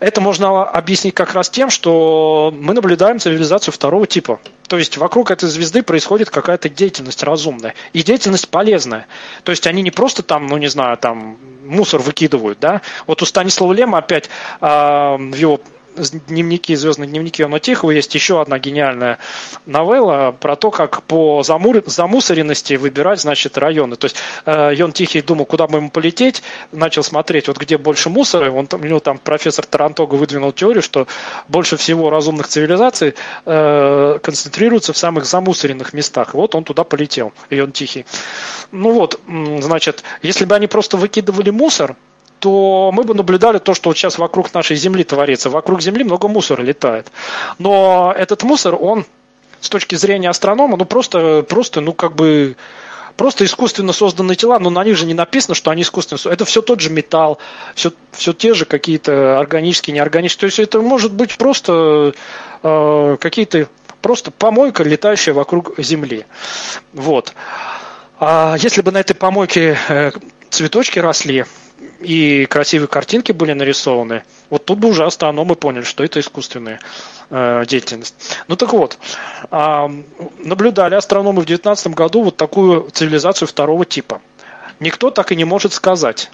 [0.00, 4.38] Это можно объяснить как раз тем, что мы наблюдаем цивилизацию второго типа.
[4.68, 9.06] То есть вокруг этой звезды происходит какая-то деятельность разумная и деятельность полезная.
[9.42, 12.82] То есть они не просто там, ну не знаю, там мусор выкидывают, да.
[13.06, 14.28] Вот у Станислава Лема опять
[14.60, 15.60] э, в его
[15.98, 19.18] дневники, звездные дневники Иона Тихого есть еще одна гениальная
[19.66, 21.82] новелла про то, как по замур...
[21.86, 23.96] замусоренности выбирать, значит, районы.
[23.96, 24.16] То есть
[24.46, 26.42] э, Йон Тихий думал, куда бы ему полететь,
[26.72, 28.50] начал смотреть, вот где больше мусора.
[28.50, 31.06] Он, у него там профессор Тарантога выдвинул теорию, что
[31.48, 33.14] больше всего разумных цивилизаций
[33.44, 36.34] э, концентрируются в самых замусоренных местах.
[36.34, 38.06] Вот он туда полетел, Йон Тихий.
[38.72, 39.20] Ну вот,
[39.60, 41.96] значит, если бы они просто выкидывали мусор,
[42.40, 45.50] то мы бы наблюдали то, что вот сейчас вокруг нашей Земли творится.
[45.50, 47.10] Вокруг Земли много мусора летает.
[47.58, 49.04] Но этот мусор, он
[49.60, 52.56] с точки зрения астронома, ну просто, просто, ну как бы
[53.16, 56.62] просто искусственно созданные тела, но на них же не написано, что они искусственно Это все
[56.62, 57.38] тот же металл,
[57.74, 60.40] все, все те же какие-то органические, неорганические.
[60.40, 62.14] То есть это может быть просто
[62.62, 63.68] э, какие-то
[64.00, 66.24] просто помойка, летающая вокруг Земли.
[66.92, 67.34] Вот.
[68.20, 70.12] А если бы на этой помойке э,
[70.50, 71.44] цветочки росли,
[72.00, 76.80] и красивые картинки были нарисованы, вот тут бы уже астрономы поняли, что это искусственная
[77.30, 78.14] э, деятельность.
[78.48, 78.98] Ну так вот,
[79.50, 79.88] э,
[80.38, 84.20] наблюдали астрономы в 2019 году вот такую цивилизацию второго типа.
[84.80, 86.30] Никто так и не может сказать.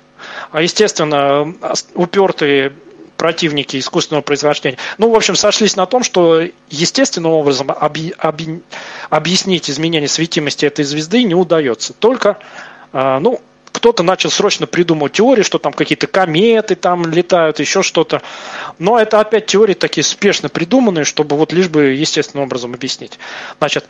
[0.50, 1.54] А естественно,
[1.94, 2.72] упертые
[3.16, 4.78] противники искусственного происхождения.
[4.98, 8.60] Ну, в общем, сошлись на том, что естественным образом объ, объ,
[9.08, 11.92] объяснить изменение светимости этой звезды не удается.
[11.92, 12.38] Только,
[12.92, 13.40] э, ну,
[13.74, 18.22] кто-то начал срочно придумывать теории, что там какие-то кометы там летают, еще что-то.
[18.78, 23.18] Но это опять теории такие спешно придуманные, чтобы вот лишь бы естественным образом объяснить.
[23.58, 23.86] Значит,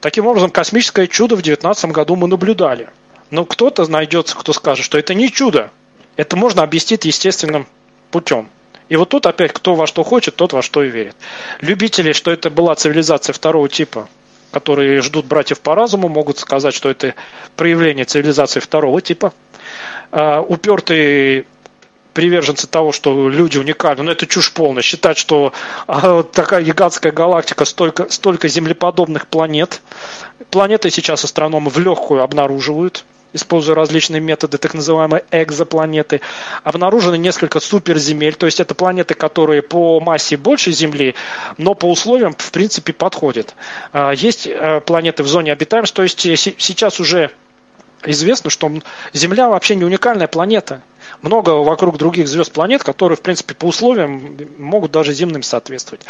[0.00, 2.90] таким образом, космическое чудо в 2019 году мы наблюдали.
[3.30, 5.70] Но кто-то найдется, кто скажет, что это не чудо.
[6.16, 7.68] Это можно объяснить естественным
[8.10, 8.50] путем.
[8.88, 11.14] И вот тут опять кто во что хочет, тот во что и верит.
[11.60, 14.08] Любители, что это была цивилизация второго типа,
[14.50, 17.14] которые ждут братьев по разуму, могут сказать, что это
[17.56, 19.32] проявление цивилизации второго типа.
[20.10, 21.46] А, упертые
[22.12, 24.82] приверженцы того, что люди уникальны, но это чушь полная.
[24.82, 25.52] Считать, что
[25.86, 29.80] а, такая гигантская галактика, столько, столько землеподобных планет.
[30.50, 36.20] Планеты сейчас астрономы в легкую обнаруживают используя различные методы, так называемые экзопланеты.
[36.64, 41.14] Обнаружено несколько суперземель, то есть это планеты, которые по массе больше Земли,
[41.58, 43.54] но по условиям, в принципе, подходят.
[43.92, 47.30] А, есть э, планеты в зоне обитаемости, то есть сейчас уже
[48.04, 48.70] известно, что
[49.12, 50.82] Земля вообще не уникальная планета
[51.22, 56.04] много вокруг других звезд планет, которые, в принципе, по условиям могут даже земным соответствовать.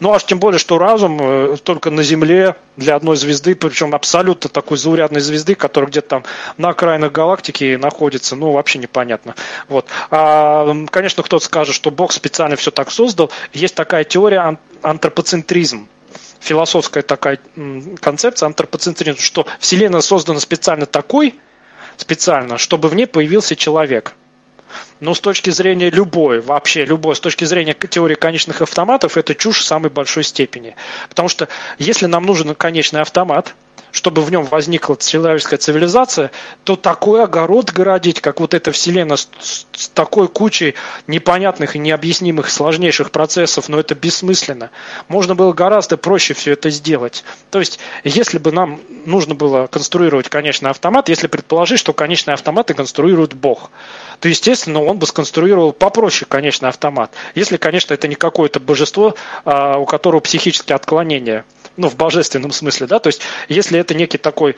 [0.00, 4.50] Ну, аж тем более, что разум э, только на Земле для одной звезды, причем абсолютно
[4.50, 6.24] такой заурядной звезды, которая где-то там
[6.56, 9.34] на окраинах галактики находится, ну, вообще непонятно.
[9.68, 9.86] Вот.
[10.10, 13.30] А, конечно, кто-то скажет, что Бог специально все так создал.
[13.52, 15.88] Есть такая теория антропоцентризм
[16.40, 17.38] философская такая
[18.00, 21.38] концепция антропоцентризм, что Вселенная создана специально такой,
[21.96, 24.14] специально, чтобы в ней появился человек.
[25.00, 29.60] Но с точки зрения любой, вообще любой, с точки зрения теории конечных автоматов, это чушь
[29.60, 30.76] в самой большой степени.
[31.08, 31.48] Потому что
[31.78, 33.54] если нам нужен конечный автомат,
[33.92, 36.30] чтобы в нем возникла человеческая цивилизация,
[36.64, 39.28] то такой огород городить, как вот эта вселенная с,
[39.72, 40.74] с такой кучей
[41.06, 44.70] непонятных и необъяснимых сложнейших процессов, но это бессмысленно.
[45.08, 47.24] Можно было гораздо проще все это сделать.
[47.50, 52.74] То есть, если бы нам нужно было конструировать конечный автомат, если предположить, что конечные автоматы
[52.74, 53.70] конструирует Бог,
[54.20, 57.12] то, естественно, он бы сконструировал попроще конечный автомат.
[57.34, 59.14] Если, конечно, это не какое-то божество,
[59.44, 61.44] а, у которого психические отклонения–
[61.76, 64.56] ну, в божественном смысле, да, то есть если это некий такой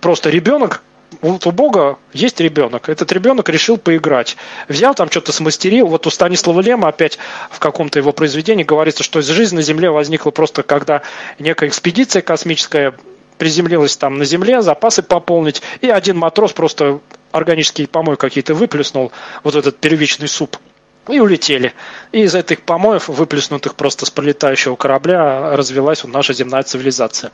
[0.00, 0.82] просто ребенок,
[1.20, 2.88] вот у Бога есть ребенок.
[2.88, 4.36] Этот ребенок решил поиграть.
[4.68, 5.86] Взял там что-то смастерил.
[5.88, 7.18] Вот у Станислава Лема опять
[7.50, 11.02] в каком-то его произведении говорится, что жизнь на Земле возникла просто когда
[11.38, 12.94] некая экспедиция космическая
[13.36, 17.00] приземлилась там на Земле, запасы пополнить, и один матрос просто
[17.32, 19.12] органические помой какие-то выплюснул,
[19.42, 20.56] вот этот первичный суп–
[21.08, 21.72] и улетели.
[22.12, 27.32] И из этих помоев, выплеснутых просто с пролетающего корабля, развелась вот наша земная цивилизация.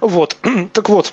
[0.00, 0.36] Вот.
[0.72, 1.12] Так вот,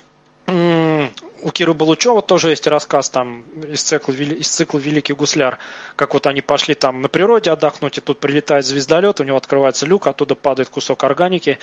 [1.42, 5.58] у Киры Балучева тоже есть рассказ там из цикла, из цикла «Великий гусляр»,
[5.96, 9.86] как вот они пошли там на природе отдохнуть, и тут прилетает звездолет, у него открывается
[9.86, 11.58] люк, оттуда падает кусок органики,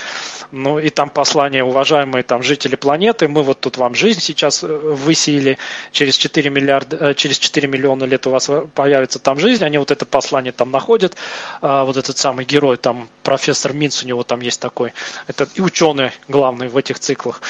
[0.52, 4.68] ну и там послание, уважаемые там жители планеты, мы вот тут вам жизнь сейчас э,
[4.68, 5.57] высеяли,
[5.91, 9.91] через 4, миллиарда, э, через 4 миллиона лет у вас появится там жизнь, они вот
[9.91, 11.15] это послание там находят,
[11.61, 14.93] а вот этот самый герой, там профессор Минц у него там есть такой,
[15.27, 17.41] это и ученый главный в этих циклах.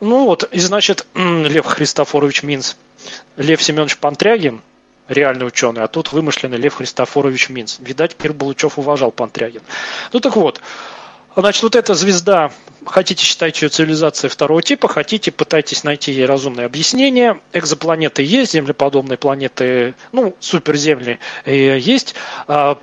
[0.00, 2.74] Ну вот, и значит, Лев Христофорович Минц,
[3.36, 4.62] Лев Семенович Пантрягин,
[5.08, 7.78] реальный ученый, а тут вымышленный Лев Христофорович Минц.
[7.78, 9.62] Видать, Кир Балучев уважал Пантрягин.
[10.12, 10.60] Ну так вот,
[11.36, 12.50] значит, вот эта звезда
[12.86, 17.40] хотите считать ее цивилизацией второго типа, хотите пытайтесь найти ей разумное объяснение.
[17.52, 22.14] Экзопланеты есть, землеподобные планеты, ну, суперземли э, есть.
[22.48, 22.78] А,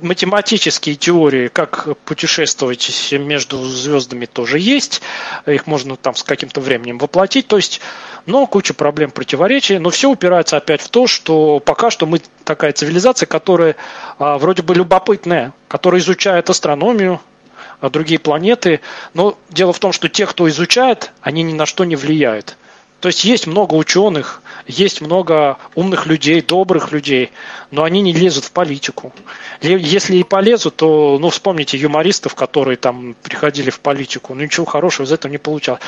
[0.00, 5.02] математические теории, как путешествовать между звездами тоже есть.
[5.46, 7.46] Их можно там с каким-то временем воплотить.
[7.48, 7.80] То есть,
[8.26, 9.78] но куча проблем, противоречий.
[9.78, 13.76] Но все упирается опять в то, что пока что мы такая цивилизация, которая
[14.18, 17.20] а, вроде бы любопытная, которая изучает астрономию,
[17.90, 18.80] другие планеты.
[19.14, 22.56] Но дело в том, что те, кто изучает, они ни на что не влияют.
[23.02, 27.32] То есть есть много ученых, есть много умных людей, добрых людей,
[27.72, 29.12] но они не лезут в политику.
[29.60, 35.04] Если и полезут, то, ну, вспомните юмористов, которые там приходили в политику, ну, ничего хорошего
[35.04, 35.82] из этого не получалось.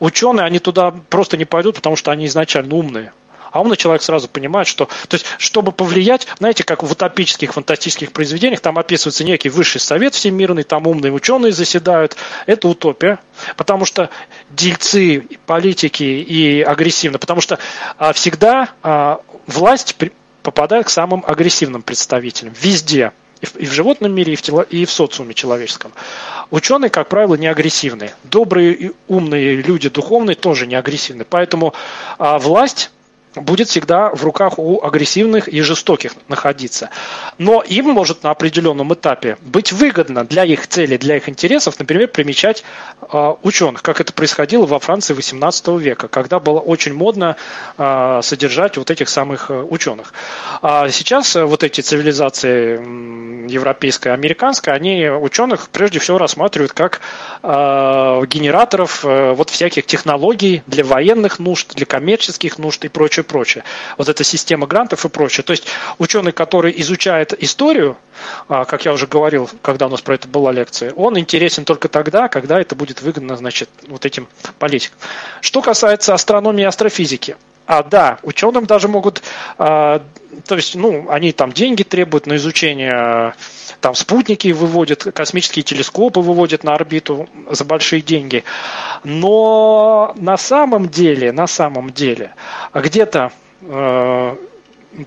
[0.00, 3.12] Ученые, они туда просто не пойдут, потому что они изначально умные.
[3.54, 8.10] А умный человек сразу понимает, что, то есть, чтобы повлиять, знаете, как в утопических, фантастических
[8.10, 12.16] произведениях, там описывается некий высший совет всемирный, там умные ученые заседают.
[12.46, 13.20] Это утопия,
[13.56, 14.10] потому что
[14.50, 17.60] дельцы, политики и агрессивно, потому что
[17.96, 20.10] а, всегда а, власть при,
[20.42, 23.12] попадает к самым агрессивным представителям везде
[23.56, 25.92] и в животном мире, и в, тело, и в социуме человеческом.
[26.50, 28.14] Ученые, как правило, не агрессивные.
[28.24, 31.24] Добрые и умные люди, духовные, тоже не агрессивны.
[31.24, 31.74] Поэтому
[32.18, 32.90] а, власть
[33.34, 36.90] будет всегда в руках у агрессивных и жестоких находиться.
[37.38, 42.08] Но им может на определенном этапе быть выгодно для их целей, для их интересов, например,
[42.08, 42.64] примечать
[43.02, 47.36] э, ученых, как это происходило во Франции 18 века, когда было очень модно
[47.78, 50.12] э, содержать вот этих самых э, ученых.
[50.62, 57.00] А сейчас э, вот эти цивилизации европейская американская, они ученых прежде всего рассматривают как
[57.42, 57.48] э,
[58.26, 63.64] генераторов э, вот всяких технологий для военных нужд, для коммерческих нужд и прочее прочее.
[63.98, 65.44] Вот эта система грантов и прочее.
[65.44, 65.66] То есть
[65.98, 67.96] ученый, который изучает историю,
[68.48, 71.88] а, как я уже говорил, когда у нас про это была лекция, он интересен только
[71.88, 74.28] тогда, когда это будет выгодно, значит, вот этим
[74.58, 74.98] политикам.
[75.40, 79.22] Что касается астрономии и астрофизики, а, да, ученым даже могут,
[79.58, 80.02] а,
[80.46, 83.34] то есть, ну, они там деньги требуют на изучение,
[83.80, 88.44] там спутники выводят, космические телескопы выводят на орбиту за большие деньги.
[89.02, 92.34] Но на самом деле, на самом деле,
[92.74, 93.32] где-то
[93.62, 94.36] э,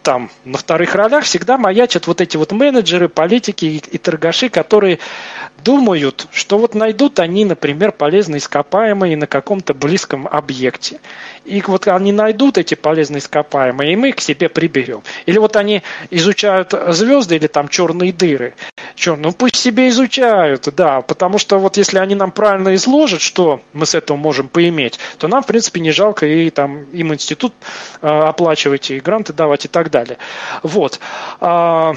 [0.03, 4.99] там на вторых ролях всегда маячат вот эти вот менеджеры, политики и, и торгаши, которые
[5.63, 10.99] думают, что вот найдут они, например, полезные ископаемые на каком-то близком объекте.
[11.45, 15.01] И вот они найдут эти полезные ископаемые, и мы их к себе приберем.
[15.25, 18.53] Или вот они изучают звезды или там черные дыры.
[18.95, 23.61] Черт, ну пусть себе изучают, да, потому что вот если они нам правильно изложат, что
[23.73, 27.53] мы с этого можем поиметь, то нам, в принципе, не жалко и там им институт
[28.01, 30.17] э, оплачивать, и гранты давать и так далее.
[30.63, 30.99] Вот.
[31.39, 31.93] А,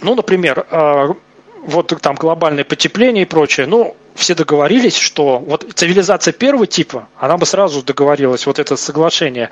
[0.00, 1.14] ну, например, а,
[1.62, 7.36] вот там глобальное потепление и прочее, ну, все договорились, что вот цивилизация первого типа, она
[7.36, 9.50] бы сразу договорилась, вот это соглашение,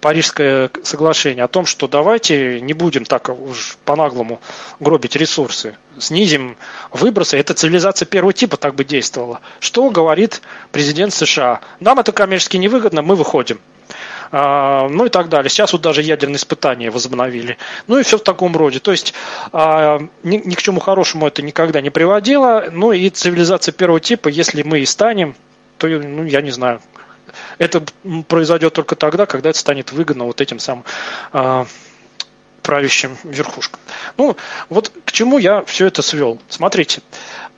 [0.00, 4.40] Парижское соглашение о том, что давайте не будем так уж по-наглому
[4.80, 6.56] гробить ресурсы, снизим
[6.90, 7.38] выбросы.
[7.38, 9.40] Это цивилизация первого типа так бы действовала.
[9.60, 11.60] Что говорит президент США?
[11.80, 13.60] Нам это коммерчески невыгодно, мы выходим.
[14.34, 15.50] А, ну и так далее.
[15.50, 17.58] Сейчас вот даже ядерные испытания возобновили.
[17.86, 18.80] Ну и все в таком роде.
[18.80, 19.12] То есть
[19.52, 22.68] а, ни, ни к чему хорошему это никогда не приводило.
[22.72, 25.36] Ну и цивилизация первого типа, если мы и станем,
[25.76, 26.80] то, ну, я не знаю,
[27.58, 27.82] это
[28.28, 30.84] произойдет только тогда, когда это станет выгодно вот этим самым
[31.32, 31.64] э,
[32.62, 33.80] правящим верхушкам.
[34.16, 34.36] Ну,
[34.70, 36.40] вот к чему я все это свел.
[36.48, 37.02] Смотрите,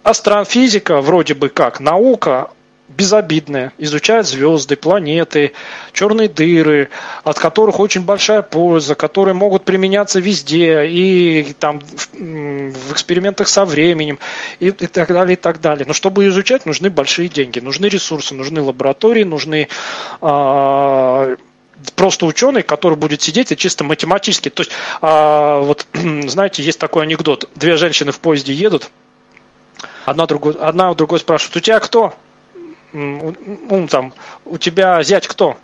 [0.02, 2.50] астрофизика вроде бы как наука,
[2.96, 5.52] безобидная, изучает звезды, планеты,
[5.92, 6.90] черные дыры,
[7.22, 13.64] от которых очень большая польза, которые могут применяться везде, и там в, в экспериментах со
[13.64, 14.18] временем,
[14.60, 15.84] и, и так далее, и так далее.
[15.86, 19.68] Но чтобы изучать, нужны большие деньги, нужны ресурсы, нужны лаборатории, нужны
[20.20, 21.36] а,
[21.96, 24.48] просто ученый, который будет сидеть и чисто математически.
[24.48, 25.86] То есть, а, вот,
[26.26, 27.48] знаете, есть такой анекдот.
[27.54, 28.90] Две женщины в поезде едут,
[30.04, 32.14] одна, другой, одна у другой спрашивает, у тебя кто?
[32.94, 34.14] Ну, там,
[34.44, 35.56] у тебя зять кто?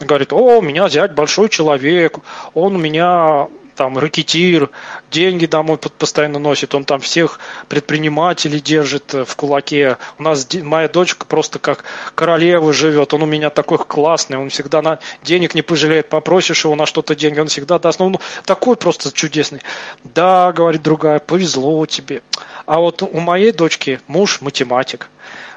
[0.00, 2.18] Говорит, о, у меня зять большой человек,
[2.54, 4.70] он у меня там ракетир,
[5.10, 9.98] деньги домой постоянно носит, он там всех предпринимателей держит э, в кулаке.
[10.18, 11.84] У нас моя дочка просто как
[12.14, 16.74] королева живет, он у меня такой классный, он всегда на денег не пожалеет, попросишь его
[16.74, 17.98] на что-то деньги, он всегда даст.
[17.98, 19.60] Ну, такой просто чудесный.
[20.02, 22.22] Да, говорит другая, повезло тебе.
[22.66, 25.10] А вот у моей дочки муж математик.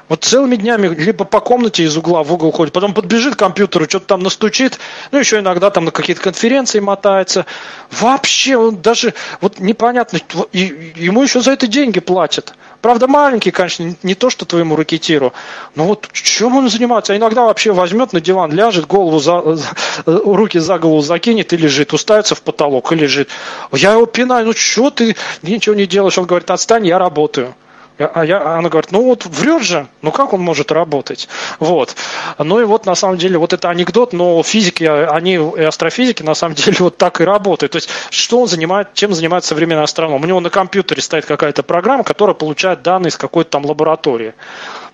[0.08, 3.84] Вот целыми днями либо по комнате из угла в угол ходит, потом подбежит к компьютеру,
[3.88, 4.78] что-то там настучит,
[5.12, 7.44] ну еще иногда там на какие-то конференции мотается.
[7.90, 10.18] Вообще, он даже вот непонятно,
[10.52, 12.54] и ему еще за это деньги платят.
[12.80, 15.32] Правда, маленький, конечно, не то, что твоему ракетиру.
[15.74, 17.12] Но вот чем он занимается?
[17.12, 19.68] А иногда вообще возьмет на диван, ляжет, голову за, за,
[20.06, 23.28] руки за голову закинет и лежит, уставится в потолок и лежит.
[23.72, 26.18] Я его пинаю, ну что ты ничего не делаешь?
[26.18, 27.54] Он говорит, отстань, я работаю.
[27.98, 31.28] А, я, а она говорит, ну вот врет же, ну как он может работать?
[31.58, 31.96] Вот.
[32.38, 36.34] Ну и вот на самом деле вот это анекдот, но физики, они и астрофизики на
[36.34, 37.72] самом деле вот так и работают.
[37.72, 40.22] То есть что он занимает, чем занимается современный астроном?
[40.22, 44.34] У него на компьютере стоит какая-то программа, которая получает данные из какой-то там лаборатории.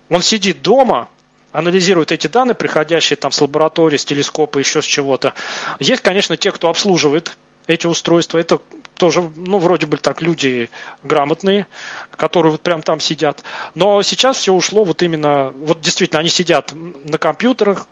[0.09, 1.09] Он сидит дома,
[1.51, 5.33] анализирует эти данные, приходящие там с лаборатории, с телескопа, еще с чего-то.
[5.79, 7.37] Есть, конечно, те, кто обслуживает
[7.67, 8.37] эти устройства.
[8.37, 8.59] Это
[8.95, 10.69] тоже, ну, вроде бы так, люди
[11.03, 11.67] грамотные,
[12.11, 13.43] которые вот прям там сидят.
[13.73, 17.87] Но сейчас все ушло вот именно, вот действительно, они сидят на компьютерах,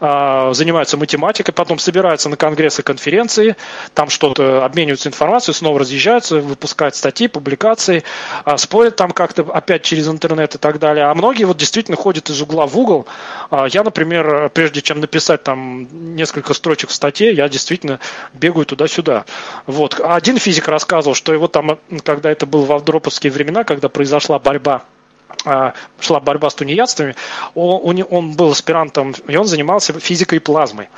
[0.00, 3.56] занимаются математикой, потом собираются на конгрессы, конференции,
[3.94, 8.04] там что-то обмениваются информацией, снова разъезжаются, выпускают статьи, публикации,
[8.44, 11.04] а, спорят там как-то опять через интернет и так далее.
[11.06, 13.06] А многие вот действительно ходят из угла в угол.
[13.50, 18.00] А, я, например, прежде чем написать там несколько строчек в статье, я действительно
[18.32, 19.24] бегаю туда-сюда.
[19.66, 20.00] Вот.
[20.00, 24.74] Один физик рассказывал, что его там, когда это было в Авдроповские времена, когда произошла борьба
[24.74, 24.99] а,
[25.44, 27.14] шла борьба с тунеядствами,
[27.54, 30.88] он, он был аспирантом, и он занимался физикой плазмы.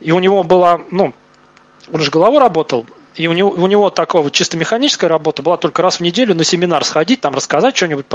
[0.00, 1.12] И у него была, ну,
[1.92, 2.86] он же головой работал,
[3.16, 6.44] и у него, у него такого чисто механическая работа была только раз в неделю на
[6.44, 8.06] семинар сходить, там рассказать что-нибудь.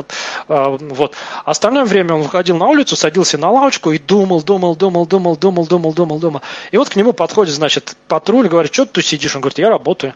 [0.47, 1.14] А, вот.
[1.43, 5.68] Остальное время он выходил на улицу, садился на лавочку и думал, думал, думал, думал, думал,
[5.68, 6.41] думал, думал, думал.
[6.72, 9.35] И вот к нему подходит, значит, патруль, говорит, что ты сидишь?
[9.35, 10.15] Он говорит, я работаю.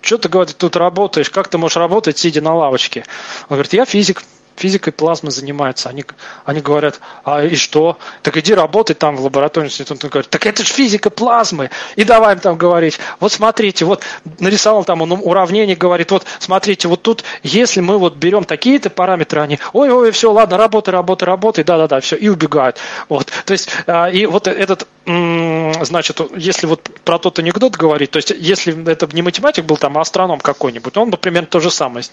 [0.00, 1.28] Что ты, говорит, тут работаешь?
[1.28, 3.04] Как ты можешь работать, сидя на лавочке?
[3.48, 4.22] Он говорит, я физик
[4.60, 5.88] физикой плазмы занимаются.
[5.88, 6.04] Они,
[6.44, 7.98] они говорят, а и что?
[8.22, 9.70] Так иди работай там в лаборатории.
[9.90, 11.70] Он говорит, так это же физика плазмы.
[11.96, 14.02] И давай им там говорить, вот смотрите, вот
[14.38, 19.40] нарисовал там он уравнение, говорит, вот смотрите, вот тут, если мы вот берем такие-то параметры,
[19.40, 22.76] они, ой-ой, все, ладно, работай, работай, работай, да-да-да, все, и убегают.
[23.08, 28.18] Вот, то есть, а, и вот этот, значит, если вот про тот анекдот говорить, то
[28.18, 31.70] есть, если это не математик был, там, а астроном какой-нибудь, он бы примерно то же
[31.70, 32.04] самое.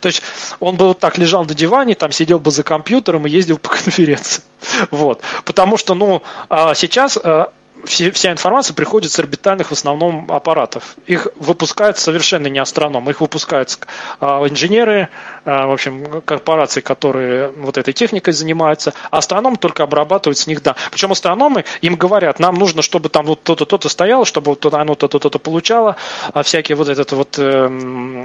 [0.00, 0.22] То есть,
[0.58, 3.58] он бы вот так лежал на диване, диване, там сидел бы за компьютером и ездил
[3.58, 4.42] по конференции.
[4.90, 5.20] Вот.
[5.44, 7.52] Потому что, ну, а сейчас а,
[7.84, 10.96] все, вся информация приходит с орбитальных в основном аппаратов.
[11.06, 13.78] Их выпускают совершенно не астроном, их выпускают
[14.20, 15.08] а, инженеры,
[15.44, 20.62] а, в общем, корпорации, которые вот этой техникой занимаются, а астроном только обрабатывает с них
[20.62, 20.74] да.
[20.90, 24.94] Причем астрономы им говорят, нам нужно, чтобы там вот то-то, то-то стояло, чтобы вот оно
[24.94, 25.96] то-то, то-то получало,
[26.32, 27.68] а всякие вот этот вот, э,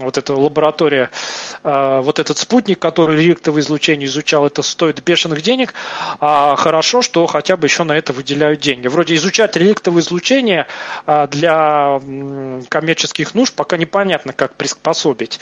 [0.01, 1.09] вот эта лаборатория,
[1.63, 5.73] э, вот этот спутник, который реликтовое излучение изучал, это стоит бешеных денег,
[6.19, 8.87] а хорошо, что хотя бы еще на это выделяют деньги.
[8.87, 10.67] Вроде изучать изучать реликтовое излучение
[11.05, 11.99] а, для
[12.69, 15.39] коммерческих нужд пока непонятно, как приспособить.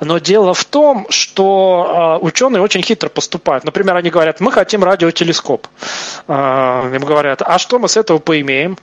[0.00, 3.64] Но дело в том, что а, ученые очень хитро поступают.
[3.64, 5.66] Например, они говорят, мы хотим радиотелескоп.
[6.28, 8.78] А, им говорят, а что мы с этого поимеем?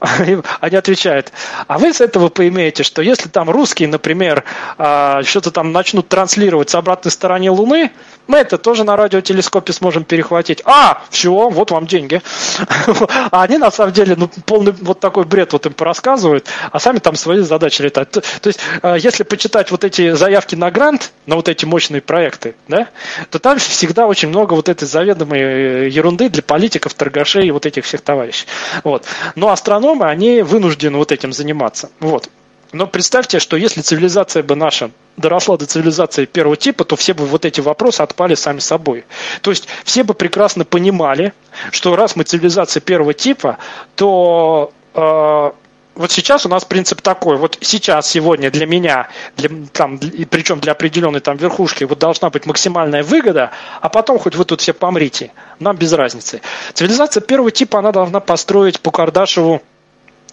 [0.60, 1.32] Они отвечают,
[1.66, 4.44] а вы с этого поимеете, что если там русские, например,
[4.76, 7.90] что-то там начнут транслировать с обратной стороны Луны,
[8.26, 10.62] мы это тоже на радиотелескопе сможем перехватить.
[10.64, 12.22] А, все, вот вам деньги.
[13.30, 16.98] А они на самом деле ну, полный вот такой бред вот им порассказывают, а сами
[16.98, 18.10] там свои задачи летают.
[18.10, 22.00] То, то есть, э, если почитать вот эти заявки на грант, на вот эти мощные
[22.00, 22.88] проекты, да,
[23.30, 27.66] то там всегда очень много вот этой заведомой э, ерунды для политиков, торгашей и вот
[27.66, 28.46] этих всех товарищей.
[28.84, 29.04] Вот.
[29.34, 31.90] Но астрономы, они вынуждены вот этим заниматься.
[32.00, 32.28] Вот.
[32.72, 37.26] Но представьте, что если цивилизация бы наша доросла до цивилизации первого типа, то все бы
[37.26, 39.04] вот эти вопросы отпали сами собой.
[39.42, 41.34] То есть все бы прекрасно понимали,
[41.70, 43.58] что раз мы цивилизация первого типа,
[43.94, 45.50] то э,
[45.94, 49.98] вот сейчас у нас принцип такой, вот сейчас, сегодня для меня, для, там,
[50.30, 53.50] причем для определенной там верхушки, вот должна быть максимальная выгода,
[53.82, 56.40] а потом хоть вы тут все помрите, нам без разницы.
[56.72, 59.62] Цивилизация первого типа, она должна построить по Кардашеву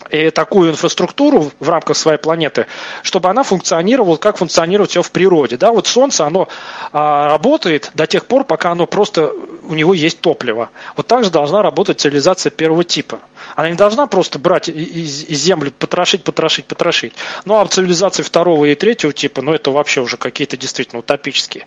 [0.10, 2.68] и такую инфраструктуру в рамках своей планеты,
[3.04, 5.58] чтобы она функционировала, как функционирует все в природе.
[5.58, 6.48] Да, вот Солнце, оно
[6.92, 9.32] а, работает до тех пор, пока оно просто,
[9.64, 10.70] у него есть топливо.
[10.96, 13.20] Вот так же должна работать цивилизация первого типа.
[13.56, 17.14] Она не должна просто брать из, из земли, потрошить, потрошить, потрошить.
[17.46, 21.66] Ну, а цивилизации второго и третьего типа, ну, это вообще уже какие-то действительно утопические.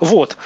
[0.00, 0.36] Вот.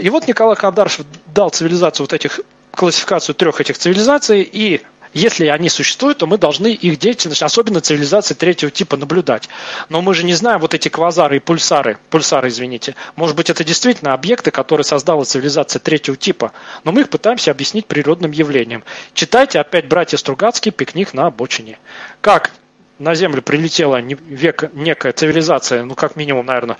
[0.00, 2.40] И вот Николай Кадаршев дал цивилизацию вот этих
[2.74, 4.82] классификацию трех этих цивилизаций и
[5.14, 9.48] если они существуют, то мы должны их деятельность, особенно цивилизации третьего типа, наблюдать.
[9.88, 12.96] Но мы же не знаем вот эти квазары и пульсары, пульсары, извините.
[13.14, 17.86] Может быть, это действительно объекты, которые создала цивилизация третьего типа, но мы их пытаемся объяснить
[17.86, 18.82] природным явлением.
[19.14, 20.72] Читайте опять «Братья Стругацкий.
[20.72, 21.78] Пикник на обочине».
[22.20, 22.50] Как
[22.98, 26.76] на Землю прилетела век, некая цивилизация, ну, как минимум, наверное,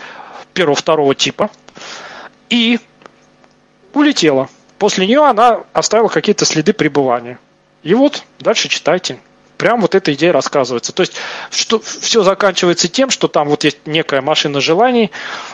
[0.54, 1.50] первого-второго типа,
[2.50, 2.80] и
[3.92, 4.48] улетела.
[4.78, 7.38] После нее она оставила какие-то следы пребывания.
[7.84, 9.20] И вот дальше читайте.
[9.56, 10.92] Прям вот эта идея рассказывается.
[10.92, 11.14] То есть
[11.50, 15.12] что, все заканчивается тем, что там вот есть некая машина желаний,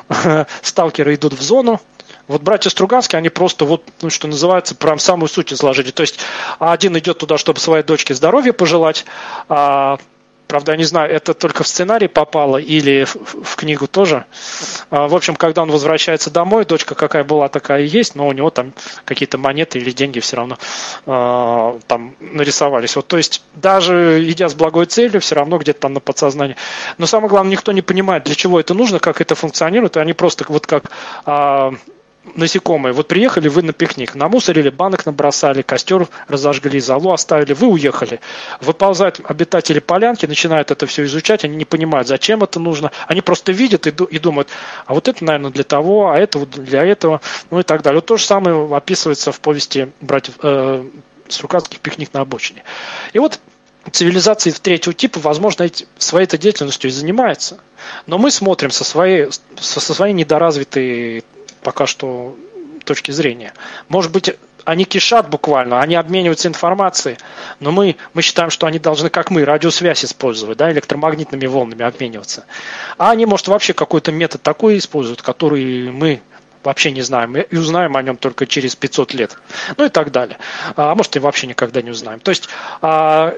[0.62, 1.80] сталкеры идут в зону,
[2.26, 5.90] вот братья Стругацкие, они просто вот, ну, что называется, прям самую суть изложили.
[5.90, 6.20] То есть
[6.60, 9.04] один идет туда, чтобы своей дочке здоровья пожелать,
[9.48, 9.98] а
[10.50, 13.14] Правда, я не знаю, это только в сценарий попало или в,
[13.44, 14.24] в книгу тоже.
[14.90, 18.32] А, в общем, когда он возвращается домой, дочка какая была, такая и есть, но у
[18.32, 18.72] него там
[19.04, 20.58] какие-то монеты или деньги все равно
[21.06, 22.96] э, там нарисовались.
[22.96, 26.56] Вот, то есть даже идя с благой целью, все равно где-то там на подсознании.
[26.98, 30.14] Но самое главное, никто не понимает, для чего это нужно, как это функционирует, и они
[30.14, 30.90] просто вот как
[31.26, 31.70] э,
[32.34, 32.92] насекомые.
[32.92, 38.20] Вот приехали вы на пикник, намусорили, банок набросали, костер разожгли, залу оставили, вы уехали.
[38.60, 42.92] Выползают обитатели полянки, начинают это все изучать, они не понимают, зачем это нужно.
[43.06, 44.48] Они просто видят и, и думают,
[44.86, 47.20] а вот это, наверное, для того, а это вот для этого,
[47.50, 47.98] ну и так далее.
[47.98, 50.84] Вот то же самое описывается в повести братьев э,
[51.28, 52.64] Срукатских «Пикник на обочине».
[53.12, 53.40] И вот
[53.90, 57.58] цивилизации третьего типа, возможно, своей-то деятельностью и занимается.
[58.06, 59.28] Но мы смотрим со своей,
[59.58, 61.24] со своей недоразвитой
[61.62, 62.36] пока что
[62.84, 63.52] точки зрения.
[63.88, 64.34] Может быть,
[64.64, 67.18] они кишат буквально, они обмениваются информацией,
[67.60, 72.44] но мы, мы считаем, что они должны, как мы, радиосвязь использовать, да, электромагнитными волнами обмениваться.
[72.98, 76.20] А они, может, вообще какой-то метод такой используют, который мы
[76.62, 79.36] вообще не знаем, и узнаем о нем только через 500 лет,
[79.76, 80.38] ну и так далее.
[80.76, 82.20] А может, и вообще никогда не узнаем.
[82.20, 82.48] То есть
[82.82, 83.34] а,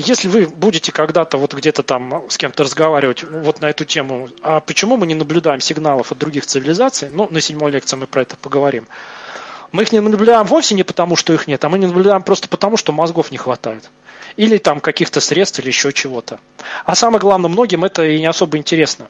[0.00, 4.60] если вы будете когда-то вот где-то там с кем-то разговаривать вот на эту тему, а
[4.60, 8.36] почему мы не наблюдаем сигналов от других цивилизаций, ну, на седьмой лекции мы про это
[8.36, 8.88] поговорим,
[9.72, 12.48] мы их не наблюдаем вовсе не потому, что их нет, а мы не наблюдаем просто
[12.48, 13.90] потому, что мозгов не хватает.
[14.36, 16.40] Или там каких-то средств, или еще чего-то.
[16.84, 19.08] А самое главное, многим это и не особо интересно.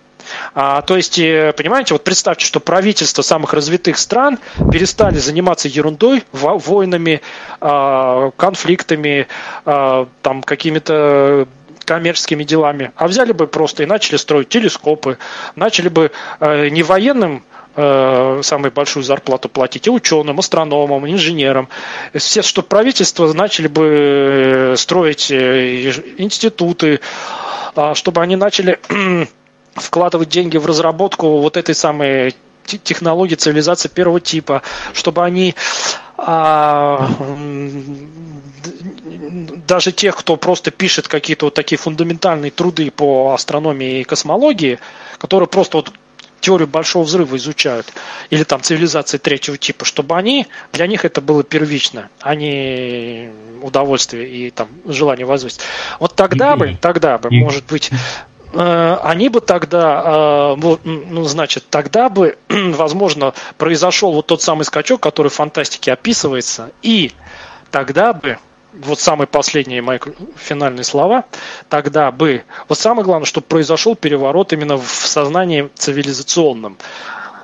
[0.54, 4.38] А, то есть, э, понимаете, вот представьте, что правительства самых развитых стран
[4.70, 7.20] перестали заниматься ерундой, войнами,
[7.60, 9.26] а, конфликтами,
[9.64, 11.48] а, там какими-то
[11.84, 15.18] коммерческими делами, а взяли бы просто и начали строить телескопы,
[15.56, 17.42] начали бы э, не военным
[17.76, 21.68] э, самую большую зарплату платить и ученым, астрономам, инженерам.
[22.14, 27.00] Все, что правительство начали бы строить институты,
[27.74, 28.78] а, чтобы они начали
[29.74, 32.34] вкладывать деньги в разработку вот этой самой
[32.64, 35.54] технологии цивилизации первого типа, чтобы они
[36.16, 37.08] а,
[39.66, 44.78] даже тех, кто просто пишет какие-то вот такие фундаментальные труды по астрономии и космологии,
[45.18, 45.92] которые просто вот
[46.40, 47.92] теорию большого взрыва изучают,
[48.30, 53.30] или там цивилизации третьего типа, чтобы они, для них это было первично, а не
[53.62, 55.60] удовольствие и там желание возвысить.
[55.98, 57.90] Вот тогда бы, тогда бы, может быть,
[58.52, 65.00] Э, они бы тогда, э, ну, значит, тогда бы, возможно, произошел вот тот самый скачок,
[65.00, 67.12] который в фантастике описывается, и
[67.70, 68.38] тогда бы,
[68.72, 69.98] вот самые последние мои
[70.36, 71.24] финальные слова,
[71.68, 76.78] тогда бы, вот самое главное, чтобы произошел переворот именно в сознании цивилизационном.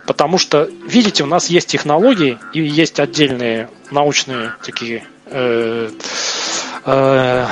[0.06, 5.90] Потому что, видите, у нас есть технологии и есть отдельные научные такие э,
[6.88, 7.48] Э,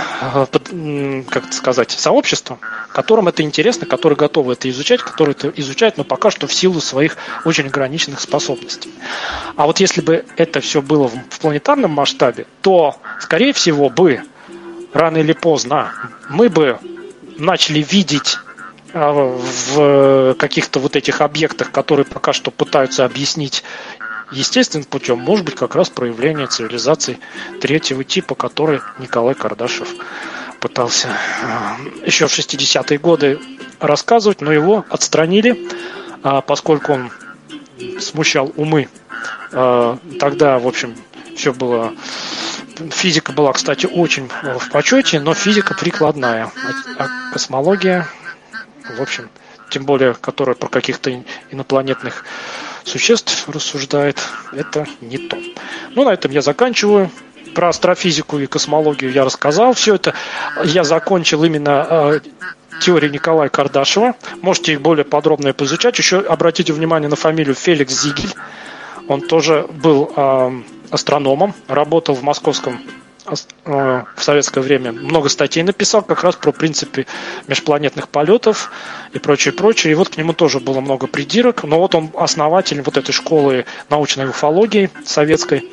[1.29, 2.61] как сказать, сообщество,
[2.93, 6.81] которым это интересно, которые готовы это изучать, которые это изучают, но пока что в силу
[6.81, 8.93] своих очень ограниченных способностей.
[9.57, 14.23] А вот если бы это все было в планетарном масштабе, то, скорее всего, бы
[14.93, 15.93] рано или поздно
[16.29, 16.79] мы бы
[17.37, 18.39] начали видеть
[18.93, 23.65] э, в каких-то вот этих объектах, которые пока что пытаются объяснить
[24.33, 27.19] естественным путем может быть как раз проявление цивилизации
[27.61, 29.89] третьего типа, который Николай Кардашев
[30.61, 33.39] пытался э, еще в 60-е годы
[33.81, 35.69] рассказывать, но его отстранили,
[36.23, 37.11] а поскольку он
[38.01, 38.89] смущал умы.
[39.53, 40.95] Э, тогда, в общем,
[41.37, 41.93] все было...
[42.91, 46.51] Физика была, кстати, очень в почете, но физика прикладная.
[46.99, 48.09] А, а космология,
[48.97, 49.29] в общем,
[49.71, 52.25] тем более, которая про каких-то инопланетных
[52.85, 54.19] существ рассуждает,
[54.53, 55.37] это не то.
[55.95, 57.11] Ну, на этом я заканчиваю.
[57.55, 59.75] Про астрофизику и космологию я рассказал.
[59.75, 60.13] Все это
[60.65, 62.21] я закончил именно э,
[62.81, 64.17] теории Николая Кардашева.
[64.43, 65.97] Можете их более подробно поизучать.
[65.97, 68.35] Еще обратите внимание на фамилию Феликс Зигель.
[69.07, 72.81] Он тоже был э, астрономом, работал в московском
[73.25, 77.07] в советское время много статей написал как раз про принципы
[77.47, 78.71] межпланетных полетов
[79.13, 79.93] и прочее, прочее.
[79.93, 81.65] И вот к нему тоже было много придирок.
[81.65, 85.65] Но вот он основатель вот этой школы научной уфологии советской.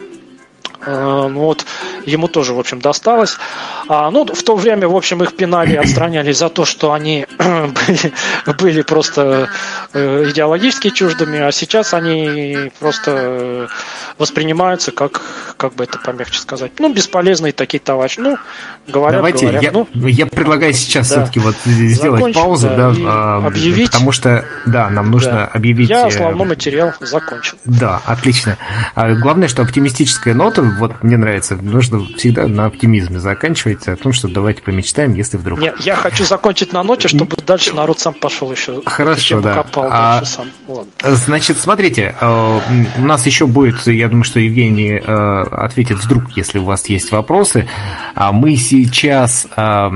[0.85, 1.65] Э, ну вот,
[2.05, 3.37] ему тоже, в общем, досталось.
[3.87, 7.27] А, ну, в то время, в общем, их пинали и отстраняли за то, что они
[7.37, 8.13] были,
[8.57, 9.49] были просто
[9.93, 13.67] э, идеологически чуждыми, а сейчас они просто
[14.17, 15.21] воспринимаются как,
[15.57, 18.19] как бы это помягче сказать, ну, бесполезные такие товарищи.
[18.19, 18.37] Ну,
[18.87, 19.63] говорят, Давайте, говорят.
[19.63, 21.15] Я, ну, я предлагаю сейчас да.
[21.17, 23.91] все-таки вот сделать Закончим, паузу, да, да объявить.
[23.91, 25.45] Потому что, да, нам нужно да.
[25.45, 25.89] объявить...
[25.89, 27.57] Я основной материал закончил.
[27.65, 28.57] Да, отлично.
[28.95, 34.13] А главное, что оптимистическая нота, вот мне нравится, нужно всегда на оптимизме заканчивать, о том,
[34.13, 35.59] что давайте помечтаем, если вдруг...
[35.59, 38.81] Нет, я хочу закончить на ноте, чтобы дальше народ сам пошел еще.
[38.85, 39.65] Хорошо, да.
[39.75, 40.47] А, сам.
[41.01, 42.59] Значит, смотрите, э,
[42.97, 47.11] у нас еще будет, я думаю, что Евгений э, ответит вдруг, если у вас есть
[47.11, 47.67] вопросы.
[48.15, 49.89] А мы сейчас, э,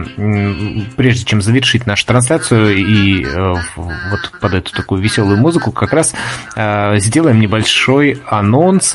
[0.96, 3.26] прежде чем завершить нашу трансляцию и
[3.76, 6.14] вот под эту такую веселую музыку, как раз
[6.56, 8.92] сделаем небольшой анонс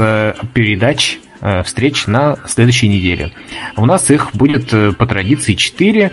[0.55, 1.19] передач
[1.65, 3.33] встреч на следующей неделе.
[3.77, 6.13] У нас их будет по традиции 4.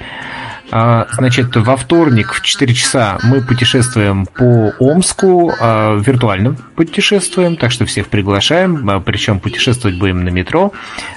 [0.69, 7.71] А, значит, во вторник в 4 часа мы путешествуем по Омску, а, виртуально путешествуем, так
[7.71, 10.73] что всех приглашаем, а, причем путешествовать будем на метро.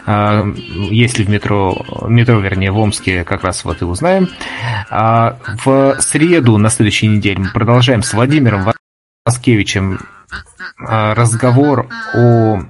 [0.06, 4.28] Если в метро, метро, вернее, в Омске как раз вот и узнаем.
[4.90, 8.72] В среду на следующей неделе мы продолжаем с Владимиром
[9.24, 10.00] Васкевичем
[10.78, 12.62] разговор о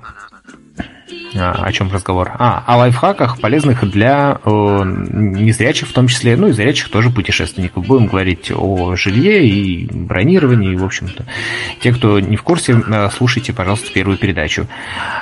[1.35, 2.33] а, о чем разговор?
[2.39, 7.87] А, о лайфхаках, полезных для э, незрячих, в том числе, ну и зрячих тоже путешественников.
[7.87, 11.25] Будем говорить о жилье и бронировании, в общем-то.
[11.81, 14.67] Те, кто не в курсе, э, слушайте, пожалуйста, первую передачу.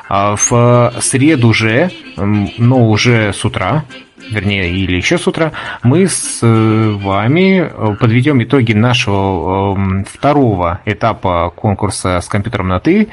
[0.09, 3.85] А в среду же, но уже с утра,
[4.31, 5.53] вернее, или еще с утра,
[5.83, 7.71] мы с э, вами
[8.01, 13.09] подведем итоги нашего второго этапа конкурса с компьютером на «ты».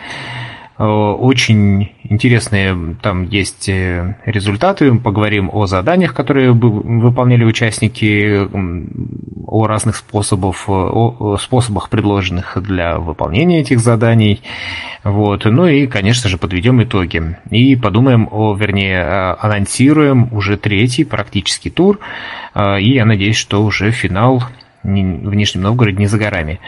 [0.78, 4.94] Э, очень интересные там есть э, результаты.
[4.96, 8.48] Поговорим о заданиях, которые выполняли участники,
[9.48, 14.42] о разных способах, о способах, предложенных для выполнения этих заданий.
[15.04, 15.46] Вот.
[15.46, 17.38] Ну и, конечно же, подведем итоги.
[17.52, 19.04] И подумаем о, вернее,
[19.40, 22.00] анонсируем уже третий практический тур.
[22.54, 24.44] Э, и я надеюсь, что уже финал
[24.84, 26.60] в Нижнем Новгороде не за горами.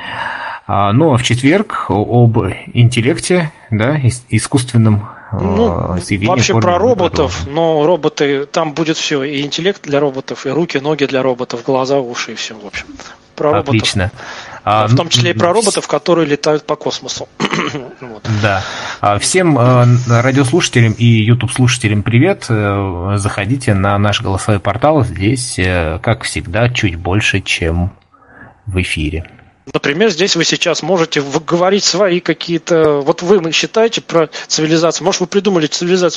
[0.67, 2.37] А, ну а в четверг об
[2.73, 3.97] интеллекте, да,
[4.29, 10.45] искусственном а, ну, вообще про роботов, но роботы, там будет все, и интеллект для роботов,
[10.45, 12.85] и руки, ноги для роботов, глаза, уши, и все, в общем.
[13.35, 14.03] Про Отлично.
[14.03, 14.25] роботов.
[14.63, 17.29] А, в том числе и про роботов, которые летают по космосу.
[18.01, 18.27] вот.
[18.41, 18.61] Да.
[19.19, 19.57] Всем
[20.09, 22.47] радиослушателям и YouTube-слушателям привет.
[22.49, 25.05] Э, заходите на наш голосовой портал.
[25.05, 27.91] Здесь, э, как всегда, чуть больше, чем
[28.65, 29.29] в эфире.
[29.73, 33.01] Например, здесь вы сейчас можете говорить свои какие-то...
[33.01, 35.05] Вот вы считаете про цивилизацию.
[35.05, 36.15] Может, вы придумали цивилизацию